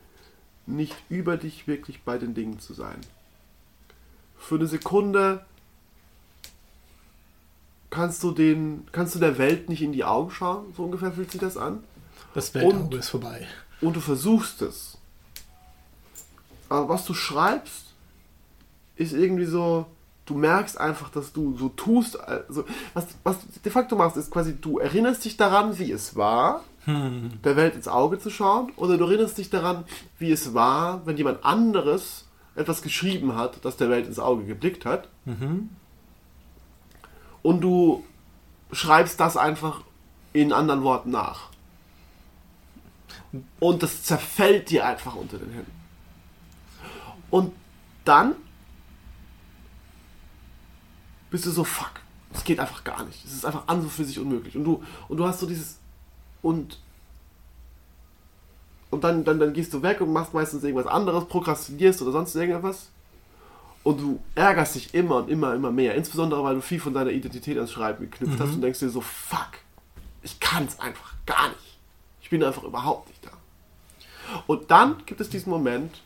nicht 0.67 0.95
über 1.09 1.37
dich 1.37 1.67
wirklich 1.67 2.01
bei 2.03 2.17
den 2.17 2.33
Dingen 2.33 2.59
zu 2.59 2.73
sein. 2.73 2.99
Für 4.37 4.55
eine 4.55 4.67
Sekunde 4.67 5.45
kannst 7.89 8.23
du 8.23 8.31
den, 8.31 8.87
kannst 8.91 9.15
du 9.15 9.19
der 9.19 9.37
Welt 9.37 9.69
nicht 9.69 9.81
in 9.81 9.93
die 9.93 10.03
Augen 10.03 10.31
schauen, 10.31 10.73
so 10.75 10.83
ungefähr 10.83 11.11
fühlt 11.11 11.31
sich 11.31 11.41
das 11.41 11.57
an. 11.57 11.83
Das 12.33 12.53
Weltauge 12.53 12.75
Und- 12.77 12.93
ist 12.95 13.09
vorbei. 13.09 13.47
Und 13.81 13.95
du 13.95 13.99
versuchst 14.01 14.61
es. 14.61 14.97
Aber 16.69 16.89
was 16.89 17.05
du 17.05 17.13
schreibst, 17.13 17.85
ist 18.95 19.13
irgendwie 19.13 19.45
so, 19.45 19.85
du 20.25 20.33
merkst 20.35 20.79
einfach, 20.79 21.09
dass 21.09 21.31
du 21.33 21.57
so 21.57 21.69
tust, 21.69 22.19
also 22.19 22.65
was, 22.93 23.05
was 23.23 23.39
du 23.41 23.45
de 23.63 23.71
facto 23.71 23.95
machst, 23.95 24.17
ist 24.17 24.31
quasi, 24.31 24.55
du 24.59 24.79
erinnerst 24.79 25.25
dich 25.25 25.37
daran, 25.37 25.77
wie 25.77 25.91
es 25.91 26.15
war, 26.15 26.63
der 26.87 27.55
Welt 27.55 27.75
ins 27.75 27.87
Auge 27.87 28.19
zu 28.19 28.29
schauen, 28.29 28.71
oder 28.75 28.97
du 28.97 29.05
erinnerst 29.05 29.37
dich 29.37 29.49
daran, 29.49 29.85
wie 30.19 30.31
es 30.31 30.53
war, 30.53 31.05
wenn 31.05 31.17
jemand 31.17 31.43
anderes 31.43 32.25
etwas 32.55 32.81
geschrieben 32.81 33.35
hat, 33.35 33.65
das 33.65 33.77
der 33.77 33.89
Welt 33.89 34.07
ins 34.07 34.19
Auge 34.19 34.45
geblickt 34.45 34.85
hat. 34.85 35.09
Und 37.41 37.61
du 37.61 38.03
schreibst 38.71 39.19
das 39.19 39.35
einfach 39.37 39.81
in 40.33 40.53
anderen 40.53 40.83
Worten 40.83 41.09
nach. 41.11 41.49
Und 43.59 43.83
das 43.83 44.03
zerfällt 44.03 44.69
dir 44.69 44.85
einfach 44.85 45.15
unter 45.15 45.37
den 45.37 45.51
Händen. 45.51 45.71
Und 47.29 47.51
dann 48.05 48.35
bist 51.29 51.45
du 51.45 51.51
so, 51.51 51.63
fuck, 51.63 51.91
es 52.33 52.43
geht 52.43 52.59
einfach 52.59 52.83
gar 52.83 53.03
nicht. 53.03 53.25
Es 53.25 53.33
ist 53.33 53.45
einfach 53.45 53.67
an 53.67 53.81
so 53.81 53.89
für 53.89 54.05
sich 54.05 54.19
unmöglich. 54.19 54.55
Und 54.55 54.63
du, 54.63 54.83
und 55.07 55.17
du 55.17 55.27
hast 55.27 55.39
so 55.39 55.47
dieses, 55.47 55.79
und, 56.45 56.77
und 58.91 59.03
dann, 59.03 59.25
dann, 59.25 59.39
dann 59.39 59.51
gehst 59.51 59.73
du 59.73 59.81
weg 59.81 59.99
und 59.99 60.13
machst 60.13 60.31
meistens 60.35 60.63
irgendwas 60.63 60.85
anderes, 60.85 61.25
prokrastinierst 61.25 62.03
oder 62.03 62.11
sonst 62.11 62.35
irgendwas. 62.35 62.89
Und 63.81 63.99
du 63.99 64.19
ärgerst 64.35 64.75
dich 64.75 64.93
immer 64.93 65.15
und 65.15 65.29
immer, 65.31 65.55
immer 65.55 65.71
mehr. 65.71 65.95
Insbesondere, 65.95 66.43
weil 66.43 66.53
du 66.53 66.61
viel 66.61 66.79
von 66.79 66.93
deiner 66.93 67.09
Identität 67.09 67.57
ans 67.57 67.71
Schreiben 67.71 68.11
geknüpft 68.11 68.39
hast 68.39 68.53
und 68.53 68.61
denkst 68.61 68.77
dir 68.77 68.89
so, 68.89 69.01
fuck, 69.01 69.53
ich 70.21 70.39
kann 70.39 70.65
es 70.65 70.79
einfach 70.79 71.13
gar 71.25 71.49
nicht. 71.49 71.79
Ich 72.21 72.29
bin 72.29 72.43
einfach 72.43 72.63
überhaupt 72.63 73.09
nicht 73.09 73.25
da. 73.25 73.31
Und 74.45 74.69
dann 74.69 75.03
gibt 75.07 75.21
es 75.21 75.29
diesen 75.29 75.49
Moment, 75.49 76.03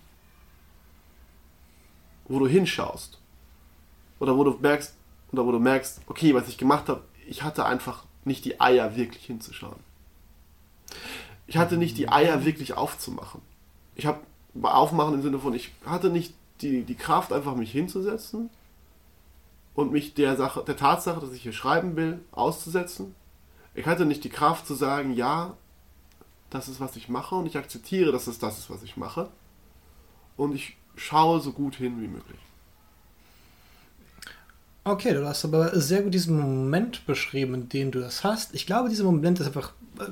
wo 2.30 2.40
du 2.40 2.48
hinschaust. 2.48 3.20
Oder 4.20 4.38
wo 4.38 4.46
du 4.46 4.58
merkst, 4.62 4.96
oder 5.34 5.46
wo 5.46 5.52
du 5.52 5.60
merkst, 5.60 6.00
okay, 6.08 6.34
was 6.34 6.48
ich 6.48 6.58
gemacht 6.58 6.88
habe, 6.88 7.02
ich 7.28 7.44
hatte 7.44 7.66
einfach 7.66 8.06
nicht 8.24 8.46
die 8.46 8.62
Eier 8.62 8.96
wirklich 8.96 9.26
hinzuschauen. 9.26 9.89
Ich 11.48 11.58
hatte 11.58 11.78
nicht 11.78 11.98
die 11.98 12.10
Eier 12.10 12.46
wirklich 12.46 12.74
aufzumachen. 12.74 13.42
Ich 13.96 14.06
habe 14.06 14.20
aufmachen 14.62 15.16
im 15.16 15.22
Sinne 15.22 15.40
von, 15.40 15.54
ich 15.54 15.72
hatte 15.86 16.10
nicht 16.10 16.34
die, 16.62 16.84
die 16.84 16.96
Kraft, 16.96 17.34
einfach 17.34 17.56
mich 17.56 17.72
hinzusetzen 17.72 18.50
und 19.74 19.92
mich 19.92 20.14
der 20.14 20.36
Sache, 20.36 20.64
der 20.66 20.78
Tatsache, 20.78 21.20
dass 21.20 21.34
ich 21.34 21.42
hier 21.42 21.54
schreiben 21.54 21.96
will, 21.96 22.20
auszusetzen. 22.32 23.16
Ich 23.74 23.86
hatte 23.86 24.06
nicht 24.06 24.24
die 24.24 24.30
Kraft 24.30 24.68
zu 24.68 24.76
sagen, 24.76 25.14
ja, 25.14 25.56
das 26.50 26.68
ist, 26.68 26.80
was 26.80 26.96
ich 26.96 27.10
mache 27.10 27.36
und 27.36 27.46
ich 27.46 27.58
akzeptiere, 27.58 28.12
dass 28.12 28.28
es 28.28 28.40
das 28.40 28.58
ist, 28.58 28.70
was 28.70 28.84
ich 28.84 28.98
mache. 28.98 29.30
Und 30.36 30.54
ich 30.54 30.78
schaue 30.96 31.40
so 31.40 31.52
gut 31.52 31.76
hin 31.76 32.02
wie 32.02 32.08
möglich. 32.08 32.40
Okay, 34.84 35.14
du 35.14 35.28
hast 35.28 35.46
aber 35.46 35.80
sehr 35.80 36.02
gut 36.02 36.14
diesen 36.14 36.40
Moment 36.40 37.06
beschrieben, 37.06 37.54
in 37.54 37.70
dem 37.70 37.92
du 37.92 38.00
das 38.00 38.24
hast. 38.24 38.56
Ich 38.56 38.66
glaube, 38.66 38.90
dieser 38.90 39.04
Moment 39.04 39.40
ist 39.40 39.48
einfach 39.48 39.74
äh, 40.00 40.06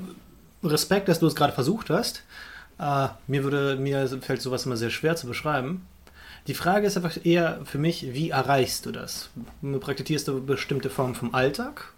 Respekt, 0.64 1.08
dass 1.08 1.20
du 1.20 1.28
es 1.28 1.36
gerade 1.36 1.54
versucht 1.54 1.90
hast. 1.90 2.24
Äh, 2.80 3.08
mir 3.28 3.44
würde, 3.44 3.76
mir 3.78 4.08
fällt 4.22 4.42
sowas 4.42 4.66
immer 4.66 4.78
sehr 4.78 4.90
schwer 4.90 5.16
zu 5.16 5.28
beschreiben. 5.28 5.88
Die 6.48 6.54
Frage 6.54 6.88
ist 6.88 6.96
einfach 6.96 7.18
eher 7.26 7.60
für 7.66 7.78
mich, 7.78 8.14
wie 8.14 8.30
erreichst 8.30 8.86
du 8.86 8.92
das? 8.92 9.30
Praktizierst 9.80 10.28
du 10.30 10.44
bestimmte 10.46 10.90
Formen 10.90 11.16
vom 11.16 11.36
Alltag? 11.36 11.94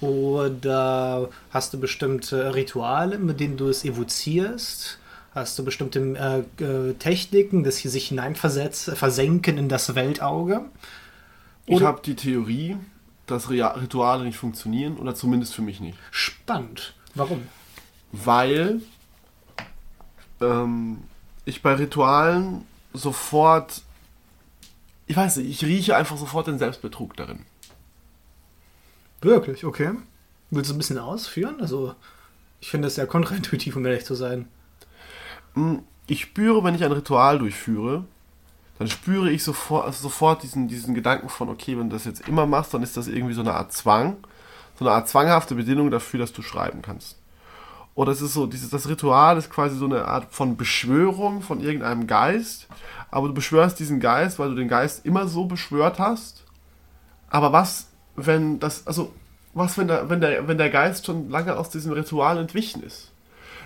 Oder 0.00 1.28
hast 1.50 1.72
du 1.72 1.80
bestimmte 1.80 2.54
Rituale, 2.54 3.18
mit 3.18 3.40
denen 3.40 3.56
du 3.56 3.68
es 3.68 3.84
evozierst? 3.84 4.98
Hast 5.34 5.58
du 5.58 5.64
bestimmte 5.64 6.44
äh, 6.58 6.62
äh, 6.64 6.94
Techniken, 6.94 7.62
das 7.62 7.76
hier 7.76 7.90
sich 7.90 8.08
hineinversetzen, 8.08 8.96
versenken 8.96 9.58
in 9.58 9.68
das 9.68 9.94
Weltauge? 9.94 10.62
Ich 11.66 11.76
Oder- 11.76 11.86
habe 11.86 12.02
die 12.04 12.16
Theorie, 12.16 12.76
dass 13.26 13.48
Rituale 13.48 14.24
nicht 14.24 14.36
funktionieren 14.38 14.96
oder 14.98 15.14
zumindest 15.14 15.54
für 15.54 15.62
mich 15.62 15.80
nicht. 15.80 15.96
Spannend. 16.10 16.94
Warum? 17.14 17.46
Weil 18.12 18.80
ähm, 20.40 21.02
ich 21.44 21.62
bei 21.62 21.74
Ritualen 21.74 22.64
sofort, 22.92 23.82
ich 25.06 25.16
weiß 25.16 25.36
nicht, 25.36 25.48
ich 25.50 25.64
rieche 25.64 25.96
einfach 25.96 26.16
sofort 26.16 26.46
den 26.46 26.58
Selbstbetrug 26.58 27.16
darin. 27.16 27.44
Wirklich, 29.20 29.64
okay. 29.64 29.92
Willst 30.50 30.70
du 30.70 30.74
ein 30.74 30.78
bisschen 30.78 30.98
ausführen? 30.98 31.60
Also, 31.60 31.94
ich 32.60 32.70
finde 32.70 32.88
es 32.88 32.96
sehr 32.96 33.06
kontraintuitiv, 33.06 33.76
um 33.76 33.86
ehrlich 33.86 34.04
zu 34.04 34.14
sein. 34.14 34.48
Hm, 35.54 35.82
Ich 36.08 36.22
spüre, 36.22 36.64
wenn 36.64 36.74
ich 36.74 36.82
ein 36.84 36.90
Ritual 36.92 37.38
durchführe, 37.38 38.04
dann 38.78 38.88
spüre 38.88 39.30
ich 39.30 39.44
sofort, 39.44 39.84
also 39.86 40.02
sofort 40.02 40.42
diesen, 40.42 40.66
diesen 40.66 40.94
Gedanken 40.94 41.28
von, 41.28 41.48
okay, 41.50 41.78
wenn 41.78 41.88
du 41.90 41.94
das 41.96 42.04
jetzt 42.04 42.26
immer 42.26 42.46
machst, 42.46 42.74
dann 42.74 42.82
ist 42.82 42.96
das 42.96 43.06
irgendwie 43.06 43.34
so 43.34 43.42
eine 43.42 43.54
Art 43.54 43.72
Zwang, 43.72 44.16
so 44.78 44.84
eine 44.84 44.94
Art 44.94 45.08
zwanghafte 45.08 45.54
Bedingung 45.54 45.90
dafür, 45.90 46.18
dass 46.18 46.32
du 46.32 46.42
schreiben 46.42 46.82
kannst. 46.82 47.19
Oder 47.94 48.12
es 48.12 48.22
ist 48.22 48.34
so, 48.34 48.46
dieses, 48.46 48.70
das 48.70 48.88
Ritual 48.88 49.36
ist 49.36 49.50
quasi 49.50 49.76
so 49.76 49.84
eine 49.84 50.06
Art 50.06 50.32
von 50.32 50.56
Beschwörung 50.56 51.42
von 51.42 51.60
irgendeinem 51.60 52.06
Geist, 52.06 52.68
aber 53.10 53.28
du 53.28 53.34
beschwörst 53.34 53.78
diesen 53.78 54.00
Geist, 54.00 54.38
weil 54.38 54.50
du 54.50 54.54
den 54.54 54.68
Geist 54.68 55.04
immer 55.04 55.26
so 55.26 55.46
beschwört 55.46 55.98
hast. 55.98 56.44
Aber 57.28 57.52
was, 57.52 57.88
wenn 58.16 58.60
das, 58.60 58.86
also, 58.86 59.12
was, 59.54 59.76
wenn 59.76 59.88
der, 59.88 60.08
wenn 60.08 60.20
der, 60.20 60.46
wenn 60.46 60.58
der 60.58 60.70
Geist 60.70 61.06
schon 61.06 61.28
lange 61.30 61.56
aus 61.56 61.70
diesem 61.70 61.92
Ritual 61.92 62.38
entwichen 62.38 62.82
ist? 62.82 63.10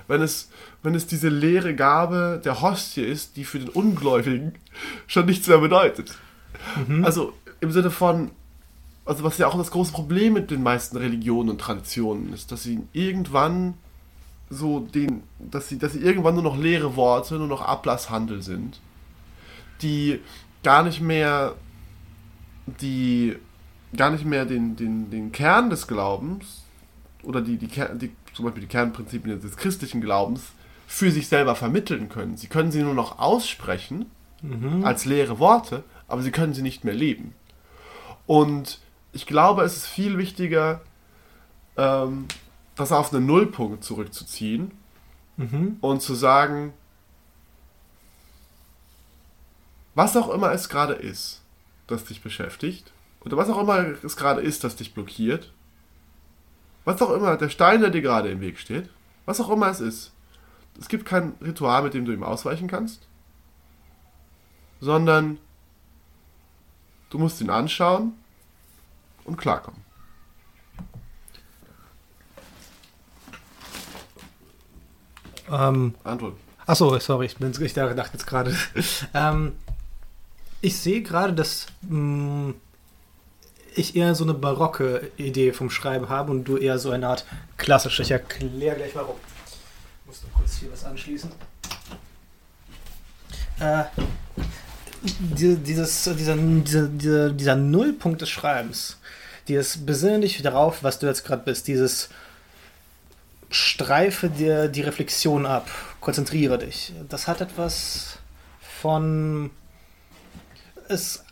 Wenn 0.09 0.21
es, 0.21 0.51
wenn 0.83 0.95
es 0.95 1.07
diese 1.07 1.29
leere 1.29 1.75
Gabe 1.75 2.41
der 2.45 2.61
Hostie 2.61 3.03
ist, 3.03 3.37
die 3.37 3.45
für 3.45 3.59
den 3.59 3.71
Ungläubigen 3.71 4.55
schon 5.07 5.27
nichts 5.27 5.47
mehr 5.49 5.59
bedeutet. 5.59 6.19
Also 7.03 7.33
im 7.61 7.73
Sinne 7.73 7.91
von, 7.91 8.31
also 9.05 9.25
was 9.25 9.39
ja 9.39 9.47
auch 9.47 9.57
das 9.57 9.71
große 9.71 9.93
Problem 9.93 10.35
mit 10.35 10.51
den 10.51 10.63
meisten 10.63 10.97
Religionen 10.97 11.51
und 11.51 11.61
Traditionen 11.61 12.33
ist, 12.33 12.53
dass 12.53 12.63
sie 12.63 12.81
irgendwann 12.93 13.75
so 14.51 14.81
den, 14.81 15.23
dass 15.39 15.69
sie, 15.69 15.79
dass 15.79 15.93
sie 15.93 16.01
irgendwann 16.01 16.35
nur 16.35 16.43
noch 16.43 16.57
leere 16.57 16.97
Worte, 16.97 17.37
nur 17.37 17.49
noch 17.49 17.63
Ablasshandel 17.63 18.43
sind, 18.43 18.81
die 19.83 20.21
gar 20.63 20.83
nicht 20.83 21.01
mehr 21.01 21.55
die 22.67 23.37
gar 23.97 24.11
nicht 24.11 24.25
mehr 24.25 24.45
den, 24.45 24.77
den, 24.77 25.11
den 25.11 25.33
Kern 25.33 25.71
des 25.71 25.87
Glaubens 25.87 26.65
oder 27.23 27.41
die, 27.41 27.57
die, 27.57 27.69
die 27.69 28.11
zum 28.33 28.45
Beispiel 28.45 28.63
die 28.63 28.69
Kernprinzipien 28.69 29.41
des 29.41 29.57
christlichen 29.57 30.01
Glaubens 30.01 30.53
für 30.87 31.11
sich 31.11 31.29
selber 31.29 31.55
vermitteln 31.55 32.09
können. 32.09 32.37
Sie 32.37 32.49
können 32.49 32.73
sie 32.73 32.83
nur 32.83 32.95
noch 32.95 33.19
aussprechen 33.19 34.07
als 34.85 35.05
leere 35.05 35.39
Worte, 35.39 35.85
aber 36.07 36.23
sie 36.23 36.31
können 36.31 36.55
sie 36.55 36.63
nicht 36.63 36.85
mehr 36.85 36.95
leben. 36.95 37.35
Und 38.27 38.81
ich 39.13 39.27
glaube, 39.27 39.63
es 39.63 39.77
ist 39.77 39.87
viel 39.87 40.19
wichtiger, 40.19 40.83
ähm, 41.77 42.27
das 42.77 42.93
auf 42.93 43.13
einen 43.13 43.27
Nullpunkt 43.27 43.85
zurückzuziehen 43.85 44.73
und 45.81 46.03
zu 46.03 46.15
sagen, 46.15 46.73
was 49.95 50.17
auch 50.17 50.29
immer 50.29 50.53
es 50.53 50.69
gerade 50.69 50.95
ist, 50.95 51.43
das 51.87 52.05
dich 52.05 52.23
beschäftigt, 52.23 52.93
oder 53.21 53.37
was 53.37 53.49
auch 53.49 53.59
immer 53.61 53.79
es 54.03 54.17
gerade 54.17 54.41
ist, 54.41 54.65
das 54.65 54.77
dich 54.77 54.93
blockiert, 54.93 55.53
was 56.85 57.01
auch 57.01 57.11
immer, 57.13 57.37
der 57.37 57.49
Stein, 57.49 57.81
der 57.81 57.91
dir 57.91 58.03
gerade 58.03 58.31
im 58.31 58.41
Weg 58.41 58.59
steht, 58.59 58.91
was 59.25 59.41
auch 59.41 59.51
immer 59.51 59.69
es 59.69 59.81
ist, 59.81 60.13
es 60.79 60.89
gibt 60.89 61.05
kein 61.05 61.35
Ritual, 61.41 61.83
mit 61.83 61.95
dem 61.95 62.05
du 62.05 62.13
ihm 62.13 62.25
ausweichen 62.25 62.69
kannst, 62.69 63.07
sondern 64.81 65.39
du 67.11 67.19
musst 67.19 67.41
ihn 67.41 67.51
anschauen 67.51 68.13
und 69.25 69.37
klarkommen. 69.37 69.84
Ähm, 75.51 75.95
Antwort. 76.05 76.35
achso, 76.67 76.99
sorry, 76.99 77.27
ich, 77.27 77.37
bin, 77.37 77.53
ich 77.61 77.75
dachte 77.75 78.11
jetzt 78.13 78.27
gerade. 78.27 78.57
ähm, 79.15 79.53
ich 80.61 80.79
sehe 80.79 81.03
gerade, 81.03 81.33
dass 81.35 81.67
mh, 81.83 82.55
ich 83.75 83.97
eher 83.97 84.15
so 84.15 84.25
eine 84.25 84.35
barocke 84.35 85.11
Idee 85.17 85.53
vom 85.53 85.71
Schreiben 85.71 86.09
habe 86.09 86.31
und 86.31 86.45
du 86.45 86.57
eher 86.57 86.79
so 86.79 86.91
eine 86.91 87.09
Art 87.09 87.27
klassische. 87.57 88.03
Ich 88.03 88.11
erkläre 88.11 88.77
gleich 88.77 88.95
warum. 88.95 89.17
Ich 89.47 90.07
muss 90.07 90.23
noch 90.23 90.39
kurz 90.39 90.57
hier 90.57 90.73
was 90.73 90.85
anschließen. 90.85 91.31
äh, 93.61 93.85
die, 95.03 95.57
dieses, 95.57 96.05
dieser, 96.05 96.37
dieser, 96.37 96.89
dieser, 96.89 97.31
dieser 97.31 97.57
Nullpunkt 97.57 98.23
des 98.23 98.31
Schreibens, 98.31 98.99
dieses 99.49 99.85
besinne 99.85 100.21
dich 100.21 100.41
darauf, 100.41 100.83
was 100.83 100.99
du 100.99 101.07
jetzt 101.07 101.25
gerade 101.25 101.43
bist, 101.45 101.69
dieses 101.69 102.09
streife 103.55 104.29
dir 104.31 104.69
die 104.69 104.83
Reflexion 104.83 105.47
ab, 105.47 105.71
konzentriere 106.01 106.59
dich. 106.59 106.93
Das 107.09 107.29
hat 107.29 107.41
etwas 107.41 108.19
von. 108.81 109.51
Es 110.89 111.25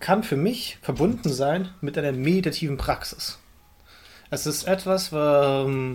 kann 0.00 0.22
für 0.22 0.36
mich 0.36 0.78
verbunden 0.82 1.32
sein 1.32 1.68
mit 1.80 1.96
einer 1.98 2.12
meditativen 2.12 2.76
Praxis. 2.76 3.38
Es 4.30 4.46
ist 4.46 4.66
etwas, 4.66 5.10
ähm, 5.12 5.94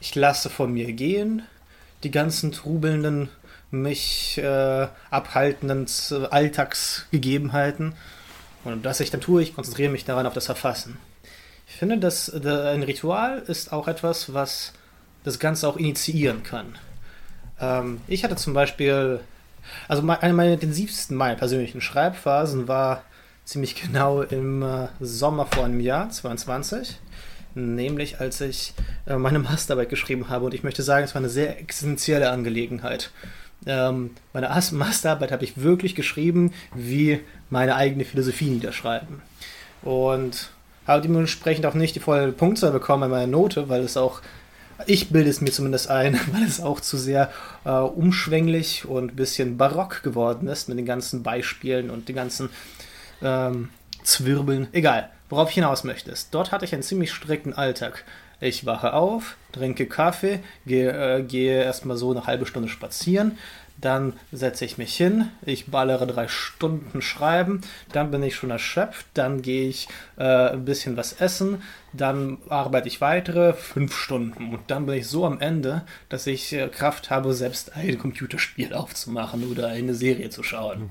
ich 0.00 0.14
lasse 0.14 0.50
von 0.50 0.72
mir 0.72 0.92
gehen, 0.92 1.42
die 2.02 2.10
ganzen 2.10 2.52
trubelnden, 2.52 3.30
mich 3.70 4.38
äh, 4.38 4.88
abhaltenden 5.10 5.86
Alltagsgegebenheiten. 6.30 7.94
Und 8.64 8.84
das 8.84 9.00
ich 9.00 9.10
dann 9.10 9.20
tue, 9.20 9.42
ich 9.42 9.54
konzentriere 9.54 9.90
mich 9.90 10.04
daran 10.04 10.26
auf 10.26 10.34
das 10.34 10.46
Verfassen. 10.46 10.98
Ich 11.68 11.76
finde, 11.76 11.98
dass 11.98 12.28
äh, 12.28 12.72
ein 12.74 12.82
Ritual 12.82 13.38
ist 13.38 13.72
auch 13.72 13.86
etwas, 13.88 14.34
was 14.34 14.72
das 15.24 15.38
Ganze 15.38 15.68
auch 15.68 15.76
initiieren 15.76 16.42
kann. 16.42 16.76
Ähm, 17.60 18.00
ich 18.08 18.24
hatte 18.24 18.36
zum 18.36 18.54
Beispiel, 18.54 19.20
also 19.88 20.06
eine 20.08 20.32
meiner 20.32 20.52
intensivsten 20.52 21.16
meiner 21.16 21.36
persönlichen 21.36 21.80
Schreibphasen 21.80 22.68
war 22.68 23.02
ziemlich 23.44 23.74
genau 23.82 24.22
im 24.22 24.62
äh, 24.62 24.88
Sommer 25.00 25.46
vor 25.46 25.64
einem 25.64 25.80
Jahr, 25.80 26.10
22 26.10 26.98
nämlich 27.54 28.20
als 28.20 28.40
ich 28.40 28.74
äh, 29.06 29.16
meine 29.16 29.38
Masterarbeit 29.38 29.88
geschrieben 29.88 30.28
habe 30.28 30.44
und 30.44 30.54
ich 30.54 30.62
möchte 30.62 30.82
sagen, 30.82 31.04
es 31.04 31.14
war 31.14 31.20
eine 31.20 31.28
sehr 31.28 31.58
existenzielle 31.58 32.30
Angelegenheit. 32.30 33.10
Ähm, 33.66 34.10
meine 34.32 34.48
Masterarbeit 34.48 35.32
habe 35.32 35.44
ich 35.44 35.60
wirklich 35.60 35.94
geschrieben, 35.94 36.52
wie 36.74 37.20
meine 37.50 37.76
eigene 37.76 38.04
Philosophie 38.04 38.50
niederschreiben. 38.50 39.20
Und 39.82 40.50
habe 40.86 41.02
dementsprechend 41.02 41.66
auch 41.66 41.74
nicht 41.74 41.94
die 41.94 42.00
volle 42.00 42.32
Punktzahl 42.32 42.72
bekommen 42.72 43.04
an 43.04 43.10
meiner 43.10 43.26
Note, 43.26 43.68
weil 43.68 43.82
es 43.82 43.96
auch 43.96 44.22
ich 44.86 45.10
bilde 45.10 45.30
es 45.30 45.40
mir 45.40 45.50
zumindest 45.50 45.88
ein, 45.88 46.14
weil 46.32 46.44
es 46.44 46.60
auch 46.60 46.80
zu 46.80 46.96
sehr 46.96 47.30
äh, 47.64 47.70
umschwänglich 47.70 48.84
und 48.84 49.12
ein 49.12 49.16
bisschen 49.16 49.56
barock 49.56 50.02
geworden 50.02 50.48
ist 50.48 50.68
mit 50.68 50.78
den 50.78 50.86
ganzen 50.86 51.22
Beispielen 51.22 51.90
und 51.90 52.08
den 52.08 52.16
ganzen 52.16 52.50
ähm, 53.22 53.70
Zwirbeln. 54.02 54.68
Egal, 54.72 55.10
worauf 55.28 55.50
ich 55.50 55.54
hinaus 55.54 55.84
möchte. 55.84 56.12
Dort 56.30 56.52
hatte 56.52 56.64
ich 56.64 56.72
einen 56.72 56.82
ziemlich 56.82 57.12
strikten 57.12 57.54
Alltag. 57.54 58.04
Ich 58.40 58.64
wache 58.64 58.94
auf, 58.94 59.36
trinke 59.52 59.86
Kaffee, 59.86 60.40
gehe, 60.66 61.18
äh, 61.18 61.22
gehe 61.22 61.62
erstmal 61.62 61.98
so 61.98 62.10
eine 62.10 62.26
halbe 62.26 62.46
Stunde 62.46 62.70
spazieren, 62.70 63.36
dann 63.80 64.14
setze 64.32 64.64
ich 64.64 64.78
mich 64.78 64.96
hin, 64.96 65.28
ich 65.44 65.66
ballere 65.66 66.06
drei 66.06 66.28
Stunden 66.28 67.02
schreiben, 67.02 67.60
dann 67.92 68.10
bin 68.10 68.22
ich 68.22 68.36
schon 68.36 68.50
erschöpft, 68.50 69.06
dann 69.14 69.42
gehe 69.42 69.68
ich 69.68 69.88
äh, 70.16 70.50
ein 70.50 70.64
bisschen 70.64 70.96
was 70.96 71.14
essen, 71.14 71.62
dann 71.92 72.38
arbeite 72.48 72.88
ich 72.88 73.00
weitere 73.00 73.52
fünf 73.54 73.96
Stunden 73.96 74.54
und 74.54 74.70
dann 74.70 74.86
bin 74.86 74.96
ich 74.96 75.06
so 75.06 75.24
am 75.24 75.40
Ende, 75.40 75.82
dass 76.08 76.26
ich 76.26 76.52
äh, 76.52 76.68
Kraft 76.68 77.10
habe, 77.10 77.32
selbst 77.34 77.74
ein 77.74 77.98
Computerspiel 77.98 78.74
aufzumachen 78.74 79.50
oder 79.50 79.68
eine 79.68 79.94
Serie 79.94 80.30
zu 80.30 80.42
schauen. 80.42 80.90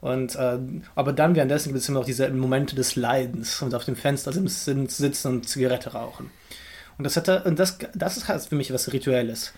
Und, 0.00 0.34
äh, 0.34 0.58
aber 0.96 1.12
dann 1.12 1.36
währenddessen 1.36 1.68
gibt 1.68 1.80
es 1.80 1.88
immer 1.88 2.00
noch 2.00 2.06
diese 2.06 2.28
Momente 2.30 2.74
des 2.74 2.96
Leidens 2.96 3.62
und 3.62 3.72
auf 3.72 3.84
dem 3.84 3.94
Fenster 3.94 4.32
sitzen 4.32 5.28
und 5.28 5.48
Zigarette 5.48 5.92
rauchen. 5.92 6.30
Und 6.98 7.04
das, 7.04 7.16
hatte, 7.16 7.44
und 7.44 7.58
das, 7.58 7.78
das 7.94 8.16
ist 8.16 8.28
halt 8.28 8.42
für 8.42 8.56
mich 8.56 8.72
was 8.72 8.92
Rituelles 8.92 9.52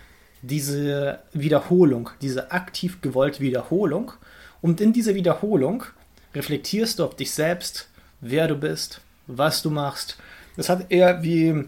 diese 0.47 1.21
Wiederholung, 1.33 2.11
diese 2.21 2.51
aktiv 2.51 3.01
gewollte 3.01 3.41
Wiederholung. 3.41 4.13
Und 4.61 4.81
in 4.81 4.93
dieser 4.93 5.15
Wiederholung 5.15 5.85
reflektierst 6.35 6.99
du 6.99 7.05
auf 7.05 7.17
dich 7.17 7.33
selbst, 7.33 7.89
wer 8.21 8.49
du 8.49 8.57
bist, 8.57 9.01
was 9.27 9.63
du 9.63 9.71
machst. 9.71 10.17
Das 10.57 10.69
hat 10.69 10.91
eher 10.91 11.23
wie 11.23 11.65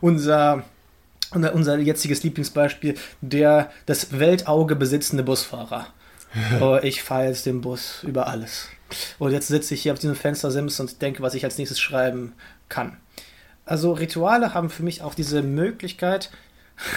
unser, 0.00 0.64
unser 1.32 1.78
jetziges 1.78 2.22
Lieblingsbeispiel, 2.22 2.94
der 3.20 3.70
das 3.86 4.18
Weltauge 4.18 4.76
besitzende 4.76 5.22
Busfahrer. 5.22 5.86
oh, 6.60 6.78
ich 6.82 7.02
fahre 7.02 7.26
jetzt 7.26 7.46
den 7.46 7.60
Bus 7.60 8.02
über 8.02 8.26
alles. 8.26 8.68
Und 9.18 9.32
jetzt 9.32 9.48
sitze 9.48 9.74
ich 9.74 9.82
hier 9.82 9.92
auf 9.92 9.98
diesem 9.98 10.16
Fenstersims 10.16 10.80
und 10.80 11.00
denke, 11.02 11.22
was 11.22 11.34
ich 11.34 11.44
als 11.44 11.58
nächstes 11.58 11.80
schreiben 11.80 12.32
kann. 12.68 12.96
Also 13.64 13.92
Rituale 13.92 14.54
haben 14.54 14.70
für 14.70 14.82
mich 14.82 15.02
auch 15.02 15.14
diese 15.14 15.42
Möglichkeit, 15.42 16.30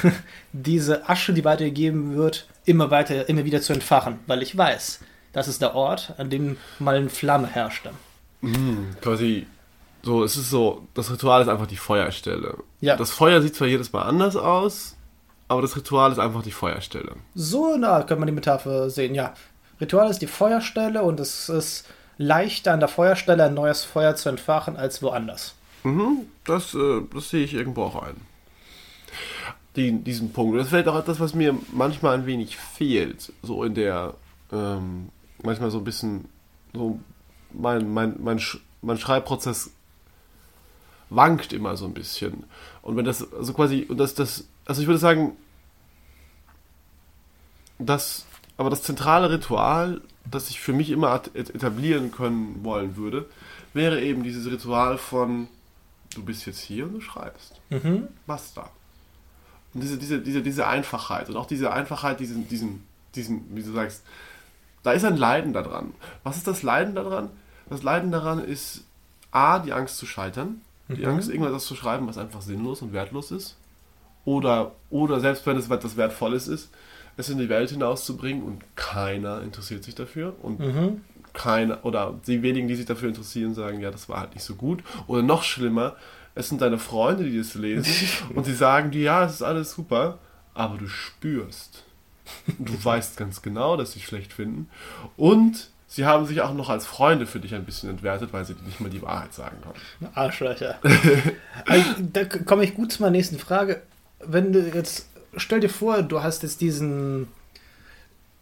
diese 0.54 1.10
Asche, 1.10 1.34
die 1.34 1.46
weitergegeben 1.46 2.16
wird, 2.16 2.48
immer 2.66 2.92
weiter, 2.92 3.28
immer 3.30 3.46
wieder 3.46 3.62
zu 3.62 3.74
entfachen, 3.74 4.20
weil 4.28 4.42
ich 4.42 4.58
weiß, 4.58 5.00
das 5.34 5.48
ist 5.48 5.62
der 5.62 5.76
Ort, 5.76 6.14
an 6.18 6.30
dem 6.30 6.58
mal 6.80 6.96
eine 6.96 7.10
Flamme 7.10 7.48
herrschte. 7.48 7.92
Mm, 8.42 8.96
quasi 9.02 9.48
so, 10.04 10.24
es 10.24 10.36
ist 10.36 10.50
so, 10.50 10.88
das 10.94 11.12
Ritual 11.12 11.42
ist 11.42 11.48
einfach 11.48 11.68
die 11.68 11.78
Feuerstelle. 11.78 12.58
Ja. 12.80 12.96
Das 12.96 13.12
Feuer 13.12 13.42
sieht 13.42 13.56
zwar 13.56 13.68
jedes 13.68 13.94
Mal 13.94 14.04
anders 14.04 14.36
aus, 14.36 14.96
aber 15.48 15.62
das 15.62 15.76
Ritual 15.76 16.12
ist 16.12 16.20
einfach 16.20 16.42
die 16.42 16.52
Feuerstelle. 16.52 17.16
So 17.36 17.76
na, 17.78 18.00
könnte 18.00 18.18
man 18.18 18.28
die 18.28 18.34
Metapher 18.34 18.90
sehen, 18.90 19.16
ja. 19.16 19.34
Ritual 19.80 20.10
ist 20.10 20.20
die 20.20 20.28
Feuerstelle 20.28 21.02
und 21.04 21.20
es 21.20 21.50
ist 21.50 21.88
leichter 22.18 22.74
an 22.74 22.80
der 22.80 22.90
Feuerstelle 22.90 23.46
ein 23.46 23.54
neues 23.54 23.84
Feuer 23.84 24.16
zu 24.16 24.30
entfachen 24.30 24.76
als 24.76 25.02
woanders. 25.02 25.56
Mhm, 25.84 26.28
das, 26.46 26.76
äh, 26.76 27.02
das 27.14 27.30
sehe 27.30 27.44
ich 27.44 27.54
irgendwo 27.54 27.84
auch 27.84 28.04
ein 28.04 28.16
die, 29.76 29.92
diesen 30.04 30.34
Punkt. 30.34 30.58
Das 30.58 30.66
ist 30.66 30.70
vielleicht 30.70 30.88
auch 30.88 30.98
etwas, 30.98 31.20
was 31.20 31.34
mir 31.34 31.58
manchmal 31.72 32.16
ein 32.16 32.26
wenig 32.26 32.58
fehlt, 32.58 33.32
so 33.42 33.64
in 33.64 33.74
der, 33.74 34.16
ähm, 34.52 35.10
manchmal 35.44 35.72
so 35.72 35.80
ein 35.80 35.84
bisschen, 35.84 36.26
so 36.74 37.00
mein, 37.54 37.94
mein, 37.94 38.16
mein, 38.22 38.40
Sch 38.40 38.60
mein 38.82 38.98
Schreibprozess 38.98 39.72
wankt 41.10 41.54
immer 41.54 41.78
so 41.78 41.86
ein 41.86 41.94
bisschen. 41.94 42.44
Und 42.82 42.96
wenn 42.98 43.06
das, 43.06 43.32
also 43.34 43.54
quasi, 43.54 43.86
und 43.88 43.98
das, 43.98 44.16
das, 44.16 44.48
also 44.66 44.82
ich 44.82 44.88
würde 44.88 45.00
sagen, 45.00 45.36
das, 47.80 48.26
aber 48.58 48.70
das 48.70 48.84
zentrale 48.84 49.30
Ritual, 49.30 50.02
das 50.30 50.50
ich 50.50 50.62
für 50.62 50.74
mich 50.74 50.90
immer 50.90 51.22
etablieren 51.34 52.12
können 52.12 52.64
wollen 52.64 52.96
würde, 52.96 53.26
wäre 53.74 54.02
eben 54.02 54.24
dieses 54.24 54.50
Ritual 54.52 54.98
von, 54.98 55.48
du 56.14 56.24
bist 56.24 56.46
jetzt 56.46 56.60
hier 56.60 56.86
und 56.86 56.94
du 56.94 57.02
schreibst. 57.02 57.60
Mhm. 57.70 58.08
Basta. 58.28 58.70
Und 59.74 59.82
diese, 59.82 59.98
diese, 59.98 60.20
diese, 60.20 60.42
diese 60.42 60.68
Einfachheit 60.68 61.30
und 61.30 61.38
auch 61.38 61.46
diese 61.46 61.72
Einfachheit, 61.72 62.20
diesen, 62.20 62.48
diesen, 62.48 62.84
diesen, 63.16 63.56
wie 63.56 63.64
du 63.64 63.72
sagst, 63.72 64.04
da 64.84 64.92
ist 64.92 65.06
ein 65.06 65.18
Leiden 65.18 65.54
daran. 65.54 65.94
Was 66.24 66.38
ist 66.38 66.48
das 66.48 66.64
Leiden 66.64 66.96
daran? 66.96 67.30
Das 67.70 67.84
Leiden 67.84 68.12
daran 68.12 68.44
ist 68.44 68.84
A, 69.32 69.60
die 69.60 69.74
Angst 69.74 69.98
zu 69.98 70.06
scheitern. 70.06 70.62
Die 70.90 71.04
mhm. 71.04 71.14
Angst, 71.14 71.30
irgendwas 71.30 71.66
zu 71.66 71.76
schreiben, 71.76 72.08
was 72.08 72.18
einfach 72.18 72.42
sinnlos 72.42 72.82
und 72.82 72.92
wertlos 72.92 73.32
ist. 73.32 73.56
Oder, 74.26 74.74
oder 74.90 75.20
selbst 75.20 75.46
wenn 75.46 75.58
es 75.58 75.70
etwas 75.70 75.98
Wertvolles 75.98 76.48
ist, 76.48 76.70
es 77.18 77.30
in 77.30 77.38
die 77.38 77.50
Welt 77.50 77.70
hinauszubringen 77.70 78.44
und 78.44 78.64
keiner 78.76 79.42
interessiert 79.42 79.84
sich 79.84 79.96
dafür. 79.96 80.36
Und 80.42 80.60
mhm. 80.60 81.02
keiner, 81.34 81.86
oder 81.86 82.14
die 82.28 82.42
wenigen, 82.42 82.68
die 82.68 82.76
sich 82.76 82.86
dafür 82.86 83.10
interessieren, 83.10 83.54
sagen, 83.54 83.80
ja, 83.80 83.92
das 83.92 84.10
war 84.10 84.20
halt 84.20 84.34
nicht 84.34 84.44
so 84.44 84.56
gut. 84.56 84.84
Oder 85.08 85.22
noch 85.22 85.44
schlimmer, 85.44 85.96
es 86.36 86.50
sind 86.50 86.62
deine 86.62 86.78
Freunde, 86.78 87.24
die 87.24 87.38
das 87.38 87.56
lesen 87.56 87.94
und 88.36 88.46
sie 88.46 88.56
sagen 88.56 88.92
dir, 88.92 89.02
ja, 89.02 89.26
es 89.26 89.36
ist 89.36 89.42
alles 89.42 89.72
super, 89.72 90.20
aber 90.54 90.78
du 90.78 90.88
spürst. 90.88 91.84
Du 92.58 92.74
weißt 92.84 93.18
ganz 93.18 93.42
genau, 93.42 93.78
dass 93.78 93.94
sie 93.94 94.00
schlecht 94.00 94.34
finden. 94.34 94.70
Und 95.18 95.70
sie 95.88 96.06
haben 96.06 96.26
sich 96.26 96.42
auch 96.42 96.54
noch 96.54 96.70
als 96.70 96.86
Freunde 96.86 97.26
für 97.26 97.40
dich 97.40 97.54
ein 97.54 97.66
bisschen 97.66 97.90
entwertet, 97.90 98.32
weil 98.32 98.46
sie 98.46 98.56
dir 98.56 98.64
nicht 98.64 98.80
mal 98.80 98.90
die 98.90 99.02
Wahrheit 99.02 99.34
sagen 99.34 99.58
konnten. 99.62 100.18
Arschlöcher. 100.18 100.80
also, 101.66 101.90
da 102.00 102.26
komme 102.26 102.64
ich 102.64 102.76
gut 102.76 102.92
zu 102.92 103.02
meiner 103.02 103.12
nächsten 103.12 103.40
Frage. 103.40 103.82
Wenn 104.20 104.54
du 104.54 104.62
jetzt, 104.74 105.10
stell 105.36 105.60
dir 105.60 105.70
vor, 105.70 106.04
du 106.04 106.24
hast 106.24 106.44
jetzt 106.44 106.62
diesen 106.62 107.28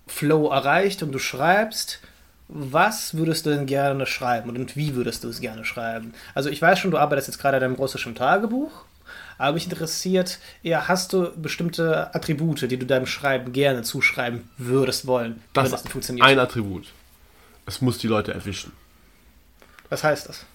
Flow 0.08 0.50
erreicht 0.50 1.02
und 1.04 1.12
du 1.12 1.20
schreibst 1.20 2.00
was 2.50 3.14
würdest 3.14 3.46
du 3.46 3.52
denn 3.52 3.68
gerne 3.68 4.08
schreiben 4.08 4.50
und 4.50 4.76
wie 4.76 4.96
würdest 4.96 5.24
du 5.24 5.30
es 5.30 5.40
gerne 5.40 5.64
schreiben? 5.64 6.14
Also 6.34 6.50
ich 6.50 6.62
weiß 6.62 6.80
schon, 6.80 6.90
du 6.90 6.98
arbeitest 6.98 7.28
jetzt 7.28 7.38
gerade 7.38 7.58
an 7.58 7.62
deinem 7.62 7.76
russischen 7.76 8.16
Tagebuch, 8.16 8.86
aber 9.38 9.54
mich 9.54 9.66
interessiert 9.66 10.40
eher, 10.64 10.88
hast 10.88 11.14
du 11.14 11.32
bestimmte 11.40 12.14
Attribute, 12.14 12.70
die 12.70 12.78
du 12.78 12.88
deinem 12.88 13.06
Schreiben 13.06 13.54
gerne 13.54 13.84
zuschreiben 13.84 14.50
würdest 14.58 15.06
wollen, 15.06 15.42
das, 15.54 15.70
das 15.70 15.84
funktioniert? 15.84 16.26
Ein 16.26 16.40
Attribut. 16.40 16.88
Es 17.68 17.82
muss 17.82 18.00
die 18.00 18.08
Leute 18.08 18.34
erwischen. 18.34 18.72
Was 19.90 20.04
heißt 20.04 20.28
das? 20.28 20.46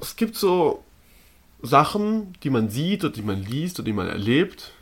Es 0.00 0.14
gibt 0.14 0.36
so 0.36 0.84
Sachen, 1.60 2.34
die 2.44 2.50
man 2.50 2.70
sieht 2.70 3.02
und 3.02 3.16
die 3.16 3.22
man 3.22 3.42
liest 3.42 3.80
und 3.80 3.84
die 3.86 3.92
man 3.92 4.08
erlebt, 4.08 4.72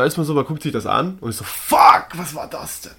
da 0.00 0.06
ist 0.06 0.16
man 0.16 0.24
so, 0.24 0.32
man 0.32 0.46
guckt 0.46 0.62
sich 0.62 0.72
das 0.72 0.86
an 0.86 1.18
und 1.20 1.28
ist 1.28 1.38
so, 1.38 1.44
fuck, 1.44 2.08
was 2.14 2.34
war 2.34 2.48
das 2.48 2.80
denn? 2.80 2.92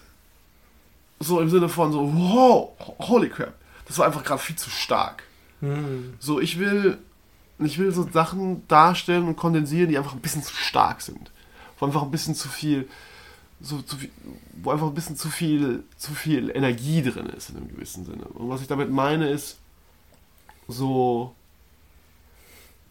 So 1.19 1.41
im 1.41 1.49
Sinne 1.49 1.67
von 1.67 1.91
so, 1.91 2.13
wow, 2.13 2.69
holy 2.99 3.27
crap. 3.27 3.55
Das 3.87 3.97
war 3.97 4.05
einfach 4.05 4.23
gerade 4.23 4.39
viel 4.39 4.55
zu 4.55 4.69
stark. 4.69 5.23
Hm. 5.61 6.13
So, 6.19 6.39
ich 6.39 6.59
will, 6.59 6.99
ich 7.57 7.79
will 7.79 7.91
so 7.91 8.07
Sachen 8.07 8.67
darstellen 8.67 9.27
und 9.27 9.35
kondensieren, 9.35 9.89
die 9.89 9.97
einfach 9.97 10.13
ein 10.13 10.21
bisschen 10.21 10.43
zu 10.43 10.53
stark 10.53 11.01
sind. 11.01 11.31
wo 11.79 11.87
einfach 11.87 12.03
ein 12.03 12.11
bisschen 12.11 12.35
zu 12.35 12.47
viel, 12.47 12.87
so, 13.59 13.81
zu 13.81 13.97
viel, 13.97 14.11
wo 14.61 14.69
einfach 14.69 14.85
ein 14.85 14.93
bisschen 14.93 15.17
zu 15.17 15.29
viel, 15.29 15.83
zu 15.97 16.13
viel 16.13 16.51
Energie 16.51 17.01
drin 17.01 17.25
ist 17.25 17.49
in 17.49 17.57
einem 17.57 17.69
gewissen 17.69 18.05
Sinne. 18.05 18.25
Und 18.25 18.47
was 18.47 18.61
ich 18.61 18.67
damit 18.67 18.91
meine 18.91 19.27
ist, 19.27 19.57
so, 20.67 21.33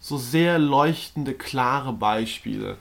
so 0.00 0.18
sehr 0.18 0.58
leuchtende, 0.58 1.32
klare 1.34 1.92
Beispiele. 1.92 2.76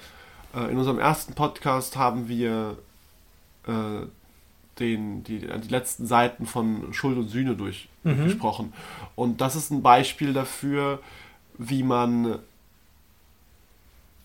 Äh, 0.54 0.72
in 0.72 0.78
unserem 0.78 1.00
ersten 1.00 1.34
Podcast 1.34 1.98
haben 1.98 2.28
wir 2.28 2.78
äh, 3.68 4.06
den, 4.80 5.24
die, 5.24 5.40
die 5.40 5.68
letzten 5.68 6.08
Seiten 6.08 6.46
von 6.46 6.94
Schuld 6.94 7.18
und 7.18 7.30
Sühne 7.30 7.56
durchgesprochen. 7.56 8.68
Mhm. 8.68 8.74
Und 9.16 9.42
das 9.42 9.56
ist 9.56 9.72
ein 9.72 9.82
Beispiel 9.82 10.34
dafür, 10.34 11.00
wie 11.58 11.84
man 11.84 12.40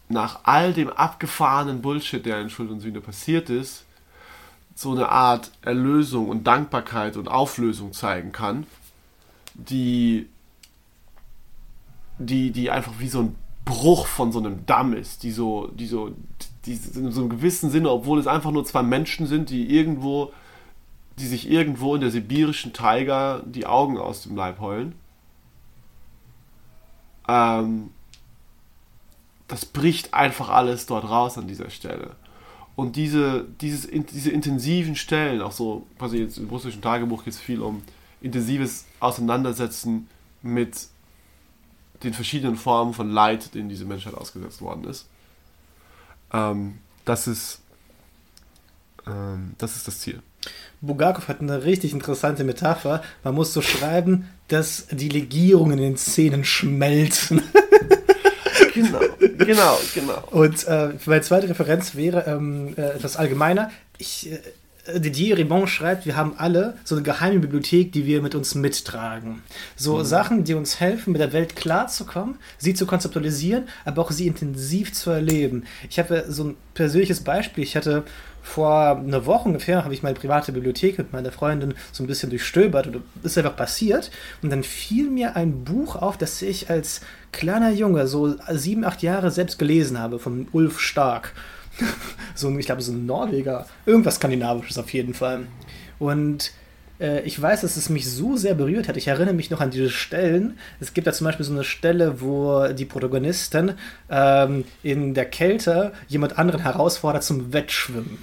nach 0.08 0.40
all 0.44 0.72
dem 0.72 0.90
abgefahrenen 0.90 1.82
Bullshit, 1.82 2.24
der 2.24 2.40
in 2.40 2.50
Schuld 2.50 2.70
und 2.70 2.80
Sühne 2.80 3.00
passiert 3.00 3.50
ist, 3.50 3.84
so 4.74 4.92
eine 4.92 5.08
Art 5.08 5.50
Erlösung 5.62 6.28
und 6.28 6.46
Dankbarkeit 6.46 7.16
und 7.16 7.28
Auflösung 7.28 7.92
zeigen 7.92 8.32
kann, 8.32 8.66
die, 9.54 10.28
die, 12.18 12.50
die 12.50 12.70
einfach 12.70 12.92
wie 12.98 13.08
so 13.08 13.20
ein 13.20 13.36
Bruch 13.64 14.06
von 14.06 14.32
so 14.32 14.38
einem 14.38 14.66
Damm 14.66 14.92
ist, 14.92 15.22
die 15.22 15.30
so, 15.30 15.68
die 15.68 15.86
so, 15.86 16.10
die 16.66 16.72
in 16.72 17.10
so 17.12 17.20
einem 17.20 17.30
gewissen 17.30 17.70
Sinne, 17.70 17.90
obwohl 17.90 18.18
es 18.18 18.26
einfach 18.26 18.50
nur 18.50 18.64
zwei 18.64 18.82
Menschen 18.82 19.26
sind, 19.26 19.50
die 19.50 19.74
irgendwo, 19.74 20.32
die 21.18 21.26
sich 21.26 21.50
irgendwo 21.50 21.94
in 21.94 22.00
der 22.00 22.10
sibirischen 22.10 22.72
Taiga 22.72 23.42
die 23.46 23.66
Augen 23.66 23.98
aus 23.98 24.22
dem 24.22 24.36
Leib 24.36 24.60
heulen. 24.60 24.94
Ähm, 27.28 27.90
das 29.48 29.64
bricht 29.64 30.14
einfach 30.14 30.48
alles 30.48 30.86
dort 30.86 31.08
raus 31.08 31.38
an 31.38 31.46
dieser 31.46 31.70
Stelle. 31.70 32.16
Und 32.76 32.96
diese, 32.96 33.46
dieses, 33.60 33.88
diese 33.88 34.30
intensiven 34.30 34.96
Stellen, 34.96 35.40
auch 35.40 35.52
so, 35.52 35.86
quasi 35.98 36.18
jetzt 36.18 36.38
im 36.38 36.48
russischen 36.48 36.82
Tagebuch 36.82 37.24
geht 37.24 37.34
es 37.34 37.40
viel 37.40 37.60
um 37.60 37.82
intensives 38.20 38.86
Auseinandersetzen 39.00 40.08
mit 40.42 40.88
den 42.02 42.14
verschiedenen 42.14 42.56
Formen 42.56 42.94
von 42.94 43.10
Leid, 43.10 43.54
denen 43.54 43.68
diese 43.68 43.84
Menschheit 43.84 44.14
ausgesetzt 44.14 44.60
worden 44.60 44.84
ist. 44.84 45.06
Ähm, 46.32 46.78
das 47.04 47.26
ist 47.26 47.60
ähm, 49.06 49.54
das 49.58 49.76
ist 49.76 49.86
das 49.88 50.00
Ziel. 50.00 50.20
Bulgakov 50.80 51.28
hat 51.28 51.40
eine 51.40 51.64
richtig 51.64 51.92
interessante 51.92 52.44
Metapher. 52.44 53.02
Man 53.22 53.34
muss 53.34 53.52
so 53.52 53.62
schreiben, 53.62 54.28
dass 54.48 54.86
die 54.90 55.08
Legierungen 55.08 55.78
in 55.78 55.84
den 55.84 55.96
Szenen 55.96 56.44
schmelzen. 56.44 57.42
genau, 58.74 59.00
genau, 59.38 59.78
genau. 59.94 60.22
Und 60.30 60.66
äh, 60.66 60.90
meine 61.06 61.22
zweite 61.22 61.48
Referenz 61.48 61.94
wäre 61.94 62.26
ähm, 62.26 62.74
äh, 62.76 62.90
etwas 62.90 63.16
allgemeiner. 63.16 63.70
Ich, 63.96 64.30
äh, 64.30 64.40
Didier 64.86 65.38
Ribon 65.38 65.66
schreibt, 65.66 66.04
wir 66.04 66.16
haben 66.16 66.34
alle 66.36 66.76
so 66.84 66.94
eine 66.94 67.02
geheime 67.02 67.40
Bibliothek, 67.40 67.92
die 67.92 68.04
wir 68.04 68.20
mit 68.20 68.34
uns 68.34 68.54
mittragen. 68.54 69.42
So 69.76 69.98
mhm. 69.98 70.04
Sachen, 70.04 70.44
die 70.44 70.54
uns 70.54 70.78
helfen, 70.80 71.12
mit 71.12 71.20
der 71.20 71.32
Welt 71.32 71.56
klarzukommen, 71.56 72.36
sie 72.58 72.74
zu 72.74 72.84
konzeptualisieren, 72.86 73.64
aber 73.84 74.02
auch 74.02 74.10
sie 74.10 74.26
intensiv 74.26 74.92
zu 74.92 75.10
erleben. 75.10 75.64
Ich 75.88 75.98
habe 75.98 76.26
so 76.28 76.44
ein 76.44 76.56
persönliches 76.74 77.20
Beispiel. 77.20 77.64
Ich 77.64 77.76
hatte 77.76 78.04
vor 78.42 78.98
einer 78.98 79.24
Woche 79.24 79.48
ungefähr 79.48 79.84
habe 79.84 79.94
ich 79.94 80.02
meine 80.02 80.18
private 80.18 80.52
Bibliothek 80.52 80.98
mit 80.98 81.14
meiner 81.14 81.32
Freundin 81.32 81.72
so 81.92 82.04
ein 82.04 82.06
bisschen 82.06 82.28
durchstöbert 82.28 82.86
und 82.88 83.02
ist 83.22 83.38
einfach 83.38 83.56
passiert. 83.56 84.10
Und 84.42 84.50
dann 84.50 84.62
fiel 84.62 85.08
mir 85.08 85.34
ein 85.34 85.64
Buch 85.64 85.96
auf, 85.96 86.18
das 86.18 86.42
ich 86.42 86.68
als 86.68 87.00
kleiner 87.32 87.70
Junge, 87.70 88.06
so 88.06 88.34
sieben, 88.50 88.84
acht 88.84 89.02
Jahre 89.02 89.30
selbst 89.30 89.58
gelesen 89.58 89.98
habe, 89.98 90.18
von 90.18 90.46
Ulf 90.52 90.78
Stark. 90.78 91.32
so 92.34 92.48
ein, 92.48 92.58
ich 92.58 92.66
glaube, 92.66 92.82
so 92.82 92.92
ein 92.92 93.06
Norweger. 93.06 93.66
Irgendwas 93.86 94.16
Skandinavisches 94.16 94.78
auf 94.78 94.92
jeden 94.92 95.14
Fall. 95.14 95.46
Und 95.98 96.52
äh, 97.00 97.22
ich 97.22 97.40
weiß, 97.40 97.62
dass 97.62 97.76
es 97.76 97.88
mich 97.88 98.10
so 98.10 98.36
sehr 98.36 98.54
berührt 98.54 98.88
hat. 98.88 98.96
Ich 98.96 99.08
erinnere 99.08 99.34
mich 99.34 99.50
noch 99.50 99.60
an 99.60 99.70
diese 99.70 99.90
Stellen. 99.90 100.58
Es 100.80 100.94
gibt 100.94 101.06
da 101.06 101.12
zum 101.12 101.26
Beispiel 101.26 101.46
so 101.46 101.52
eine 101.52 101.64
Stelle, 101.64 102.20
wo 102.20 102.68
die 102.68 102.84
Protagonistin 102.84 103.74
ähm, 104.10 104.64
in 104.82 105.14
der 105.14 105.26
Kälte 105.26 105.92
jemand 106.08 106.38
anderen 106.38 106.62
herausfordert 106.62 107.24
zum 107.24 107.52
Wettschwimmen. 107.52 108.18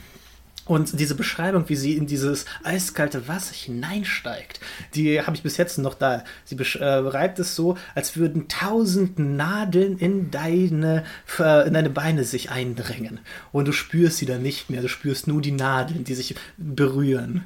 Und 0.72 1.02
diese 1.02 1.16
Beschreibung, 1.16 1.68
wie 1.68 1.76
sie 1.76 1.98
in 1.98 2.08
dieses 2.08 2.46
eiskalte 2.64 3.28
Wasser 3.28 3.54
hineinsteigt, 3.54 4.62
die 4.96 5.20
habe 5.20 5.36
ich 5.36 5.44
bis 5.44 5.58
jetzt 5.58 5.78
noch 5.78 5.96
da. 5.96 6.24
Sie 6.46 6.56
beschreibt 6.56 7.40
es 7.40 7.58
so, 7.58 7.78
als 7.94 8.16
würden 8.16 8.48
tausend 8.48 9.20
Nadeln 9.20 9.98
in 9.98 10.32
deine, 10.32 11.04
äh, 11.40 11.68
in 11.68 11.74
deine 11.74 11.90
Beine 11.90 12.24
sich 12.24 12.52
eindrängen. 12.52 13.20
Und 13.52 13.68
du 13.68 13.74
spürst 13.74 14.20
sie 14.20 14.26
dann 14.26 14.44
nicht 14.44 14.70
mehr, 14.70 14.82
du 14.82 14.88
spürst 14.88 15.28
nur 15.28 15.42
die 15.42 15.52
Nadeln, 15.52 16.06
die 16.06 16.16
sich 16.16 16.36
berühren. 16.56 17.44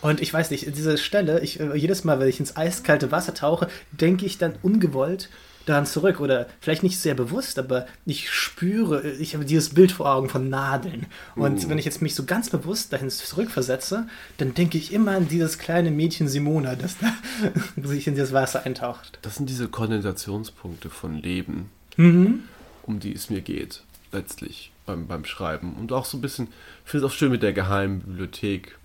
Und 0.00 0.20
ich 0.20 0.32
weiß 0.32 0.52
nicht, 0.52 0.64
diese 0.76 0.96
Stelle, 0.96 1.40
ich, 1.40 1.58
äh, 1.58 1.74
jedes 1.74 2.04
Mal, 2.04 2.20
wenn 2.20 2.28
ich 2.28 2.38
ins 2.38 2.56
eiskalte 2.56 3.10
Wasser 3.10 3.34
tauche, 3.34 3.66
denke 3.90 4.26
ich 4.26 4.38
dann 4.38 4.54
ungewollt 4.62 5.28
daran 5.66 5.86
zurück 5.86 6.20
oder 6.20 6.46
vielleicht 6.60 6.82
nicht 6.82 6.98
sehr 6.98 7.14
bewusst, 7.14 7.58
aber 7.58 7.86
ich 8.06 8.30
spüre, 8.30 9.08
ich 9.12 9.34
habe 9.34 9.44
dieses 9.44 9.70
Bild 9.70 9.92
vor 9.92 10.12
Augen 10.12 10.28
von 10.28 10.48
Nadeln. 10.48 11.06
Und 11.36 11.64
uh. 11.64 11.68
wenn 11.68 11.78
ich 11.78 11.84
jetzt 11.84 12.02
mich 12.02 12.14
so 12.14 12.24
ganz 12.24 12.50
bewusst 12.50 12.92
dahin 12.92 13.10
zurückversetze, 13.10 14.06
dann 14.38 14.54
denke 14.54 14.78
ich 14.78 14.92
immer 14.92 15.12
an 15.12 15.28
dieses 15.28 15.58
kleine 15.58 15.90
Mädchen 15.90 16.28
Simona, 16.28 16.74
das 16.74 16.96
da 16.98 17.12
sich 17.88 18.06
in 18.06 18.16
das 18.16 18.32
Wasser 18.32 18.64
eintaucht. 18.64 19.18
Das 19.22 19.36
sind 19.36 19.48
diese 19.48 19.68
Kondensationspunkte 19.68 20.90
von 20.90 21.16
Leben, 21.16 21.70
mhm. 21.96 22.44
um 22.82 23.00
die 23.00 23.14
es 23.14 23.30
mir 23.30 23.40
geht, 23.40 23.82
letztlich 24.12 24.72
beim, 24.86 25.06
beim 25.06 25.24
Schreiben. 25.24 25.74
Und 25.74 25.92
auch 25.92 26.04
so 26.04 26.18
ein 26.18 26.20
bisschen, 26.20 26.48
ich 26.84 26.90
finde 26.90 27.06
es 27.06 27.12
auch 27.12 27.16
schön 27.16 27.30
mit 27.30 27.42
der 27.42 27.52
geheimen 27.52 28.00
Bibliothek. 28.00 28.76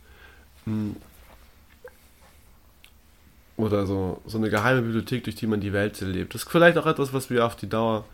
Hm 0.65 0.95
oder 3.57 3.85
so, 3.85 4.21
so 4.25 4.37
eine 4.37 4.49
geheime 4.49 4.81
Bibliothek, 4.81 5.23
durch 5.23 5.35
die 5.35 5.47
man 5.47 5.61
die 5.61 5.73
Welt 5.73 6.01
erlebt. 6.01 6.33
Das 6.33 6.43
ist 6.43 6.51
vielleicht 6.51 6.77
auch 6.77 6.85
etwas, 6.85 7.13
was 7.13 7.29
wir 7.29 7.45
auf 7.45 7.55
die 7.55 7.69
Dauer 7.69 8.05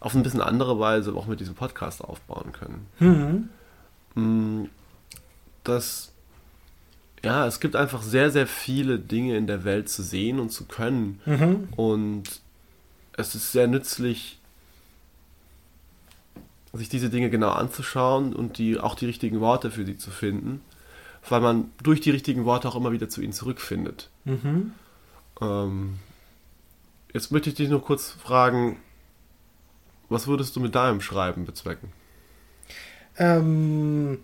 auf 0.00 0.14
ein 0.14 0.22
bisschen 0.22 0.40
andere 0.40 0.78
Weise 0.78 1.12
auch 1.14 1.26
mit 1.26 1.40
diesem 1.40 1.54
Podcast 1.54 2.02
aufbauen 2.02 2.52
können. 2.52 2.86
Mhm. 2.98 3.48
Mm, 4.14 4.68
das, 5.64 6.12
ja, 7.24 7.46
es 7.46 7.60
gibt 7.60 7.76
einfach 7.76 8.02
sehr, 8.02 8.30
sehr 8.30 8.46
viele 8.46 8.98
Dinge 8.98 9.36
in 9.36 9.46
der 9.46 9.64
Welt 9.64 9.88
zu 9.88 10.02
sehen 10.02 10.38
und 10.38 10.50
zu 10.50 10.64
können. 10.66 11.20
Mhm. 11.26 11.68
Und 11.76 12.24
es 13.16 13.34
ist 13.34 13.52
sehr 13.52 13.66
nützlich, 13.66 14.38
sich 16.72 16.88
diese 16.88 17.10
Dinge 17.10 17.28
genau 17.28 17.50
anzuschauen 17.50 18.34
und 18.34 18.58
die, 18.58 18.78
auch 18.78 18.94
die 18.94 19.06
richtigen 19.06 19.40
Worte 19.40 19.70
für 19.70 19.84
sie 19.84 19.96
zu 19.96 20.10
finden 20.10 20.60
weil 21.30 21.40
man 21.40 21.72
durch 21.82 22.00
die 22.00 22.10
richtigen 22.10 22.44
Worte 22.44 22.68
auch 22.68 22.76
immer 22.76 22.92
wieder 22.92 23.08
zu 23.08 23.20
ihnen 23.22 23.32
zurückfindet. 23.32 24.10
Mhm. 24.24 24.72
Ähm, 25.40 25.98
jetzt 27.12 27.32
möchte 27.32 27.50
ich 27.50 27.56
dich 27.56 27.68
noch 27.68 27.84
kurz 27.84 28.10
fragen, 28.10 28.78
was 30.08 30.26
würdest 30.26 30.56
du 30.56 30.60
mit 30.60 30.74
deinem 30.74 31.00
Schreiben 31.00 31.44
bezwecken? 31.44 31.92
Ähm, 33.18 34.18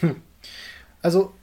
hm. 0.00 0.22
Also 1.02 1.34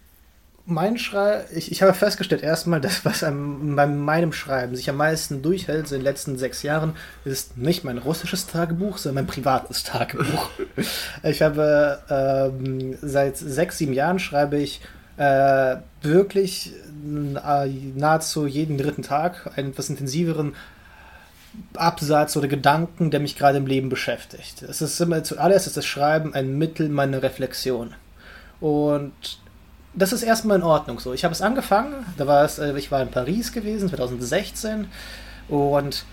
mein 0.67 0.97
Schreiben, 0.97 1.45
ich, 1.55 1.71
ich 1.71 1.81
habe 1.83 1.93
festgestellt 1.93 2.41
erstmal, 2.41 2.81
dass 2.81 3.05
was 3.05 3.23
an, 3.23 3.75
bei 3.75 3.85
meinem 3.85 4.33
Schreiben 4.33 4.75
sich 4.75 4.89
am 4.89 4.97
meisten 4.97 5.41
durchhält 5.41 5.91
in 5.91 5.99
den 5.99 6.01
letzten 6.01 6.37
sechs 6.37 6.63
Jahren, 6.63 6.95
ist 7.23 7.57
nicht 7.57 7.83
mein 7.83 7.99
russisches 7.99 8.47
Tagebuch, 8.47 8.97
sondern 8.97 9.25
mein 9.25 9.33
privates 9.33 9.83
Tagebuch. 9.83 10.49
ich 11.23 11.41
habe 11.41 11.99
ähm, 12.09 12.97
seit 13.01 13.37
sechs, 13.37 13.77
sieben 13.77 13.93
Jahren 13.93 14.17
schreibe 14.17 14.57
ich 14.57 14.81
äh, 15.17 15.77
wirklich 16.01 16.73
äh, 17.05 17.67
nahezu 17.95 18.47
jeden 18.47 18.77
dritten 18.77 19.03
Tag 19.03 19.51
einen 19.55 19.69
etwas 19.69 19.89
intensiveren 19.89 20.55
Absatz 21.75 22.35
oder 22.35 22.47
Gedanken, 22.47 23.11
der 23.11 23.19
mich 23.19 23.37
gerade 23.37 23.59
im 23.59 23.67
Leben 23.67 23.89
beschäftigt. 23.89 24.63
Es 24.63 24.81
ist 24.81 24.99
immer 24.99 25.23
zuallererst 25.23 25.67
ist 25.67 25.77
das 25.77 25.85
Schreiben 25.85 26.33
ein 26.33 26.57
Mittel 26.57 26.89
meiner 26.89 27.21
Reflexion. 27.21 27.93
Und 28.59 29.13
das 29.95 30.13
ist 30.13 30.23
erstmal 30.23 30.57
in 30.57 30.63
Ordnung 30.63 30.99
so. 30.99 31.13
Ich 31.13 31.23
habe 31.23 31.33
es 31.33 31.41
angefangen, 31.41 32.05
da 32.17 32.27
war 32.27 32.43
es, 32.43 32.59
äh, 32.59 32.77
ich 32.77 32.91
war 32.91 33.01
in 33.01 33.09
Paris 33.09 33.51
gewesen, 33.51 33.89
2016, 33.89 34.87
und 35.47 36.05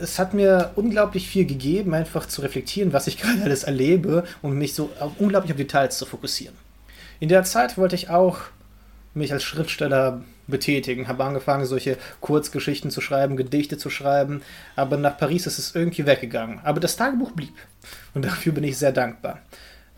es 0.00 0.18
hat 0.18 0.34
mir 0.34 0.72
unglaublich 0.76 1.28
viel 1.28 1.46
gegeben, 1.46 1.94
einfach 1.94 2.26
zu 2.26 2.42
reflektieren, 2.42 2.92
was 2.92 3.06
ich 3.06 3.18
gerade 3.20 3.42
alles 3.42 3.64
erlebe 3.64 4.24
und 4.42 4.52
mich 4.58 4.74
so 4.74 4.90
auf, 5.00 5.12
unglaublich 5.18 5.52
auf 5.52 5.56
Details 5.56 5.98
zu 5.98 6.06
fokussieren. 6.06 6.54
In 7.20 7.28
der 7.28 7.44
Zeit 7.44 7.78
wollte 7.78 7.94
ich 7.94 8.10
auch 8.10 8.38
mich 9.14 9.32
als 9.32 9.42
Schriftsteller 9.42 10.22
betätigen, 10.46 11.08
habe 11.08 11.24
angefangen, 11.24 11.64
solche 11.64 11.96
Kurzgeschichten 12.20 12.90
zu 12.90 13.00
schreiben, 13.00 13.36
Gedichte 13.36 13.78
zu 13.78 13.88
schreiben, 13.90 14.42
aber 14.76 14.96
nach 14.96 15.16
Paris 15.16 15.46
ist 15.46 15.58
es 15.58 15.74
irgendwie 15.74 16.06
weggegangen. 16.06 16.60
Aber 16.62 16.78
das 16.78 16.96
Tagebuch 16.96 17.32
blieb 17.32 17.54
und 18.14 18.24
dafür 18.24 18.52
bin 18.52 18.64
ich 18.64 18.78
sehr 18.78 18.92
dankbar. 18.92 19.40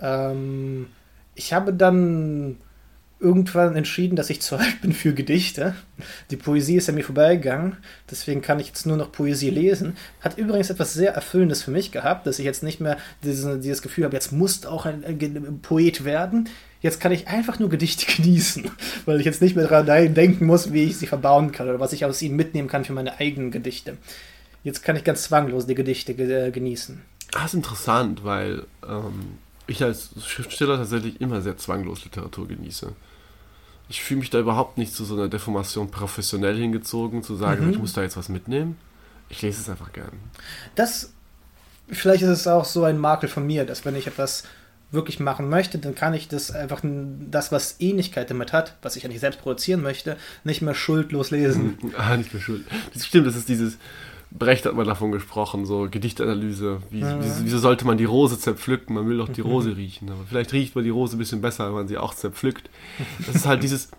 Ähm, 0.01 0.87
ich 1.35 1.53
habe 1.53 1.73
dann 1.75 2.57
irgendwann 3.21 3.77
entschieden, 3.77 4.17
dass 4.17 4.31
ich 4.31 4.41
zu 4.41 4.57
alt 4.59 4.81
bin 4.81 4.93
für 4.93 5.13
Gedichte. 5.13 5.75
Die 6.31 6.37
Poesie 6.37 6.77
ist 6.77 6.89
an 6.89 6.95
mir 6.95 7.05
vorbeigegangen, 7.05 7.77
deswegen 8.11 8.43
kann 8.43 8.61
ich 8.61 8.69
jetzt 8.69 8.87
nur 8.87 8.97
noch 8.97 9.13
Poesie 9.13 9.51
lesen. 9.51 9.97
Hat 10.21 10.39
übrigens 10.39 10.71
etwas 10.71 10.95
sehr 10.95 11.13
Erfüllendes 11.13 11.63
für 11.63 11.71
mich 11.71 11.91
gehabt, 11.91 12.27
dass 12.27 12.39
ich 12.39 12.45
jetzt 12.45 12.63
nicht 12.63 12.81
mehr 12.81 12.99
diese, 13.23 13.59
dieses 13.59 13.83
Gefühl 13.83 14.05
habe, 14.05 14.15
jetzt 14.15 14.33
musst 14.33 14.67
auch 14.67 14.87
ein, 14.87 15.05
ein, 15.05 15.61
Poet 15.63 16.05
werden. 16.05 16.49
Jetzt 16.81 17.01
kann 17.01 17.11
ich 17.11 17.27
einfach 17.27 17.59
nur 17.59 17.69
Gedichte 17.69 18.07
genießen, 18.17 18.71
weil 19.05 19.19
ich 19.19 19.27
jetzt 19.27 19.43
nicht 19.43 19.57
mehr 19.57 19.67
daran 19.67 20.15
denken 20.15 20.47
muss, 20.47 20.73
wie 20.73 20.85
ich 20.85 20.97
sie 20.97 21.07
verbauen 21.07 21.53
kann 21.53 21.69
oder 21.69 21.81
was 21.81 21.93
ich 21.93 22.05
aus 22.05 22.23
ihnen 22.23 22.37
mitnehmen 22.37 22.69
kann 22.69 22.85
für 22.85 22.93
meine 22.93 23.19
eigenen 23.19 23.51
Gedichte. 23.51 23.97
Jetzt 24.65 24.83
kann 24.83 24.97
ich 24.97 25.05
ganz 25.05 25.23
zwanglos 25.23 25.67
die 25.67 25.75
Gedichte 25.75 26.15
ge 26.15 26.51
genießen. 26.51 27.01
Das 27.33 27.47
ist 27.47 27.55
interessant, 27.55 28.25
weil 28.25 28.65
ähm, 28.89 29.39
ich 29.69 29.83
als 29.83 30.11
Schriftsteller 30.25 30.77
tatsächlich 30.77 31.21
immer 31.21 31.41
sehr 31.41 31.57
zwanglos 31.57 32.05
Literatur 32.05 32.49
genieße 32.49 32.93
ich 33.89 34.03
fühle 34.03 34.21
mich 34.21 34.31
da 34.31 34.39
überhaupt 34.39 34.79
nicht 34.79 34.95
zu 34.95 35.05
so 35.05 35.15
einer 35.15 35.29
Deformation 35.29 35.91
professionell 35.91 36.57
hingezogen, 36.57 37.23
zu 37.23 37.37
sagen, 37.37 37.67
mhm. 37.67 37.73
ich 37.73 37.79
muss 37.79 37.95
da 37.95 38.03
jetzt 38.03 38.17
was 38.17 38.29
mitnehmen. 38.29 38.77
Ich 39.31 39.43
lese 39.43 39.61
es 39.61 39.69
einfach 39.69 39.93
gern. 39.93 40.13
Das, 40.75 41.13
vielleicht 41.89 42.23
ist 42.23 42.29
es 42.29 42.47
auch 42.47 42.65
so 42.65 42.85
ein 42.85 42.99
Makel 42.99 43.29
von 43.29 43.47
mir, 43.47 43.65
dass 43.65 43.85
wenn 43.85 43.97
ich 43.97 44.07
etwas 44.07 44.45
wirklich 44.91 45.21
machen 45.21 45.51
möchte, 45.51 45.79
dann 45.79 45.95
kann 45.95 46.15
ich 46.15 46.29
das 46.29 46.51
einfach, 46.51 46.81
das, 46.83 47.53
was 47.53 47.77
Ähnlichkeit 47.79 48.31
damit 48.31 48.55
hat, 48.55 48.77
was 48.81 48.97
ich 48.97 49.05
eigentlich 49.05 49.21
selbst 49.21 49.41
produzieren 49.41 49.83
möchte, 49.83 50.17
nicht 50.45 50.63
mehr 50.63 50.75
schuldlos 50.75 51.31
lesen. 51.31 51.79
ah, 51.99 52.17
nicht 52.17 52.33
mehr 52.33 52.43
schuld. 52.43 52.65
Das 52.95 53.07
stimmt, 53.07 53.27
das 53.27 53.37
ist 53.37 53.51
dieses, 53.51 53.77
Brecht 54.31 54.67
hat 54.67 54.75
mal 54.75 54.85
davon 54.85 55.11
gesprochen, 55.11 55.65
so 55.65 55.89
Gedichtanalyse. 55.91 56.83
Wie, 56.91 57.01
ja. 57.01 57.19
wieso, 57.21 57.45
wieso, 57.45 57.59
sollte 57.59 57.87
man 57.87 57.97
die 57.97 58.05
Rose 58.05 58.39
zerpflücken? 58.39 58.95
Man 58.95 59.09
will 59.09 59.17
doch 59.17 59.29
die 59.29 59.41
Rose 59.41 59.77
riechen. 59.77 60.11
Aber 60.11 60.25
vielleicht 60.29 60.53
riecht 60.53 60.75
man 60.75 60.85
die 60.85 60.91
Rose 60.91 61.17
ein 61.17 61.19
bisschen 61.19 61.41
besser, 61.41 61.67
wenn 61.67 61.75
man 61.75 61.89
sie 61.89 61.97
auch 61.97 62.15
zerpflückt. 62.15 62.69
Das 63.27 63.37
ist 63.37 63.47
halt 63.47 63.63
dieses. 63.63 63.91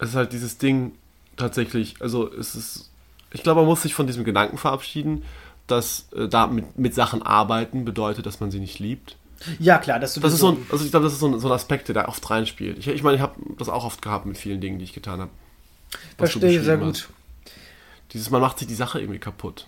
Es 0.00 0.10
ist 0.10 0.14
halt 0.14 0.32
dieses 0.32 0.58
Ding 0.58 0.92
tatsächlich. 1.36 1.96
Also 1.98 2.32
es 2.32 2.54
ist. 2.54 2.92
Ich 3.32 3.42
glaube, 3.42 3.62
man 3.62 3.68
muss 3.68 3.82
sich 3.82 3.94
von 3.94 4.06
diesem 4.06 4.22
Gedanken 4.22 4.56
verabschieden, 4.56 5.24
dass 5.66 6.06
äh, 6.14 6.28
da 6.28 6.46
mit, 6.46 6.78
mit 6.78 6.94
Sachen 6.94 7.20
arbeiten 7.20 7.84
bedeutet, 7.84 8.24
dass 8.24 8.38
man 8.38 8.52
sie 8.52 8.60
nicht 8.60 8.78
liebt. 8.78 9.16
Ja, 9.58 9.78
klar, 9.78 9.98
das, 9.98 10.14
das 10.14 10.32
ist 10.32 10.38
so 10.38 10.52
ein, 10.52 10.66
also 10.70 10.84
ich 10.84 10.92
glaube, 10.92 11.04
das 11.04 11.14
ist 11.14 11.18
so 11.18 11.26
ein, 11.26 11.40
so 11.40 11.48
ein 11.48 11.52
Aspekt, 11.52 11.88
der 11.88 11.96
da 11.96 12.06
oft 12.06 12.30
reinspielt. 12.30 12.78
Ich, 12.78 12.86
ich 12.86 13.02
meine, 13.02 13.16
ich 13.16 13.22
habe 13.22 13.34
das 13.58 13.68
auch 13.68 13.84
oft 13.84 14.02
gehabt 14.02 14.26
mit 14.26 14.36
vielen 14.36 14.60
Dingen, 14.60 14.78
die 14.78 14.84
ich 14.84 14.92
getan 14.92 15.20
habe. 15.20 15.30
Verstehe 16.16 16.62
sehr 16.62 16.76
gut. 16.76 17.08
Dieses, 18.12 18.30
man 18.30 18.40
macht 18.40 18.58
sich 18.58 18.68
die 18.68 18.74
Sache 18.74 19.00
irgendwie 19.00 19.18
kaputt. 19.18 19.66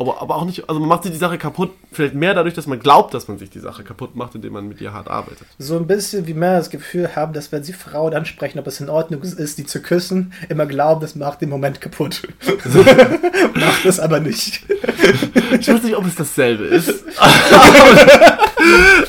Aber, 0.00 0.20
aber 0.22 0.36
auch 0.36 0.46
nicht, 0.46 0.66
also 0.66 0.80
man 0.80 0.88
macht 0.88 1.02
sich 1.02 1.12
die 1.12 1.18
Sache 1.18 1.36
kaputt, 1.36 1.72
vielleicht 1.92 2.14
mehr 2.14 2.32
dadurch, 2.32 2.54
dass 2.54 2.66
man 2.66 2.80
glaubt, 2.80 3.12
dass 3.12 3.28
man 3.28 3.38
sich 3.38 3.50
die 3.50 3.58
Sache 3.58 3.84
kaputt 3.84 4.16
macht, 4.16 4.34
indem 4.34 4.54
man 4.54 4.66
mit 4.66 4.80
ihr 4.80 4.94
hart 4.94 5.08
arbeitet. 5.08 5.46
So 5.58 5.76
ein 5.76 5.86
bisschen 5.86 6.26
wie 6.26 6.32
mehr 6.32 6.56
das 6.56 6.70
Gefühl 6.70 7.14
haben, 7.14 7.34
dass 7.34 7.52
wenn 7.52 7.64
sie 7.64 7.74
Frauen 7.74 8.14
ansprechen, 8.14 8.58
ob 8.58 8.66
es 8.66 8.80
in 8.80 8.88
Ordnung 8.88 9.20
ist, 9.20 9.58
die 9.58 9.66
zu 9.66 9.82
küssen, 9.82 10.32
immer 10.48 10.64
glauben, 10.64 11.02
das 11.02 11.16
macht 11.16 11.42
den 11.42 11.50
Moment 11.50 11.82
kaputt. 11.82 12.22
macht 13.54 13.84
es 13.84 14.00
aber 14.00 14.20
nicht. 14.20 14.62
Ich 15.60 15.68
weiß 15.68 15.82
nicht, 15.82 15.96
ob 15.96 16.06
es 16.06 16.14
dasselbe 16.14 16.64
ist. 16.64 17.04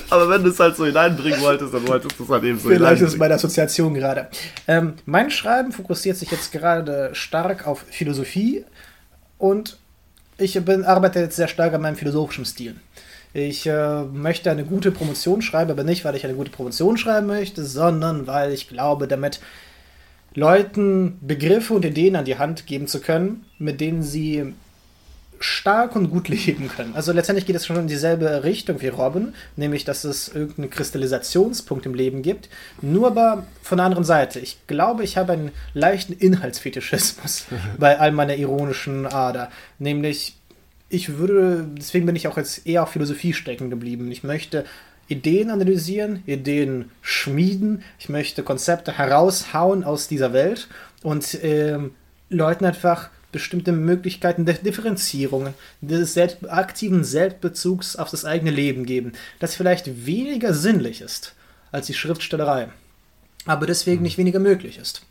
aber 0.09 0.29
wenn 0.29 0.43
du 0.43 0.49
es 0.49 0.59
halt 0.59 0.75
so 0.75 0.85
hineinbringen 0.85 1.39
wolltest, 1.39 1.73
dann 1.73 1.87
wolltest 1.87 2.19
du 2.19 2.25
es 2.25 2.29
halt 2.29 2.43
eben 2.43 2.59
so 2.59 2.67
Vielleicht 2.67 3.01
ist 3.01 3.13
es 3.13 3.17
meine 3.17 3.35
Assoziation 3.35 3.93
gerade. 3.93 4.27
Ähm, 4.67 4.95
mein 5.05 5.31
Schreiben 5.31 5.71
fokussiert 5.71 6.17
sich 6.17 6.29
jetzt 6.31 6.51
gerade 6.51 7.11
stark 7.13 7.65
auf 7.65 7.85
Philosophie 7.89 8.65
und 9.41 9.77
ich 10.37 10.53
bin, 10.63 10.85
arbeite 10.85 11.19
jetzt 11.19 11.35
sehr 11.35 11.47
stark 11.47 11.73
an 11.73 11.81
meinem 11.81 11.95
philosophischen 11.95 12.45
Stil. 12.45 12.75
Ich 13.33 13.65
äh, 13.65 14.03
möchte 14.03 14.51
eine 14.51 14.65
gute 14.65 14.91
Promotion 14.91 15.41
schreiben, 15.41 15.71
aber 15.71 15.83
nicht, 15.83 16.05
weil 16.05 16.15
ich 16.15 16.25
eine 16.25 16.35
gute 16.35 16.51
Promotion 16.51 16.97
schreiben 16.97 17.27
möchte, 17.27 17.65
sondern 17.65 18.27
weil 18.27 18.51
ich 18.51 18.67
glaube, 18.67 19.07
damit 19.07 19.39
Leuten 20.35 21.17
Begriffe 21.21 21.73
und 21.73 21.85
Ideen 21.85 22.15
an 22.15 22.25
die 22.25 22.37
Hand 22.37 22.67
geben 22.67 22.87
zu 22.87 23.01
können, 23.01 23.45
mit 23.57 23.81
denen 23.81 24.03
sie 24.03 24.53
stark 25.41 25.95
und 25.95 26.09
gut 26.09 26.27
leben 26.29 26.69
können. 26.69 26.95
Also 26.95 27.11
letztendlich 27.11 27.45
geht 27.45 27.55
es 27.55 27.65
schon 27.65 27.77
in 27.77 27.87
dieselbe 27.87 28.43
Richtung 28.43 28.81
wie 28.81 28.87
Robin, 28.87 29.33
nämlich 29.55 29.83
dass 29.83 30.03
es 30.03 30.29
irgendeinen 30.29 30.69
Kristallisationspunkt 30.69 31.85
im 31.85 31.93
Leben 31.93 32.21
gibt, 32.21 32.49
nur 32.81 33.07
aber 33.07 33.45
von 33.61 33.77
der 33.77 33.85
anderen 33.85 34.03
Seite. 34.03 34.39
Ich 34.39 34.65
glaube, 34.67 35.03
ich 35.03 35.17
habe 35.17 35.33
einen 35.33 35.51
leichten 35.73 36.13
Inhaltsfetischismus 36.13 37.45
bei 37.77 37.99
all 37.99 38.11
meiner 38.11 38.35
ironischen 38.35 39.05
Ader, 39.05 39.49
nämlich 39.79 40.35
ich 40.89 41.17
würde, 41.17 41.67
deswegen 41.77 42.05
bin 42.05 42.15
ich 42.17 42.27
auch 42.27 42.37
jetzt 42.37 42.67
eher 42.67 42.83
auf 42.83 42.89
Philosophie 42.89 43.33
stecken 43.33 43.69
geblieben. 43.69 44.11
Ich 44.11 44.23
möchte 44.23 44.65
Ideen 45.07 45.49
analysieren, 45.49 46.21
Ideen 46.25 46.91
schmieden, 47.01 47.83
ich 47.97 48.09
möchte 48.09 48.43
Konzepte 48.43 48.97
heraushauen 48.97 49.83
aus 49.83 50.07
dieser 50.07 50.33
Welt 50.33 50.67
und 51.01 51.37
ähm, 51.43 51.95
Leuten 52.29 52.65
einfach 52.65 53.09
bestimmte 53.31 53.71
Möglichkeiten 53.71 54.45
der 54.45 54.55
Differenzierung, 54.55 55.53
des 55.81 56.13
selbst, 56.13 56.49
aktiven 56.49 57.03
Selbstbezugs 57.03 57.95
auf 57.95 58.09
das 58.09 58.25
eigene 58.25 58.51
Leben 58.51 58.85
geben, 58.85 59.13
das 59.39 59.55
vielleicht 59.55 60.05
weniger 60.05 60.53
sinnlich 60.53 61.01
ist 61.01 61.33
als 61.71 61.87
die 61.87 61.93
Schriftstellerei, 61.93 62.69
aber 63.45 63.65
deswegen 63.65 63.97
mhm. 63.97 64.03
nicht 64.03 64.17
weniger 64.17 64.39
möglich 64.39 64.77
ist. 64.77 65.03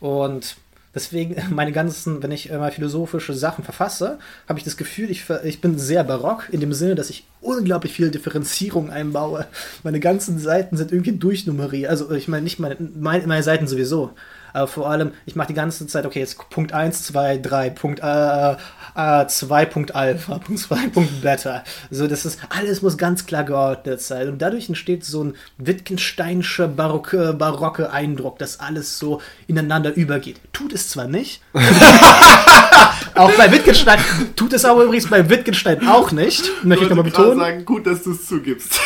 Und 0.00 0.56
deswegen 0.94 1.36
meine 1.54 1.72
ganzen, 1.72 2.22
wenn 2.22 2.32
ich 2.32 2.50
mal 2.50 2.72
philosophische 2.72 3.34
Sachen 3.34 3.64
verfasse, 3.64 4.18
habe 4.48 4.58
ich 4.58 4.64
das 4.64 4.76
Gefühl, 4.76 5.10
ich, 5.10 5.24
ich 5.44 5.60
bin 5.60 5.78
sehr 5.78 6.04
barock 6.04 6.48
in 6.50 6.60
dem 6.60 6.72
Sinne, 6.72 6.94
dass 6.94 7.10
ich 7.10 7.26
unglaublich 7.40 7.92
viel 7.92 8.10
Differenzierung 8.10 8.90
einbaue. 8.90 9.46
Meine 9.82 10.00
ganzen 10.00 10.38
Seiten 10.38 10.76
sind 10.76 10.92
irgendwie 10.92 11.12
durchnummeriert. 11.12 11.90
Also 11.90 12.10
ich 12.12 12.28
meine 12.28 12.42
nicht 12.42 12.58
meine, 12.58 12.76
meine, 12.78 13.26
meine 13.26 13.42
Seiten 13.42 13.66
sowieso, 13.66 14.12
aber 14.52 14.66
vor 14.66 14.90
allem, 14.90 15.12
ich 15.26 15.36
mache 15.36 15.48
die 15.48 15.54
ganze 15.54 15.86
Zeit, 15.86 16.06
okay, 16.06 16.20
jetzt 16.20 16.50
Punkt 16.50 16.72
1, 16.72 17.04
2, 17.04 17.38
3, 17.38 17.70
Punkt 17.70 18.00
äh, 18.02 18.56
äh, 18.94 19.26
2, 19.26 19.66
Punkt 19.66 19.94
Alpha, 19.94 20.38
Punkt 20.44 20.60
2, 20.60 20.88
Punkt 20.88 21.20
Beta. 21.22 21.64
So, 21.90 22.06
das 22.06 22.24
ist, 22.24 22.40
alles 22.48 22.82
muss 22.82 22.96
ganz 22.96 23.26
klar 23.26 23.44
geordnet 23.44 24.00
sein. 24.00 24.28
Und 24.28 24.42
dadurch 24.42 24.68
entsteht 24.68 25.04
so 25.04 25.24
ein 25.24 25.34
Wittgensteinischer 25.58 26.68
barocke, 26.68 27.32
barocke 27.34 27.92
Eindruck, 27.92 28.38
dass 28.38 28.60
alles 28.60 28.98
so 28.98 29.20
ineinander 29.46 29.94
übergeht. 29.94 30.40
Tut 30.52 30.72
es 30.72 30.88
zwar 30.88 31.06
nicht. 31.06 31.42
auch 33.14 33.32
bei 33.32 33.50
Wittgenstein, 33.52 33.98
tut 34.36 34.52
es 34.52 34.64
aber 34.64 34.84
übrigens 34.84 35.08
bei 35.08 35.28
Wittgenstein 35.28 35.86
auch 35.86 36.12
nicht. 36.12 36.50
Möchte 36.64 36.84
ich 36.84 36.90
nochmal 36.90 37.04
betonen. 37.04 37.38
sagen, 37.38 37.64
gut, 37.64 37.86
dass 37.86 38.02
du 38.02 38.12
es 38.12 38.26
zugibst. 38.26 38.80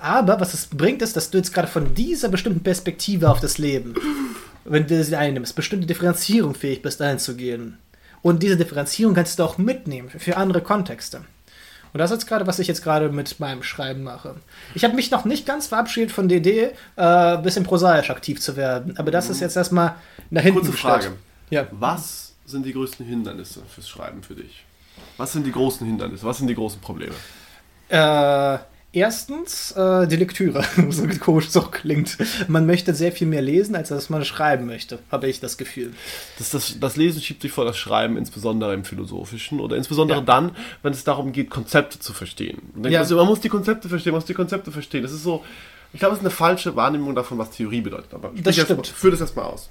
Aber 0.00 0.40
was 0.40 0.54
es 0.54 0.66
bringt, 0.66 1.02
ist, 1.02 1.16
dass 1.16 1.30
du 1.30 1.38
jetzt 1.38 1.52
gerade 1.52 1.68
von 1.68 1.94
dieser 1.94 2.28
bestimmten 2.28 2.62
Perspektive 2.62 3.30
auf 3.30 3.40
das 3.40 3.58
Leben 3.58 3.94
wenn 4.70 4.86
du 4.86 5.02
sie 5.02 5.16
einnimmst, 5.16 5.56
bestimmte 5.56 5.86
Differenzierung 5.86 6.54
fähig 6.54 6.82
bist, 6.82 7.00
einzugehen. 7.02 7.78
Und 8.22 8.42
diese 8.42 8.56
Differenzierung 8.56 9.14
kannst 9.14 9.38
du 9.38 9.44
auch 9.44 9.58
mitnehmen 9.58 10.10
für 10.10 10.36
andere 10.36 10.60
Kontexte. 10.60 11.22
Und 11.92 11.98
das 11.98 12.10
ist 12.10 12.26
gerade, 12.26 12.46
was 12.46 12.58
ich 12.58 12.68
jetzt 12.68 12.82
gerade 12.82 13.08
mit 13.08 13.40
meinem 13.40 13.62
Schreiben 13.62 14.02
mache. 14.02 14.34
Ich 14.74 14.84
habe 14.84 14.94
mich 14.94 15.10
noch 15.10 15.24
nicht 15.24 15.46
ganz 15.46 15.68
verabschiedet 15.68 16.12
von 16.12 16.28
der 16.28 16.38
Idee, 16.38 16.70
äh, 16.96 17.02
ein 17.02 17.42
bisschen 17.42 17.64
prosaisch 17.64 18.10
aktiv 18.10 18.40
zu 18.40 18.56
werden. 18.56 18.96
Aber 18.98 19.10
das 19.10 19.30
ist 19.30 19.40
jetzt 19.40 19.56
erstmal 19.56 19.94
nach 20.30 20.42
hinten 20.42 20.60
Kurze 20.60 20.76
Frage. 20.76 21.12
Ja. 21.50 21.66
Was 21.70 22.34
sind 22.44 22.66
die 22.66 22.72
größten 22.72 23.06
Hindernisse 23.06 23.62
fürs 23.74 23.88
Schreiben 23.88 24.22
für 24.22 24.34
dich? 24.34 24.64
Was 25.16 25.32
sind 25.32 25.46
die 25.46 25.52
großen 25.52 25.86
Hindernisse? 25.86 26.24
Was 26.26 26.38
sind 26.38 26.48
die 26.48 26.54
großen 26.54 26.80
Probleme? 26.80 27.14
Äh, 27.88 28.58
Erstens 28.90 29.72
äh, 29.72 30.06
die 30.06 30.16
Lektüre, 30.16 30.64
so 30.88 31.06
komisch 31.20 31.48
es 31.48 31.56
auch 31.58 31.70
klingt. 31.70 32.16
Man 32.48 32.64
möchte 32.64 32.94
sehr 32.94 33.12
viel 33.12 33.26
mehr 33.26 33.42
lesen, 33.42 33.76
als 33.76 33.90
dass 33.90 34.08
man 34.08 34.24
schreiben 34.24 34.64
möchte, 34.64 34.98
habe 35.12 35.28
ich 35.28 35.40
das 35.40 35.58
Gefühl. 35.58 35.92
Das, 36.38 36.50
das, 36.50 36.80
das 36.80 36.96
Lesen 36.96 37.20
schiebt 37.20 37.42
sich 37.42 37.52
vor 37.52 37.66
das 37.66 37.76
Schreiben, 37.76 38.16
insbesondere 38.16 38.72
im 38.72 38.84
Philosophischen 38.84 39.60
oder 39.60 39.76
insbesondere 39.76 40.20
ja. 40.20 40.24
dann, 40.24 40.52
wenn 40.82 40.94
es 40.94 41.04
darum 41.04 41.32
geht, 41.32 41.50
Konzepte 41.50 41.98
zu 41.98 42.14
verstehen. 42.14 42.62
Ja. 42.82 43.04
Man 43.04 43.26
muss 43.26 43.40
die 43.40 43.50
Konzepte 43.50 43.90
verstehen, 43.90 44.12
man 44.12 44.20
muss 44.20 44.26
die 44.26 44.34
Konzepte 44.34 44.72
verstehen. 44.72 45.02
Das 45.02 45.12
ist 45.12 45.22
so, 45.22 45.44
ich 45.92 46.00
glaube, 46.00 46.14
es 46.14 46.20
ist 46.20 46.24
eine 46.24 46.34
falsche 46.34 46.74
Wahrnehmung 46.74 47.14
davon, 47.14 47.36
was 47.36 47.50
Theorie 47.50 47.82
bedeutet. 47.82 48.14
Aber 48.14 48.32
das 48.42 48.54
stimmt. 48.54 48.78
Mal, 48.78 48.84
führ 48.84 49.10
das 49.10 49.20
erstmal 49.20 49.46
aus. 49.46 49.68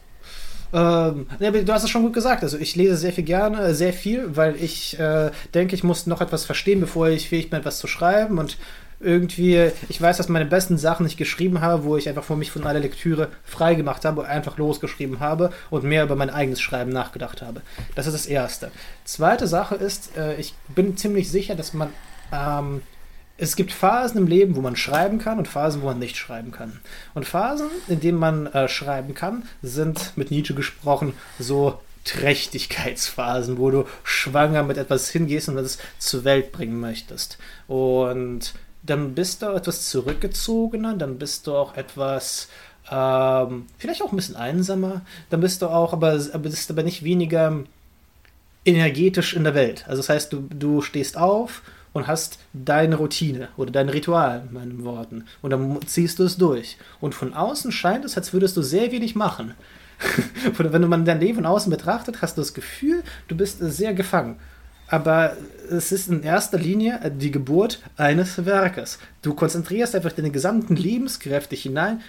Ähm, 0.73 1.27
du 1.39 1.73
hast 1.73 1.83
es 1.83 1.89
schon 1.89 2.03
gut 2.03 2.13
gesagt. 2.13 2.43
Also 2.43 2.57
ich 2.57 2.75
lese 2.75 2.97
sehr 2.97 3.13
viel 3.13 3.23
gerne, 3.23 3.73
sehr 3.73 3.93
viel, 3.93 4.35
weil 4.35 4.55
ich 4.61 4.99
äh, 4.99 5.31
denke, 5.53 5.75
ich 5.75 5.83
muss 5.83 6.07
noch 6.07 6.21
etwas 6.21 6.45
verstehen, 6.45 6.79
bevor 6.79 7.07
ich 7.07 7.29
fähig 7.29 7.49
bin, 7.49 7.59
etwas 7.59 7.79
zu 7.79 7.87
schreiben. 7.87 8.37
Und 8.37 8.57
irgendwie, 8.99 9.71
ich 9.89 10.01
weiß, 10.01 10.17
dass 10.17 10.29
meine 10.29 10.45
besten 10.45 10.77
Sachen 10.77 11.05
ich 11.05 11.17
geschrieben 11.17 11.61
habe, 11.61 11.83
wo 11.83 11.97
ich 11.97 12.09
einfach 12.09 12.23
vor 12.23 12.35
mich 12.35 12.51
von 12.51 12.65
aller 12.65 12.79
Lektüre 12.79 13.29
frei 13.43 13.75
gemacht 13.75 14.05
habe, 14.05 14.25
einfach 14.25 14.57
losgeschrieben 14.57 15.19
habe 15.19 15.51
und 15.69 15.83
mehr 15.83 16.03
über 16.03 16.15
mein 16.15 16.29
eigenes 16.29 16.61
Schreiben 16.61 16.91
nachgedacht 16.91 17.41
habe. 17.41 17.61
Das 17.95 18.07
ist 18.07 18.13
das 18.13 18.25
Erste. 18.25 18.71
Zweite 19.05 19.47
Sache 19.47 19.75
ist, 19.75 20.17
äh, 20.17 20.35
ich 20.37 20.53
bin 20.69 20.97
ziemlich 20.97 21.29
sicher, 21.29 21.55
dass 21.55 21.73
man 21.73 21.89
ähm, 22.31 22.81
es 23.37 23.55
gibt 23.55 23.71
Phasen 23.71 24.17
im 24.17 24.27
Leben, 24.27 24.55
wo 24.55 24.61
man 24.61 24.75
schreiben 24.75 25.19
kann 25.19 25.37
und 25.37 25.47
Phasen, 25.47 25.83
wo 25.83 25.85
man 25.85 25.99
nicht 25.99 26.17
schreiben 26.17 26.51
kann. 26.51 26.79
Und 27.13 27.27
Phasen, 27.27 27.67
in 27.87 27.99
denen 27.99 28.17
man 28.17 28.47
äh, 28.47 28.67
schreiben 28.67 29.13
kann, 29.13 29.43
sind 29.61 30.17
mit 30.17 30.31
Nietzsche 30.31 30.55
gesprochen 30.55 31.13
so 31.37 31.79
Trächtigkeitsphasen, 32.03 33.59
wo 33.59 33.69
du 33.69 33.85
schwanger 34.03 34.63
mit 34.63 34.77
etwas 34.77 35.09
hingehst 35.09 35.49
und 35.49 35.57
es 35.57 35.77
zur 35.99 36.23
Welt 36.23 36.51
bringen 36.51 36.79
möchtest. 36.79 37.37
Und 37.67 38.53
dann 38.87 39.13
bist 39.13 39.41
du 39.41 39.47
etwas 39.47 39.89
zurückgezogener, 39.89 40.95
dann 40.95 41.17
bist 41.19 41.47
du 41.47 41.55
auch 41.55 41.75
etwas 41.77 42.49
Ähm, 42.89 43.65
vielleicht 43.77 44.01
auch 44.01 44.11
ein 44.11 44.15
bisschen 44.15 44.37
einsamer. 44.37 45.01
Dann 45.29 45.41
bist 45.41 45.61
du 45.61 45.67
auch, 45.67 45.91
aber, 45.91 46.17
bist 46.17 46.71
aber 46.71 46.83
nicht 46.83 47.03
weniger 47.03 47.63
energetisch 48.65 49.33
in 49.33 49.43
der 49.43 49.55
Welt. 49.55 49.85
Also 49.87 50.01
das 50.01 50.09
heißt, 50.09 50.33
du, 50.33 50.47
du 50.49 50.81
stehst 50.81 51.17
auf 51.17 51.63
und 51.93 52.07
hast 52.07 52.39
deine 52.53 52.95
Routine 52.95 53.49
oder 53.57 53.71
dein 53.71 53.89
Ritual, 53.89 54.43
in 54.47 54.53
meinen 54.53 54.83
Worten. 54.85 55.25
Und 55.41 55.49
dann 55.51 55.79
ziehst 55.85 56.19
du 56.19 56.23
es 56.23 56.37
durch. 56.37 56.77
Und 57.01 57.15
von 57.15 57.33
außen 57.33 57.71
scheint 57.71 58.05
es, 58.05 58.17
als 58.17 58.33
würdest 58.33 58.55
du 58.55 58.61
sehr 58.61 58.91
wenig 58.91 59.15
machen. 59.15 59.53
oder 60.59 60.71
wenn 60.73 60.87
man 60.87 61.05
dein 61.05 61.19
Leben 61.19 61.35
von 61.35 61.45
außen 61.45 61.71
betrachtet, 61.71 62.21
hast 62.21 62.37
du 62.37 62.41
das 62.41 62.53
Gefühl, 62.53 63.03
du 63.27 63.35
bist 63.35 63.59
sehr 63.59 63.93
gefangen. 63.93 64.37
Aber 64.89 65.35
es 65.69 65.91
ist 65.91 66.07
in 66.07 66.23
erster 66.23 66.57
Linie 66.57 67.11
die 67.11 67.31
Geburt 67.31 67.81
eines 67.97 68.45
Werkes. 68.45 68.99
Du 69.21 69.33
konzentrierst 69.33 69.95
einfach 69.95 70.13
deine 70.13 70.31
gesamten 70.31 70.75
Lebenskräfte 70.75 71.55
hinein 71.55 72.01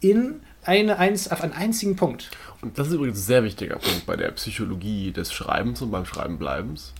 in 0.00 0.40
eine, 0.64 0.98
eins, 0.98 1.28
auf 1.28 1.42
einen 1.42 1.52
einzigen 1.52 1.96
Punkt. 1.96 2.30
Und 2.62 2.78
das 2.78 2.88
ist 2.88 2.94
übrigens 2.94 3.18
ein 3.18 3.22
sehr 3.22 3.44
wichtiger 3.44 3.76
Punkt 3.76 4.06
bei 4.06 4.16
der 4.16 4.30
Psychologie 4.32 5.12
des 5.12 5.32
Schreibens 5.32 5.82
und 5.82 5.90
beim 5.90 6.06
Schreibenbleibens, 6.06 6.94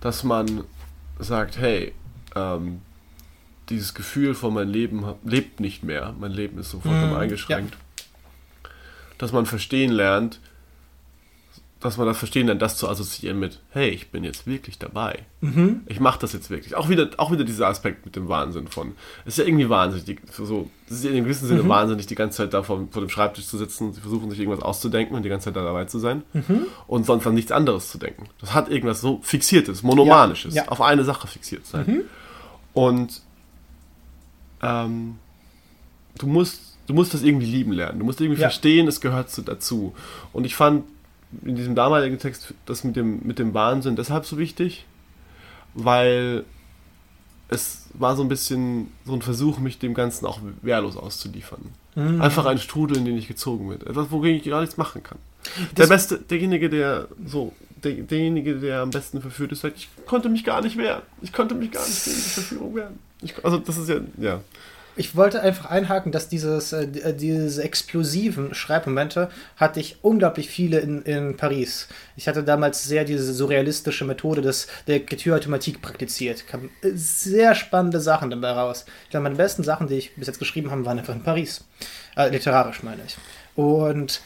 dass 0.00 0.24
man 0.24 0.64
sagt, 1.18 1.58
hey, 1.58 1.92
ähm, 2.36 2.82
dieses 3.70 3.94
Gefühl 3.94 4.34
von 4.34 4.52
mein 4.52 4.68
Leben 4.68 5.04
lebt 5.24 5.60
nicht 5.60 5.82
mehr, 5.82 6.14
mein 6.18 6.32
Leben 6.32 6.58
ist 6.58 6.70
so 6.70 6.80
vollkommen 6.80 7.14
mm, 7.14 7.16
eingeschränkt, 7.16 7.74
ja. 7.74 8.70
dass 9.18 9.32
man 9.32 9.46
verstehen 9.46 9.92
lernt, 9.92 10.40
dass 11.80 11.96
man 11.96 12.06
das 12.06 12.18
verstehen 12.18 12.46
lernt, 12.46 12.60
das 12.60 12.76
zu 12.76 12.88
assoziieren 12.88 13.38
mit, 13.38 13.58
hey, 13.70 13.88
ich 13.88 14.10
bin 14.10 14.22
jetzt 14.22 14.46
wirklich 14.46 14.78
dabei. 14.78 15.20
Mhm. 15.40 15.80
Ich 15.86 15.98
mache 15.98 16.20
das 16.20 16.34
jetzt 16.34 16.50
wirklich. 16.50 16.76
Auch 16.76 16.90
wieder, 16.90 17.08
auch 17.16 17.32
wieder 17.32 17.42
dieser 17.42 17.68
Aspekt 17.68 18.04
mit 18.04 18.16
dem 18.16 18.28
Wahnsinn 18.28 18.68
von, 18.68 18.92
es 19.24 19.34
ist 19.34 19.38
ja 19.38 19.44
irgendwie 19.44 19.70
wahnsinnig, 19.70 20.20
so, 20.30 20.68
es 20.86 20.96
ist 20.96 21.04
ja 21.04 21.10
in 21.10 21.16
einem 21.16 21.24
gewissen 21.24 21.48
Sinne 21.48 21.62
mhm. 21.62 21.68
wahnsinnig, 21.70 22.06
die 22.06 22.14
ganze 22.14 22.36
Zeit 22.38 22.52
da 22.52 22.62
vor, 22.62 22.86
vor, 22.90 23.00
dem 23.00 23.08
Schreibtisch 23.08 23.46
zu 23.46 23.56
sitzen, 23.56 23.94
sie 23.94 24.00
versuchen 24.02 24.28
sich 24.28 24.38
irgendwas 24.38 24.62
auszudenken 24.62 25.16
und 25.16 25.22
die 25.22 25.30
ganze 25.30 25.46
Zeit 25.46 25.56
da 25.56 25.64
dabei 25.64 25.86
zu 25.86 25.98
sein 25.98 26.22
mhm. 26.34 26.66
und 26.86 27.06
sonst 27.06 27.26
an 27.26 27.34
nichts 27.34 27.50
anderes 27.50 27.90
zu 27.90 27.96
denken. 27.96 28.26
Das 28.40 28.52
hat 28.52 28.68
irgendwas 28.68 29.00
so 29.00 29.18
Fixiertes, 29.22 29.82
Monomanisches, 29.82 30.54
ja. 30.54 30.64
Ja. 30.64 30.68
auf 30.68 30.82
eine 30.82 31.04
Sache 31.04 31.28
fixiert 31.28 31.66
sein. 31.66 31.86
Mhm. 31.86 32.02
Und 32.74 33.22
ähm, 34.62 35.16
du 36.18 36.26
musst 36.26 36.76
du 36.86 36.94
musst 36.94 37.14
das 37.14 37.22
irgendwie 37.22 37.46
lieben 37.46 37.72
lernen. 37.72 38.00
Du 38.00 38.04
musst 38.04 38.20
irgendwie 38.20 38.40
ja. 38.40 38.48
verstehen, 38.48 38.88
es 38.88 39.00
gehört 39.00 39.30
dazu. 39.48 39.94
Und 40.32 40.44
ich 40.44 40.56
fand 40.56 40.84
in 41.44 41.56
diesem 41.56 41.74
damaligen 41.74 42.18
Text 42.18 42.54
das 42.66 42.84
mit 42.84 42.96
dem, 42.96 43.20
mit 43.24 43.38
dem 43.38 43.54
Wahnsinn 43.54 43.96
deshalb 43.96 44.24
so 44.24 44.38
wichtig, 44.38 44.86
weil 45.74 46.44
es 47.48 47.86
war 47.94 48.16
so 48.16 48.22
ein 48.22 48.28
bisschen 48.28 48.88
so 49.04 49.12
ein 49.12 49.22
Versuch, 49.22 49.58
mich 49.58 49.78
dem 49.78 49.94
Ganzen 49.94 50.26
auch 50.26 50.40
wehrlos 50.62 50.96
auszuliefern. 50.96 51.72
Mhm. 51.94 52.20
Einfach 52.20 52.46
ein 52.46 52.58
Strudel, 52.58 52.98
in 52.98 53.04
den 53.04 53.16
ich 53.16 53.26
gezogen 53.26 53.68
wird. 53.68 53.86
Etwas, 53.86 54.10
wogegen 54.10 54.38
ich 54.38 54.44
gar 54.44 54.60
nichts 54.60 54.76
machen 54.76 55.02
kann. 55.02 55.18
Der 55.76 55.86
Beste, 55.86 56.18
derjenige, 56.18 56.70
der 56.70 57.08
so, 57.26 57.52
der, 57.82 57.94
derjenige, 57.94 58.56
der 58.56 58.82
am 58.82 58.90
besten 58.90 59.20
verführt 59.20 59.52
ist, 59.52 59.62
sagt, 59.62 59.78
ich 59.78 59.88
konnte 60.06 60.28
mich 60.28 60.44
gar 60.44 60.62
nicht 60.62 60.76
wehren. 60.76 61.02
Ich 61.22 61.32
konnte 61.32 61.54
mich 61.54 61.72
gar 61.72 61.86
nicht 61.86 62.04
gegen 62.04 62.16
die 62.16 62.22
Verführung 62.22 62.74
wehren. 62.76 62.98
Ich, 63.22 63.44
also 63.44 63.58
das 63.58 63.78
ist 63.78 63.88
ja, 63.88 64.00
ja. 64.18 64.40
Ich 64.96 65.16
wollte 65.16 65.40
einfach 65.40 65.66
einhaken, 65.66 66.12
dass 66.12 66.28
dieses, 66.28 66.72
äh, 66.72 66.82
äh, 66.82 67.14
diese 67.14 67.62
explosiven 67.62 68.54
Schreibmomente 68.54 69.30
hatte 69.56 69.80
ich 69.80 69.98
unglaublich 70.02 70.48
viele 70.48 70.80
in, 70.80 71.02
in 71.02 71.36
Paris. 71.36 71.88
Ich 72.16 72.28
hatte 72.28 72.42
damals 72.42 72.84
sehr 72.84 73.04
diese 73.04 73.32
surrealistische 73.32 74.04
Methode 74.04 74.42
des, 74.42 74.66
der 74.86 74.96
Écriture-Automatik 74.96 75.80
praktiziert. 75.80 76.46
Kamen 76.46 76.70
sehr 76.82 77.54
spannende 77.54 78.00
Sachen 78.00 78.30
dabei 78.30 78.50
raus. 78.50 78.84
Ich 79.04 79.10
glaube, 79.10 79.24
meine 79.24 79.36
besten 79.36 79.62
Sachen, 79.62 79.86
die 79.86 79.94
ich 79.94 80.14
bis 80.16 80.26
jetzt 80.26 80.38
geschrieben 80.38 80.70
habe, 80.70 80.84
waren 80.84 80.98
einfach 80.98 81.14
in 81.14 81.22
Paris. 81.22 81.64
Äh, 82.16 82.30
literarisch 82.30 82.82
meine 82.82 83.02
ich. 83.06 83.16
Und 83.54 84.20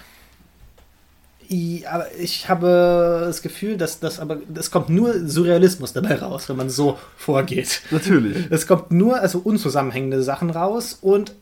aber 1.88 2.06
ich 2.18 2.48
habe 2.48 3.22
das 3.26 3.42
Gefühl, 3.42 3.76
dass 3.76 4.00
das 4.00 4.20
aber 4.20 4.38
es 4.54 4.70
kommt 4.70 4.88
nur 4.88 5.28
Surrealismus 5.28 5.92
dabei 5.92 6.16
raus, 6.16 6.48
wenn 6.48 6.56
man 6.56 6.70
so 6.70 6.98
vorgeht. 7.16 7.82
Natürlich. 7.90 8.46
Es 8.50 8.66
kommt 8.66 8.90
nur 8.90 9.20
also 9.20 9.38
unzusammenhängende 9.38 10.22
Sachen 10.22 10.50
raus 10.50 10.98
und 11.00 11.34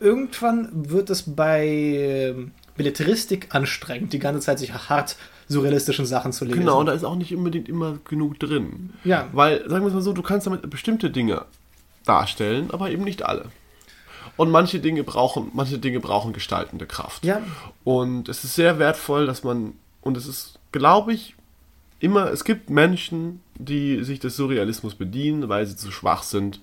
irgendwann 0.00 0.68
wird 0.90 1.10
es 1.10 1.22
bei 1.22 2.34
Belletristik 2.76 3.54
anstrengend, 3.54 4.12
die 4.12 4.18
ganze 4.18 4.40
Zeit 4.40 4.58
sich 4.58 4.72
hart 4.72 5.16
surrealistischen 5.48 6.06
Sachen 6.06 6.32
zu 6.32 6.44
lesen. 6.44 6.60
Genau, 6.60 6.80
und 6.80 6.86
da 6.86 6.92
ist 6.92 7.04
auch 7.04 7.16
nicht 7.16 7.34
unbedingt 7.34 7.68
immer 7.68 7.98
genug 8.08 8.38
drin. 8.38 8.90
Ja. 9.04 9.28
Weil, 9.32 9.60
sagen 9.68 9.84
wir 9.84 9.88
es 9.88 9.94
mal 9.94 10.02
so, 10.02 10.12
du 10.12 10.22
kannst 10.22 10.46
damit 10.46 10.68
bestimmte 10.68 11.10
Dinge 11.10 11.44
darstellen, 12.04 12.70
aber 12.70 12.90
eben 12.90 13.04
nicht 13.04 13.24
alle. 13.24 13.46
Und 14.36 14.50
manche 14.50 14.80
Dinge 14.80 15.02
brauchen, 15.02 15.50
manche 15.54 15.78
Dinge 15.78 16.00
brauchen 16.00 16.32
gestaltende 16.32 16.86
Kraft. 16.86 17.24
Ja. 17.24 17.40
Und 17.84 18.28
es 18.28 18.44
ist 18.44 18.54
sehr 18.54 18.78
wertvoll, 18.78 19.26
dass 19.26 19.44
man, 19.44 19.74
und 20.02 20.16
es 20.16 20.26
ist, 20.26 20.58
glaube 20.72 21.14
ich, 21.14 21.34
immer, 22.00 22.30
es 22.30 22.44
gibt 22.44 22.68
Menschen, 22.70 23.40
die 23.54 24.04
sich 24.04 24.20
des 24.20 24.36
Surrealismus 24.36 24.94
bedienen, 24.94 25.48
weil 25.48 25.66
sie 25.66 25.76
zu 25.76 25.90
schwach 25.90 26.22
sind. 26.22 26.60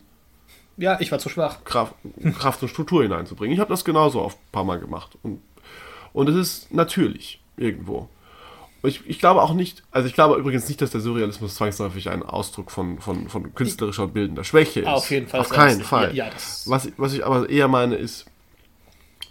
Ja, 0.77 0.99
ich 0.99 1.11
war 1.11 1.19
zu 1.19 1.29
schwach. 1.29 1.63
Kraft, 1.63 1.95
Kraft 2.37 2.61
und 2.61 2.69
Struktur 2.69 3.03
hineinzubringen. 3.03 3.53
Ich 3.53 3.59
habe 3.59 3.69
das 3.69 3.85
genauso 3.85 4.21
oft 4.21 4.37
ein 4.37 4.51
paar 4.51 4.63
Mal 4.63 4.79
gemacht. 4.79 5.17
Und, 5.23 5.41
und 6.13 6.29
es 6.29 6.35
ist 6.35 6.73
natürlich 6.73 7.41
irgendwo. 7.57 8.09
Ich, 8.85 9.01
ich, 9.05 9.19
glaube 9.19 9.41
auch 9.41 9.53
nicht, 9.53 9.83
also 9.91 10.07
ich 10.07 10.13
glaube 10.13 10.35
übrigens 10.35 10.67
nicht, 10.67 10.81
dass 10.81 10.91
der 10.91 10.99
Surrealismus 10.99 11.55
zwangsläufig 11.55 12.09
ein 12.09 12.21
Ausdruck 12.21 12.69
von, 12.69 12.99
von, 12.99 13.29
von 13.29 13.55
künstlerischer 13.55 14.03
und 14.03 14.13
bildender 14.13 14.43
Schwäche 14.43 14.81
ist. 14.81 14.87
Auf 14.87 15.09
jeden 15.09 15.27
Fall. 15.27 15.39
Auf 15.39 15.49
keinen 15.49 15.81
Fall. 15.81 16.13
Ja, 16.13 16.25
ja, 16.25 16.31
was, 16.65 16.89
was 16.97 17.13
ich 17.13 17.25
aber 17.25 17.49
eher 17.49 17.69
meine 17.69 17.95
ist, 17.95 18.25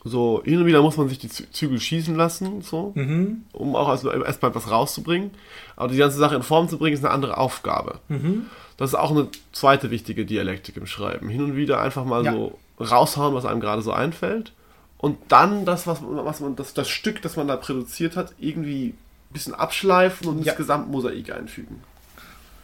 so 0.05 0.43
hin 0.45 0.59
und 0.59 0.67
wieder 0.67 0.83
muss 0.83 0.97
man 0.97 1.09
sich 1.09 1.19
die 1.19 1.29
Zügel 1.29 1.79
schießen 1.79 2.17
lassen, 2.17 2.63
so, 2.63 2.93
mhm. 2.95 3.45
um 3.53 3.77
auch 3.77 3.89
also 3.89 4.11
erstmal 4.11 4.51
etwas 4.51 4.71
rauszubringen. 4.71 5.31
Aber 5.77 5.93
die 5.93 5.99
ganze 5.99 6.19
Sache 6.19 6.35
in 6.35 6.43
Form 6.43 6.69
zu 6.69 6.79
bringen, 6.79 6.95
ist 6.95 7.05
eine 7.05 7.15
andere 7.15 7.37
Aufgabe. 7.37 8.01
Mhm. 8.09 8.47
Das 8.77 8.91
ist 8.91 8.95
auch 8.97 9.11
eine 9.11 9.29
zweite 9.53 9.91
wichtige 9.91 10.25
Dialektik 10.25 10.77
im 10.77 10.87
Schreiben. 10.87 11.29
Hin 11.29 11.43
und 11.45 11.57
wieder 11.57 11.81
einfach 11.81 12.05
mal 12.05 12.25
ja. 12.25 12.33
so 12.33 12.59
raushauen, 12.81 13.35
was 13.35 13.45
einem 13.45 13.61
gerade 13.61 13.83
so 13.83 13.93
einfällt. 13.93 14.53
Und 14.99 15.19
dann 15.29 15.65
das, 15.65 15.87
was, 15.87 15.99
was 16.03 16.41
man, 16.41 16.57
das, 16.57 16.75
das 16.75 16.89
Stück, 16.89 17.23
das 17.23 17.37
man 17.37 17.49
da 17.49 17.57
produziert 17.57 18.17
hat, 18.17 18.35
irgendwie 18.41 18.95
bisschen 19.33 19.55
abschleifen 19.55 20.29
und 20.29 20.45
ja. 20.45 20.53
ins 20.53 20.59
Gesamtmosaik 20.59 21.33
einfügen. 21.33 21.83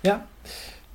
Ja. 0.02 0.24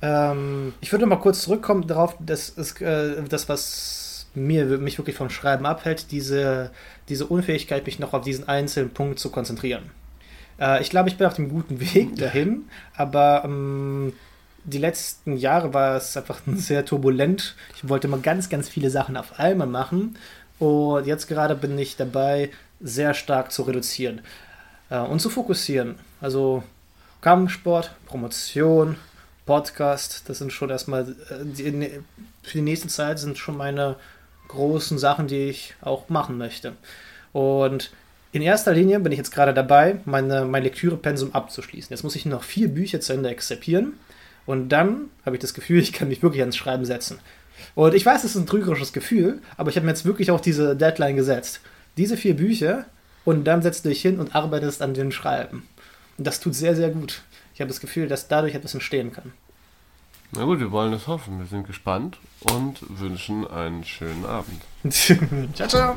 Ähm, 0.02 0.74
ich 0.80 0.92
würde 0.92 1.06
mal 1.06 1.16
kurz 1.16 1.42
zurückkommen 1.42 1.86
darauf, 1.86 2.16
dass 2.20 2.50
ist, 2.50 2.80
äh, 2.80 3.22
das, 3.28 3.48
was 3.48 4.26
mir, 4.34 4.64
mich 4.66 4.98
wirklich 4.98 5.16
vom 5.16 5.30
Schreiben 5.30 5.66
abhält, 5.66 6.10
diese, 6.10 6.70
diese 7.08 7.26
Unfähigkeit, 7.26 7.86
mich 7.86 7.98
noch 7.98 8.12
auf 8.12 8.24
diesen 8.24 8.48
einzelnen 8.48 8.90
Punkt 8.90 9.18
zu 9.18 9.30
konzentrieren. 9.30 9.90
Äh, 10.60 10.82
ich 10.82 10.90
glaube, 10.90 11.08
ich 11.08 11.16
bin 11.16 11.26
auf 11.26 11.34
dem 11.34 11.48
guten 11.48 11.80
Weg 11.80 12.16
dahin, 12.16 12.64
aber 12.96 13.42
ähm, 13.44 14.12
die 14.64 14.78
letzten 14.78 15.36
Jahre 15.36 15.74
war 15.74 15.96
es 15.96 16.16
einfach 16.16 16.40
sehr 16.46 16.84
turbulent. 16.84 17.54
Ich 17.76 17.88
wollte 17.88 18.08
mal 18.08 18.20
ganz, 18.20 18.48
ganz 18.48 18.68
viele 18.68 18.90
Sachen 18.90 19.16
auf 19.16 19.38
einmal 19.38 19.68
machen. 19.68 20.16
Und 20.58 21.06
jetzt 21.06 21.26
gerade 21.26 21.54
bin 21.54 21.78
ich 21.78 21.96
dabei, 21.96 22.50
sehr 22.80 23.14
stark 23.14 23.50
zu 23.52 23.62
reduzieren 23.62 24.20
äh, 24.94 24.98
und 25.00 25.20
zu 25.20 25.30
fokussieren. 25.30 25.96
Also 26.20 26.62
Kampfsport, 27.20 27.90
Promotion, 28.06 28.96
Podcast, 29.46 30.28
das 30.28 30.38
sind 30.38 30.52
schon 30.52 30.70
erstmal 30.70 31.02
äh, 31.02 31.44
die, 31.44 32.00
für 32.42 32.58
die 32.58 32.62
nächste 32.62 32.88
Zeit 32.88 33.18
sind 33.18 33.38
schon 33.38 33.56
meine 33.56 33.96
großen 34.48 34.98
Sachen, 34.98 35.26
die 35.26 35.48
ich 35.48 35.74
auch 35.80 36.08
machen 36.08 36.38
möchte. 36.38 36.72
Und 37.32 37.90
in 38.32 38.42
erster 38.42 38.72
Linie 38.72 39.00
bin 39.00 39.12
ich 39.12 39.18
jetzt 39.18 39.32
gerade 39.32 39.54
dabei, 39.54 40.00
meine, 40.04 40.44
mein 40.44 40.62
Lektürepensum 40.62 41.34
abzuschließen. 41.34 41.90
Jetzt 41.90 42.02
muss 42.02 42.16
ich 42.16 42.26
noch 42.26 42.42
vier 42.42 42.68
Bücher 42.68 43.00
zu 43.00 43.12
Ende 43.12 43.30
exzipieren 43.30 43.94
und 44.46 44.68
dann 44.68 45.10
habe 45.24 45.36
ich 45.36 45.40
das 45.40 45.54
Gefühl, 45.54 45.80
ich 45.80 45.92
kann 45.92 46.08
mich 46.08 46.22
wirklich 46.22 46.42
ans 46.42 46.56
Schreiben 46.56 46.84
setzen. 46.84 47.18
Und 47.74 47.94
ich 47.94 48.04
weiß, 48.04 48.24
es 48.24 48.34
ist 48.34 48.36
ein 48.36 48.46
trügerisches 48.46 48.92
Gefühl, 48.92 49.40
aber 49.56 49.70
ich 49.70 49.76
habe 49.76 49.86
mir 49.86 49.92
jetzt 49.92 50.04
wirklich 50.04 50.30
auch 50.30 50.40
diese 50.40 50.76
Deadline 50.76 51.16
gesetzt. 51.16 51.60
Diese 51.96 52.16
vier 52.16 52.36
Bücher 52.36 52.86
und 53.24 53.44
dann 53.44 53.62
setzt 53.62 53.84
du 53.84 53.88
dich 53.88 54.02
hin 54.02 54.20
und 54.20 54.34
arbeitest 54.34 54.82
an 54.82 54.94
den 54.94 55.12
Schreiben. 55.12 55.66
Und 56.18 56.26
das 56.26 56.40
tut 56.40 56.54
sehr, 56.54 56.76
sehr 56.76 56.90
gut. 56.90 57.22
Ich 57.54 57.60
habe 57.60 57.68
das 57.68 57.80
Gefühl, 57.80 58.08
dass 58.08 58.28
dadurch 58.28 58.54
etwas 58.54 58.74
entstehen 58.74 59.12
kann. 59.12 59.32
Na 60.32 60.44
gut, 60.44 60.58
wir 60.58 60.72
wollen 60.72 60.92
es 60.92 61.06
hoffen. 61.06 61.38
Wir 61.38 61.46
sind 61.46 61.66
gespannt 61.66 62.18
und 62.40 62.78
wünschen 62.88 63.46
einen 63.46 63.84
schönen 63.84 64.24
Abend. 64.24 64.62
ciao, 65.54 65.68
ciao. 65.68 65.96